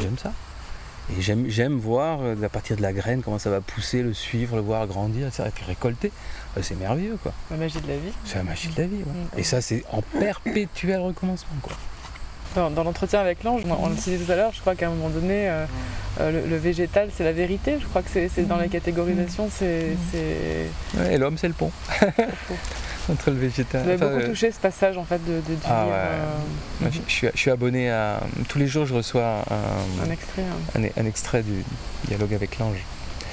J'aime 0.00 0.18
ça. 0.18 0.32
Et 1.10 1.20
j'aime, 1.20 1.78
voir 1.78 2.20
euh, 2.22 2.36
à 2.44 2.48
partir 2.48 2.76
de 2.76 2.82
la 2.82 2.92
graine 2.92 3.22
comment 3.22 3.38
ça 3.38 3.50
va 3.50 3.60
pousser, 3.60 4.02
le 4.02 4.14
suivre, 4.14 4.56
le 4.56 4.62
voir 4.62 4.86
grandir, 4.86 5.26
etc. 5.26 5.44
Et 5.48 5.50
puis 5.50 5.64
récolter. 5.64 6.12
Euh, 6.56 6.60
c'est 6.62 6.78
merveilleux 6.78 7.18
quoi. 7.22 7.32
La 7.50 7.56
magie 7.56 7.80
de 7.80 7.88
la 7.88 7.96
vie. 7.96 8.12
C'est 8.24 8.36
la 8.36 8.44
magie 8.44 8.68
de 8.68 8.80
la 8.80 8.86
vie. 8.86 8.96
ouais. 8.96 9.02
Mm. 9.36 9.38
Et 9.38 9.42
ça 9.42 9.60
c'est 9.60 9.84
en 9.90 10.00
perpétuel 10.18 11.00
recommencement 11.00 11.56
quoi. 11.62 11.72
Dans, 12.54 12.70
dans 12.70 12.84
l'entretien 12.84 13.18
avec 13.20 13.44
l'ange, 13.44 13.62
on 13.66 13.88
le 13.88 13.94
disait 13.94 14.18
tout 14.18 14.30
à 14.30 14.36
l'heure, 14.36 14.52
je 14.52 14.60
crois 14.60 14.74
qu'à 14.74 14.86
un 14.86 14.90
moment 14.90 15.08
donné, 15.08 15.48
euh, 15.48 15.64
le, 16.20 16.46
le 16.46 16.56
végétal, 16.58 17.08
c'est 17.16 17.24
la 17.24 17.32
vérité. 17.32 17.78
Je 17.80 17.86
crois 17.86 18.02
que 18.02 18.10
c'est 18.10 18.46
dans 18.46 18.58
la 18.58 18.68
catégorisation, 18.68 19.48
c'est. 19.50 19.86
c'est- 20.12 20.98
Ouais, 20.98 21.14
et 21.14 21.18
l'homme 21.18 21.38
c'est 21.38 21.48
le 21.48 21.54
pont 21.54 21.72
entre 23.12 23.30
le 23.30 23.36
végétal. 23.38 23.82
Vous 23.84 23.90
enfin, 23.94 24.06
beaucoup 24.06 24.20
euh, 24.22 24.28
touché 24.28 24.50
ce 24.52 24.58
passage 24.60 24.96
en 24.98 25.04
fait 25.04 25.20
de, 25.24 25.34
de 25.34 25.54
dire 25.54 25.68
Ah 25.68 25.86
ouais. 25.86 25.92
euh, 25.92 26.90
je, 26.92 26.98
je 27.06 27.12
suis, 27.12 27.28
je 27.34 27.38
suis 27.38 27.50
abonné 27.50 27.90
à. 27.90 28.20
Tous 28.48 28.58
les 28.58 28.66
jours 28.66 28.86
je 28.86 28.94
reçois 28.94 29.44
un, 29.50 30.06
un 30.06 30.10
extrait. 30.10 30.42
hein. 30.42 30.80
un- 30.96 31.02
un 31.02 31.06
extrait 31.06 31.42
du 31.42 31.64
dialogue 32.08 32.34
avec 32.34 32.58
l'ange. 32.58 32.76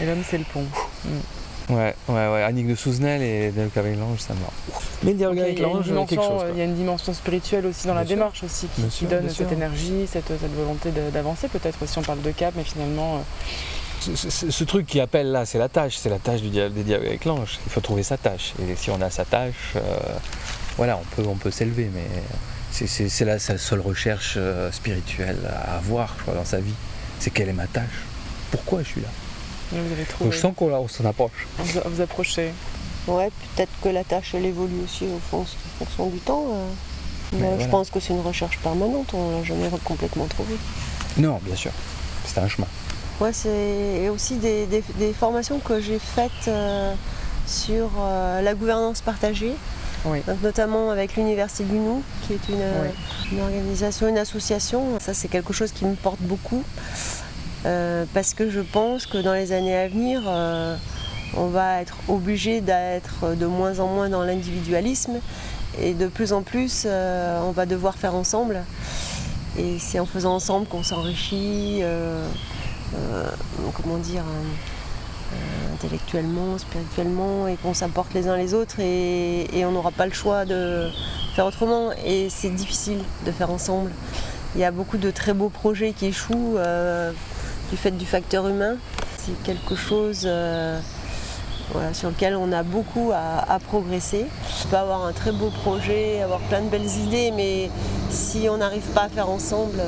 Et 0.01 0.05
l'homme, 0.05 0.23
c'est 0.27 0.37
le 0.37 0.45
pont. 0.45 0.63
Ouais, 1.69 1.93
ouais, 2.07 2.15
ouais. 2.15 2.43
Annick 2.43 2.67
de 2.67 2.73
Souzenel 2.73 3.21
et 3.21 3.51
dialogue 3.51 3.71
avec 3.75 3.95
l'ange, 3.99 4.19
ça 4.19 4.33
me. 4.33 4.39
Mais 5.03 5.13
dialogue 5.13 5.39
avec 5.39 5.59
l'ange, 5.59 5.85
euh, 5.89 6.49
il 6.53 6.57
y 6.57 6.61
a 6.61 6.63
une 6.63 6.73
dimension 6.73 7.13
spirituelle 7.13 7.65
aussi 7.67 7.85
dans 7.85 7.93
Bien 7.93 8.01
la 8.01 8.07
sûr. 8.07 8.15
démarche 8.15 8.43
aussi 8.43 8.67
qui, 8.73 8.81
Bien 8.81 8.89
qui 8.89 8.95
sûr, 8.97 9.07
donne 9.09 9.27
cette 9.27 9.35
sûr. 9.49 9.51
énergie, 9.51 10.07
cette, 10.11 10.27
cette 10.29 10.55
volonté 10.55 10.89
d'avancer 11.13 11.47
peut-être 11.47 11.77
si 11.85 11.97
on 11.99 12.01
parle 12.01 12.21
de 12.23 12.31
cap, 12.31 12.53
mais 12.57 12.63
finalement 12.63 13.17
euh, 13.17 13.19
Ce, 14.01 14.15
ce- 14.29 14.49
ce 14.51 14.63
truc 14.63 14.85
qui 14.87 14.99
appelle 14.99 15.31
là, 15.31 15.45
c'est 15.45 15.57
la 15.57 15.67
tâche, 15.69 15.97
c'est 15.97 16.09
la 16.09 16.19
tâche 16.19 16.41
du 16.41 16.49
dia- 16.49 16.69
des 16.69 16.83
dialogues 16.83 17.07
avec 17.07 17.25
l'ange. 17.25 17.59
Il 17.65 17.71
faut 17.71 17.81
trouver 17.81 18.03
sa 18.03 18.17
tâche. 18.17 18.53
Et 18.61 18.75
si 18.75 18.89
on 18.91 19.01
a 19.01 19.09
sa 19.09 19.25
tâche, 19.25 19.73
euh, 19.75 19.79
voilà, 20.77 20.97
on 20.97 21.15
peut, 21.15 21.27
on 21.27 21.35
peut 21.35 21.51
s'élever, 21.51 21.89
mais 21.93 22.05
c'est- 22.71 23.25
la, 23.25 23.39
sa 23.39 23.57
seule 23.57 23.81
recherche 23.81 24.35
euh, 24.37 24.71
spirituelle 24.71 25.37
à 25.49 25.77
avoir, 25.77 26.13
je 26.17 26.21
crois, 26.23 26.33
dans 26.35 26.45
sa 26.45 26.59
vie. 26.59 26.73
C'est 27.19 27.29
quelle 27.31 27.49
est 27.49 27.53
ma 27.53 27.67
tâche? 27.67 28.05
Pourquoi 28.51 28.81
je 28.83 28.87
suis 28.87 29.01
là? 29.01 29.07
Vous 29.71 29.77
avez 29.79 29.95
Donc 29.97 30.07
trouvé. 30.07 30.31
je 30.31 30.37
sens 30.37 30.53
qu'on 30.55 30.71
on 30.73 30.87
s'en 30.87 31.05
approche. 31.05 31.47
Vous, 31.57 31.79
vous 31.85 32.01
approchez. 32.01 32.51
Ouais, 33.07 33.29
peut-être 33.55 33.71
que 33.83 33.89
la 33.89 34.03
tâche 34.03 34.33
elle 34.33 34.45
évolue 34.45 34.81
aussi 34.83 35.05
au 35.05 35.19
fond, 35.29 35.41
en 35.41 35.85
fonction 35.85 36.07
du 36.07 36.19
temps. 36.19 36.45
euh. 36.51 36.65
Mais 37.33 37.55
Mais 37.57 37.63
Je 37.63 37.69
pense 37.69 37.89
que 37.91 37.99
c'est 37.99 38.13
une 38.13 38.21
recherche 38.21 38.57
permanente, 38.59 39.13
on 39.13 39.37
l'a 39.37 39.43
jamais 39.43 39.69
complètement 39.83 40.25
trouvé. 40.25 40.55
Non, 41.17 41.39
bien 41.43 41.55
sûr. 41.55 41.71
C'est 42.25 42.39
un 42.39 42.47
chemin. 42.47 42.67
Ouais, 43.19 43.33
c'est 43.33 43.49
et 44.03 44.09
aussi 44.09 44.35
des, 44.37 44.65
des- 44.65 44.83
des 44.97 45.11
formations 45.13 45.59
que 45.59 45.81
j'ai 45.81 45.99
faites 45.99 46.31
euh, 46.47 46.93
sur 47.45 47.89
euh, 47.99 48.41
la 48.41 48.53
gouvernance 48.53 49.01
partagée, 49.01 49.53
Oui. 50.05 50.19
donc 50.25 50.41
notamment 50.41 50.89
avec 50.89 51.17
l'Université 51.17 51.65
du 51.65 51.79
Nou, 51.79 52.01
qui 52.21 52.33
est 52.33 52.47
une, 52.49 52.61
euh, 52.61 52.83
Oui. 52.83 52.89
une 53.33 53.41
organisation, 53.41 54.07
une 54.07 54.17
association. 54.17 54.83
Ça, 55.01 55.13
c'est 55.13 55.27
quelque 55.27 55.51
chose 55.51 55.73
qui 55.73 55.83
me 55.83 55.95
porte 55.95 56.21
beaucoup, 56.21 56.63
euh, 57.65 58.05
parce 58.13 58.33
que 58.33 58.49
je 58.49 58.61
pense 58.61 59.05
que 59.05 59.17
dans 59.17 59.33
les 59.33 59.51
années 59.51 59.75
à 59.77 59.89
venir, 59.89 60.21
euh, 60.25 60.77
on 61.35 61.47
va 61.47 61.81
être 61.81 61.97
obligé 62.07 62.61
d'être 62.61 63.35
de 63.35 63.45
moins 63.45 63.79
en 63.79 63.87
moins 63.87 64.07
dans 64.07 64.23
l'individualisme, 64.23 65.19
et 65.77 65.93
de 65.93 66.07
plus 66.07 66.31
en 66.31 66.41
plus, 66.41 66.83
euh, 66.85 67.41
on 67.43 67.51
va 67.51 67.65
devoir 67.65 67.95
faire 67.97 68.15
ensemble. 68.15 68.63
Et 69.57 69.77
c'est 69.77 69.99
en 69.99 70.05
faisant 70.05 70.35
ensemble 70.35 70.67
qu'on 70.67 70.83
s'enrichit. 70.83 71.81
Euh, 72.95 73.29
comment 73.73 73.97
dire, 73.97 74.21
euh, 74.21 75.33
euh, 75.33 75.73
intellectuellement, 75.73 76.57
spirituellement, 76.57 77.47
et 77.47 77.55
qu'on 77.57 77.73
s'apporte 77.73 78.13
les 78.13 78.27
uns 78.27 78.37
les 78.37 78.53
autres, 78.53 78.79
et, 78.79 79.63
on 79.65 79.71
n'aura 79.71 79.91
pas 79.91 80.05
le 80.05 80.13
choix 80.13 80.45
de 80.45 80.89
faire 81.35 81.45
autrement. 81.45 81.91
Et 82.05 82.29
c'est 82.29 82.49
difficile 82.49 82.99
de 83.25 83.31
faire 83.31 83.51
ensemble. 83.51 83.91
Il 84.55 84.61
y 84.61 84.63
a 84.63 84.71
beaucoup 84.71 84.97
de 84.97 85.11
très 85.11 85.33
beaux 85.33 85.49
projets 85.49 85.93
qui 85.93 86.07
échouent 86.07 86.57
du 87.69 87.77
fait 87.77 87.91
du 87.91 88.05
facteur 88.05 88.47
humain. 88.47 88.77
C'est 89.19 89.43
quelque 89.43 89.75
chose 89.75 90.27
sur 91.93 92.09
lequel 92.09 92.35
on 92.35 92.51
a 92.51 92.63
beaucoup 92.63 93.11
à, 93.13 93.59
progresser. 93.59 94.25
On 94.65 94.67
peut 94.69 94.77
avoir 94.77 95.05
un 95.05 95.13
très 95.13 95.31
beau 95.31 95.51
projet, 95.51 96.23
avoir 96.23 96.39
plein 96.39 96.61
de 96.61 96.69
belles 96.69 96.89
idées, 97.05 97.31
mais 97.35 97.69
si 98.09 98.47
on 98.49 98.57
n'arrive 98.57 98.87
pas 98.95 99.03
à 99.03 99.09
faire 99.09 99.29
ensemble, 99.29 99.79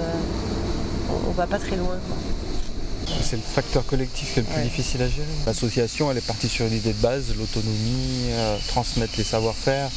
on, 1.09 1.29
on 1.29 1.31
va 1.31 1.47
pas 1.47 1.57
très 1.57 1.75
loin. 1.75 1.97
C'est 3.23 3.35
le 3.35 3.41
facteur 3.41 3.85
collectif 3.85 4.33
qui 4.33 4.39
est 4.39 4.43
le 4.43 4.47
plus 4.47 4.57
Ouais. 4.57 4.63
difficile 4.63 5.01
à 5.01 5.07
gérer. 5.09 5.27
L'association, 5.45 6.11
elle 6.11 6.17
est 6.17 6.25
partie 6.25 6.49
sur 6.49 6.65
une 6.65 6.73
idée 6.73 6.93
de 6.93 7.01
base, 7.01 7.25
l'autonomie, 7.37 8.29
euh, 8.31 8.57
transmettre 8.67 9.13
les 9.17 9.23
savoir-faire. 9.23 9.89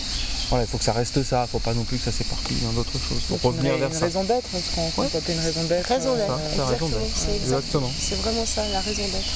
Voilà, 0.50 0.64
il 0.64 0.68
faut 0.70 0.78
que 0.78 0.84
ça 0.84 0.92
reste 0.92 1.22
ça, 1.22 1.38
il 1.38 1.42
ne 1.42 1.46
faut 1.48 1.58
pas 1.58 1.72
non 1.74 1.84
plus 1.84 1.96
que 1.98 2.04
ça 2.04 2.12
s'éparpille 2.12 2.58
dans 2.62 2.72
d'autres 2.72 2.92
choses. 2.92 3.22
Pour 3.40 3.40
revenir 3.52 3.76
vers 3.78 3.88
une 3.88 3.94
ça. 3.94 4.04
raison 4.04 4.24
d'être, 4.24 4.46
ce 4.52 4.74
qu'on 4.74 5.02
Ouais. 5.02 5.08
peut 5.08 5.18
appeler 5.18 5.34
une 5.34 5.40
raison 5.40 5.64
d'être. 5.64 5.88
Raison 5.88 6.10
euh, 6.12 6.16
d'être, 6.16 6.60
exactement. 6.60 6.88
d'être. 6.90 7.00
C'est 7.16 7.34
exact- 7.34 7.42
Exactement. 7.58 7.90
C'est 7.98 8.16
vraiment 8.16 8.46
ça, 8.46 8.62
la 8.72 8.80
raison 8.80 9.02
d'être. 9.02 9.32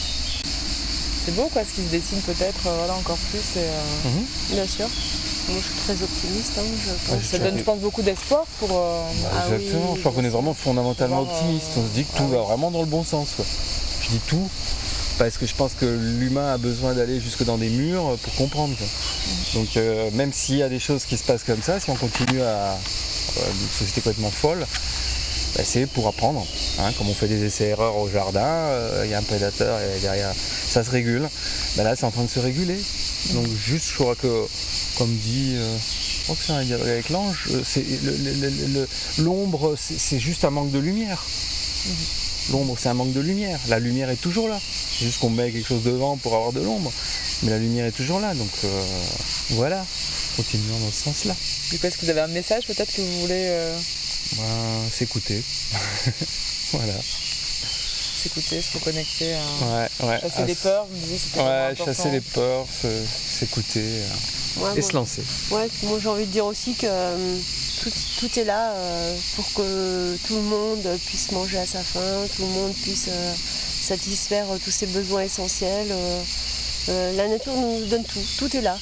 C'est 1.25 1.35
beau 1.35 1.49
quoi, 1.53 1.63
ce 1.65 1.75
qui 1.75 1.87
se 1.87 1.91
dessine 1.91 2.21
peut-être 2.23 2.67
euh, 2.67 2.77
voilà, 2.79 2.95
encore 2.95 3.19
plus. 3.31 3.39
Et, 3.61 3.65
euh, 3.65 4.09
Mhm. 4.09 4.25
Bien 4.53 4.67
sûr. 4.67 4.87
Moi, 5.49 5.57
je 5.61 5.65
suis 5.65 5.81
très 5.97 6.05
optimiste. 6.05 6.53
hein, 6.59 6.63
je 6.85 6.91
pense. 7.11 7.17
Ouais, 7.17 7.23
ça 7.25 7.39
donne, 7.39 7.57
je 7.59 7.63
pense, 7.65 7.79
beaucoup 7.79 8.03
d'espoir 8.03 8.45
pour. 8.61 8.69
euh, 8.71 9.01
Bah, 9.23 9.29
Ah 9.33 9.55
exactement, 9.55 9.93
oui, 9.93 9.97
je 9.97 10.01
crois 10.01 10.13
qu'on 10.13 10.25
est 10.25 10.29
vraiment 10.29 10.53
fondamentalement 10.55 11.21
optimiste. 11.23 11.69
On 11.79 11.83
se 11.89 11.95
dit 11.95 12.05
que 12.05 12.17
tout 12.19 12.25
ah 12.29 12.33
va 12.33 12.41
oui. 12.41 12.47
vraiment 12.49 12.71
dans 12.71 12.81
le 12.81 12.87
bon 12.87 13.03
sens. 13.03 13.29
quoi. 13.37 13.47
Je 14.11 14.17
tout 14.29 14.49
parce 15.19 15.37
que 15.37 15.47
je 15.47 15.55
pense 15.55 15.73
que 15.75 15.85
l'humain 15.85 16.55
a 16.55 16.59
besoin 16.59 16.95
d'aller 16.95 17.21
jusque 17.21 17.45
dans 17.45 17.59
des 17.59 17.69
murs 17.69 18.17
pour 18.23 18.35
comprendre. 18.37 18.77
Donc 19.55 19.77
euh, 19.77 20.11
même 20.13 20.33
s'il 20.33 20.57
y 20.57 20.63
a 20.63 20.69
des 20.69 20.79
choses 20.79 21.05
qui 21.05 21.17
se 21.17 21.25
passent 21.25 21.43
comme 21.45 21.61
ça, 21.61 21.81
si 21.81 21.91
on 21.91 21.97
continue 21.97 22.41
à 22.41 22.73
euh, 22.73 22.77
une 23.51 23.69
société 23.69 24.01
complètement 24.01 24.31
folle, 24.31 24.65
bah, 25.57 25.63
c'est 25.65 25.87
pour 25.87 26.07
apprendre. 26.07 26.47
hein. 26.79 26.93
comme 26.97 27.09
on 27.09 27.15
fait 27.15 27.27
des 27.27 27.45
essais-erreurs 27.45 27.97
au 27.97 28.09
jardin, 28.09 28.41
euh, 28.41 29.03
il 29.05 29.11
y 29.11 29.15
a 29.15 29.19
un 29.19 29.23
prédateur 29.23 29.79
et 29.81 30.01
derrière 30.01 30.33
ça 30.35 30.85
se 30.85 30.91
régule. 30.91 31.29
Bah, 31.77 31.83
là 31.83 31.97
c'est 31.97 32.05
en 32.05 32.13
train 32.13 32.25
de 32.25 32.31
se 32.31 32.39
réguler. 32.39 32.79
Donc 33.35 33.47
juste 33.67 33.89
je 33.91 33.95
crois 33.95 34.15
que 34.15 34.47
comme 34.97 35.15
dit 35.15 35.57
un 36.51 36.63
dialogue 36.63 36.89
avec 36.89 37.09
l'ange, 37.11 37.49
l'ombre 39.19 39.75
c'est 39.77 40.19
juste 40.21 40.45
un 40.45 40.51
manque 40.51 40.71
de 40.71 40.79
lumière. 40.79 41.23
L'ombre 42.51 42.77
c'est 42.79 42.89
un 42.89 42.95
manque 42.95 43.13
de 43.13 43.21
lumière. 43.21 43.59
La 43.69 43.79
lumière 43.79 44.09
est 44.11 44.17
toujours 44.17 44.49
là. 44.49 44.59
C'est 44.61 45.05
juste 45.07 45.19
qu'on 45.21 45.31
met 45.31 45.51
quelque 45.53 45.67
chose 45.69 45.83
devant 45.83 46.17
pour 46.17 46.35
avoir 46.35 46.53
de 46.53 46.61
l'ombre. 46.61 46.93
Mais 47.43 47.51
la 47.51 47.59
lumière 47.59 47.87
est 47.87 47.93
toujours 47.93 48.21
là. 48.21 48.35
Donc 48.35 48.49
euh, 48.65 48.83
voilà, 49.51 49.85
continuons 50.37 50.79
dans 50.79 50.91
ce 50.91 51.05
sens-là. 51.05 51.35
Du 51.71 51.79
coup, 51.79 51.87
est-ce 51.87 51.99
que 51.99 52.05
vous 52.07 52.11
avez 52.11 52.21
un 52.21 52.27
message 52.29 52.65
peut-être 52.67 52.93
que 52.95 53.01
vous 53.03 53.21
voulez 53.21 53.47
euh, 53.49 53.79
Ben, 54.37 54.91
S'écouter. 54.93 55.43
voilà. 56.73 56.95
s'écouter, 58.23 58.61
se 58.63 58.73
reconnecter 58.79 59.35
à 59.35 59.39
Ouais, 59.39 59.89
ouais. 60.09 60.21
chasser 60.21 60.43
À 60.43 60.47
les 60.47 60.53
s- 60.53 60.59
peurs 60.63 60.87
Vous 60.87 60.97
me 60.97 61.01
disiez 61.03 61.19
c'était 61.19 61.41
Ouais, 61.41 61.75
chasser 61.77 62.11
les 62.11 62.21
peurs, 62.21 62.67
s'écouter 63.39 63.81
euh, 63.81 64.07
Ouais, 64.57 64.71
et 64.77 64.81
moi- 64.81 64.83
se 64.89 64.93
lancer. 64.95 65.23
Ouais, 65.51 65.69
moi 65.85 65.99
j'ai 66.03 66.09
envie 66.09 66.27
de 66.27 66.33
dire 66.33 66.47
aussi 66.47 66.75
que 66.75 66.87
euh, 66.89 67.37
tout, 67.83 67.91
tout 68.21 68.39
est 68.39 68.45
là 68.45 68.73
euh, 68.73 69.17
pour 69.37 69.45
que 69.55 70.17
tout 70.27 70.35
le 70.37 70.43
monde 70.43 70.87
puisse 71.07 71.31
manger 71.33 71.59
à 71.59 71.67
sa 71.67 71.81
faim, 71.83 72.27
tout 72.37 72.43
le 72.43 72.49
monde 72.49 72.73
puisse 72.83 73.07
euh, 73.09 73.33
satisfaire 73.81 74.47
tous 74.65 74.71
ses 74.71 74.87
besoins 74.87 75.23
essentiels. 75.23 75.89
la 76.89 77.29
nature 77.29 77.55
nous 77.55 77.87
donne 77.87 78.05
tout, 78.05 78.21
tout 78.39 78.57
est 78.57 78.61
là. 78.63 78.77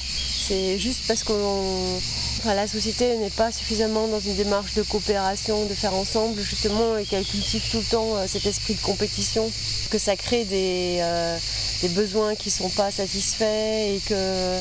C'est 0.47 0.79
juste 0.79 1.01
parce 1.07 1.23
que 1.23 1.33
la 2.45 2.67
société 2.67 3.17
n'est 3.17 3.29
pas 3.29 3.51
suffisamment 3.51 4.07
dans 4.07 4.19
une 4.21 4.35
démarche 4.35 4.73
de 4.75 4.83
coopération, 4.83 5.65
de 5.65 5.73
faire 5.73 5.93
ensemble 5.93 6.41
justement, 6.41 6.95
et 6.97 7.03
qu'elle 7.05 7.25
cultive 7.25 7.61
tout 7.71 7.79
le 7.79 7.83
temps 7.83 8.13
cet 8.27 8.45
esprit 8.45 8.75
de 8.75 8.79
compétition, 8.81 9.49
que 9.91 9.97
ça 9.97 10.15
crée 10.15 10.45
des, 10.45 10.99
euh, 11.01 11.37
des 11.81 11.89
besoins 11.89 12.35
qui 12.35 12.47
ne 12.47 12.53
sont 12.53 12.69
pas 12.69 12.91
satisfaits 12.91 13.43
et 13.95 14.01
que 14.07 14.59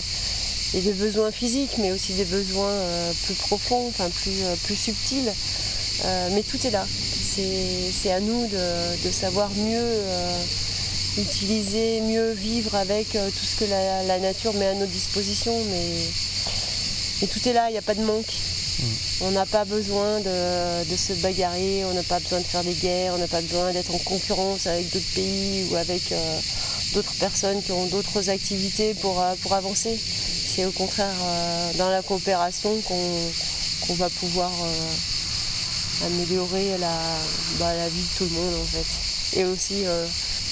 et 0.75 0.81
des 0.81 0.93
besoins 0.93 1.31
physiques, 1.31 1.79
mais 1.79 1.93
aussi 1.93 2.13
des 2.15 2.25
besoins 2.25 2.69
euh, 2.69 3.13
plus 3.25 3.35
profonds, 3.35 3.89
enfin 3.89 4.09
plus, 4.11 4.43
euh, 4.43 4.55
plus 4.65 4.77
subtils. 4.77 5.33
Euh, 6.05 6.29
mais 6.33 6.43
tout 6.43 6.65
est 6.67 6.71
là. 6.71 6.87
C'est 6.89 8.13
à 8.13 8.21
nous 8.21 8.47
de, 8.47 9.07
de 9.07 9.11
savoir 9.11 9.51
mieux 9.51 9.85
utiliser, 11.19 12.01
mieux 12.01 12.33
vivre 12.33 12.75
avec 12.75 13.11
tout 13.11 13.45
ce 13.45 13.57
que 13.57 13.65
la, 13.69 14.05
la 14.05 14.19
nature 14.19 14.55
met 14.55 14.67
à 14.67 14.75
notre 14.75 14.93
disposition. 14.93 15.53
Mais, 15.71 15.91
mais 17.21 17.27
tout 17.27 17.47
est 17.47 17.53
là, 17.53 17.69
il 17.69 17.73
n'y 17.73 17.79
a 17.79 17.83
pas 17.83 17.95
de 17.95 18.03
manque. 18.03 18.33
On 19.23 19.31
n'a 19.31 19.47
pas 19.47 19.65
besoin 19.65 20.21
de, 20.21 20.91
de 20.91 20.97
se 20.97 21.15
bagarrer, 21.15 21.85
on 21.87 21.95
n'a 21.95 22.03
pas 22.03 22.21
besoin 22.21 22.41
de 22.41 22.45
faire 22.45 22.63
des 22.63 22.75
guerres, 22.75 23.15
on 23.15 23.19
n'a 23.19 23.27
pas 23.27 23.41
besoin 23.41 23.73
d'être 23.73 23.95
en 23.95 23.99
concurrence 23.99 24.67
avec 24.67 24.91
d'autres 24.93 25.15
pays 25.15 25.67
ou 25.71 25.77
avec 25.77 26.13
euh, 26.13 26.39
d'autres 26.95 27.15
personnes 27.15 27.63
qui 27.63 27.73
ont 27.73 27.87
d'autres 27.87 28.29
activités 28.29 28.93
pour, 28.95 29.21
euh, 29.21 29.35
pour 29.43 29.55
avancer. 29.55 29.99
C'est 30.57 30.65
au 30.65 30.71
contraire 30.71 31.15
euh, 31.23 31.73
dans 31.75 31.91
la 31.91 32.01
coopération 32.01 32.71
qu'on 32.81 33.95
va 33.97 34.09
pouvoir 34.09 34.51
euh, 34.51 36.07
améliorer 36.07 36.79
la, 36.79 36.99
bah, 37.59 37.75
la 37.75 37.87
vie 37.91 38.01
de 38.01 38.17
tout 38.17 38.25
le 38.25 38.31
monde 38.31 38.55
en 38.63 38.65
fait. 38.65 39.39
Et 39.39 39.45
aussi, 39.45 39.85
euh, 39.85 40.07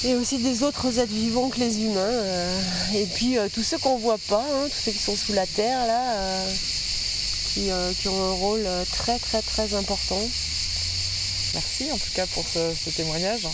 et 0.05 0.15
aussi 0.15 0.37
des 0.41 0.63
autres 0.63 0.99
êtres 0.99 1.11
vivants 1.11 1.49
que 1.49 1.59
les 1.59 1.81
humains. 1.81 2.21
et 2.95 3.07
puis 3.07 3.39
tous 3.55 3.63
ceux 3.63 3.79
qu'on 3.79 3.97
voit 3.97 4.19
pas, 4.29 4.45
hein, 4.45 4.69
tous 4.69 4.77
ceux 4.85 4.93
qui 4.93 5.03
sont 5.03 5.17
sous 5.17 5.33
la 5.33 5.47
terre 5.47 5.87
là, 5.87 6.45
qui, 7.55 7.71
ont 8.09 8.31
un 8.31 8.35
rôle 8.35 8.67
très 8.93 9.19
très 9.19 9.41
très 9.41 9.73
important. 9.73 10.21
Merci 11.55 11.91
en 11.91 11.97
tout 11.97 12.13
cas 12.15 12.27
pour 12.27 12.45
ce 12.47 12.91
témoignage. 12.91 13.47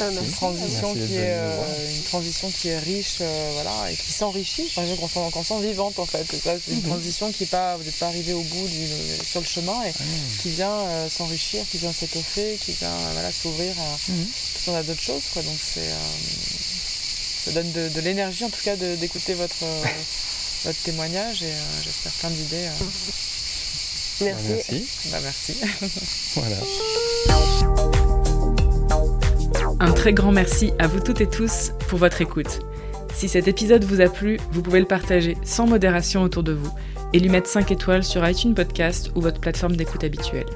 Ah, 0.00 0.10
une 0.10 0.30
transition 0.30 0.94
Merci 0.94 1.08
qui 1.08 1.16
est 1.16 1.34
euh, 1.34 1.96
une 1.96 2.02
transition 2.04 2.50
qui 2.50 2.68
est 2.68 2.78
riche, 2.78 3.16
euh, 3.20 3.50
voilà, 3.54 3.90
et 3.90 3.96
qui 3.96 4.12
s'enrichit. 4.12 4.70
Enfin, 4.76 5.30
qu'on 5.30 5.42
sent, 5.44 5.60
vivante 5.62 5.98
en 5.98 6.06
fait. 6.06 6.24
C'est 6.30 6.42
ça, 6.42 6.54
c'est 6.64 6.72
une 6.72 6.82
Mhm. 6.82 6.88
transition 6.88 7.32
qui 7.32 7.44
est 7.44 7.46
pas, 7.46 7.76
vous 7.76 7.84
n'êtes 7.84 7.96
pas 7.98 8.06
arrivé 8.08 8.32
au 8.32 8.42
bout 8.42 8.66
du, 8.68 8.86
sur 9.26 9.40
le 9.40 9.46
chemin 9.46 9.82
et 9.84 9.92
Ah, 9.98 10.02
qui 10.42 10.50
vient 10.50 10.70
euh, 10.72 11.08
s'enrichir, 11.08 11.64
qui 11.70 11.78
vient 11.78 11.92
s'étoffer, 11.92 12.58
qui 12.64 12.72
vient 12.72 12.96
voilà, 13.12 13.30
s'ouvrir 13.32 13.74
à 13.78 14.10
Mhm. 14.12 14.26
tout 14.64 14.70
un 14.72 14.82
d'autres 14.82 15.02
choses. 15.02 15.22
Quoi. 15.32 15.42
Donc 15.42 15.58
c'est, 15.74 15.80
euh, 15.80 15.94
ça 17.44 17.50
donne 17.52 17.72
de, 17.72 17.88
de 17.88 18.00
l'énergie 18.00 18.44
en 18.44 18.50
tout 18.50 18.62
cas 18.62 18.76
de- 18.76 18.96
d'écouter 18.96 19.34
votre, 19.34 19.62
euh, 19.62 19.82
votre 20.64 20.78
témoignage 20.82 21.42
et 21.42 21.46
euh, 21.46 21.82
j'espère 21.84 22.12
plein 22.12 22.30
d'idées. 22.30 22.66
euh. 22.66 22.84
Merci. 24.20 24.48
Merci. 24.48 24.86
Bah, 25.06 25.18
merci. 25.22 25.54
Voilà. 26.34 26.56
Un 29.80 29.92
très 29.92 30.12
grand 30.12 30.32
merci 30.32 30.72
à 30.80 30.88
vous 30.88 30.98
toutes 30.98 31.20
et 31.20 31.28
tous 31.28 31.72
pour 31.88 32.00
votre 32.00 32.20
écoute. 32.20 32.58
Si 33.14 33.28
cet 33.28 33.46
épisode 33.46 33.84
vous 33.84 34.00
a 34.00 34.08
plu, 34.08 34.38
vous 34.50 34.60
pouvez 34.60 34.80
le 34.80 34.86
partager 34.86 35.36
sans 35.44 35.68
modération 35.68 36.22
autour 36.22 36.42
de 36.42 36.52
vous 36.52 36.70
et 37.12 37.20
lui 37.20 37.28
mettre 37.28 37.48
5 37.48 37.70
étoiles 37.70 38.02
sur 38.02 38.28
iTunes 38.28 38.54
Podcast 38.54 39.12
ou 39.14 39.20
votre 39.20 39.40
plateforme 39.40 39.76
d'écoute 39.76 40.02
habituelle. 40.02 40.46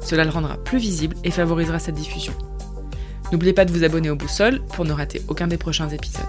Cela 0.00 0.24
le 0.24 0.30
rendra 0.30 0.56
plus 0.56 0.78
visible 0.78 1.14
et 1.24 1.30
favorisera 1.30 1.78
sa 1.78 1.92
diffusion. 1.92 2.32
N'oubliez 3.32 3.52
pas 3.52 3.66
de 3.66 3.72
vous 3.72 3.84
abonner 3.84 4.08
au 4.08 4.16
Boussole 4.16 4.62
pour 4.74 4.86
ne 4.86 4.92
rater 4.92 5.20
aucun 5.28 5.46
des 5.46 5.58
prochains 5.58 5.90
épisodes. 5.90 6.22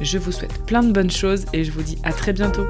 Je 0.00 0.18
vous 0.18 0.32
souhaite 0.32 0.64
plein 0.66 0.82
de 0.82 0.92
bonnes 0.92 1.10
choses 1.10 1.46
et 1.52 1.62
je 1.62 1.70
vous 1.70 1.82
dis 1.82 1.98
à 2.02 2.12
très 2.12 2.32
bientôt. 2.32 2.66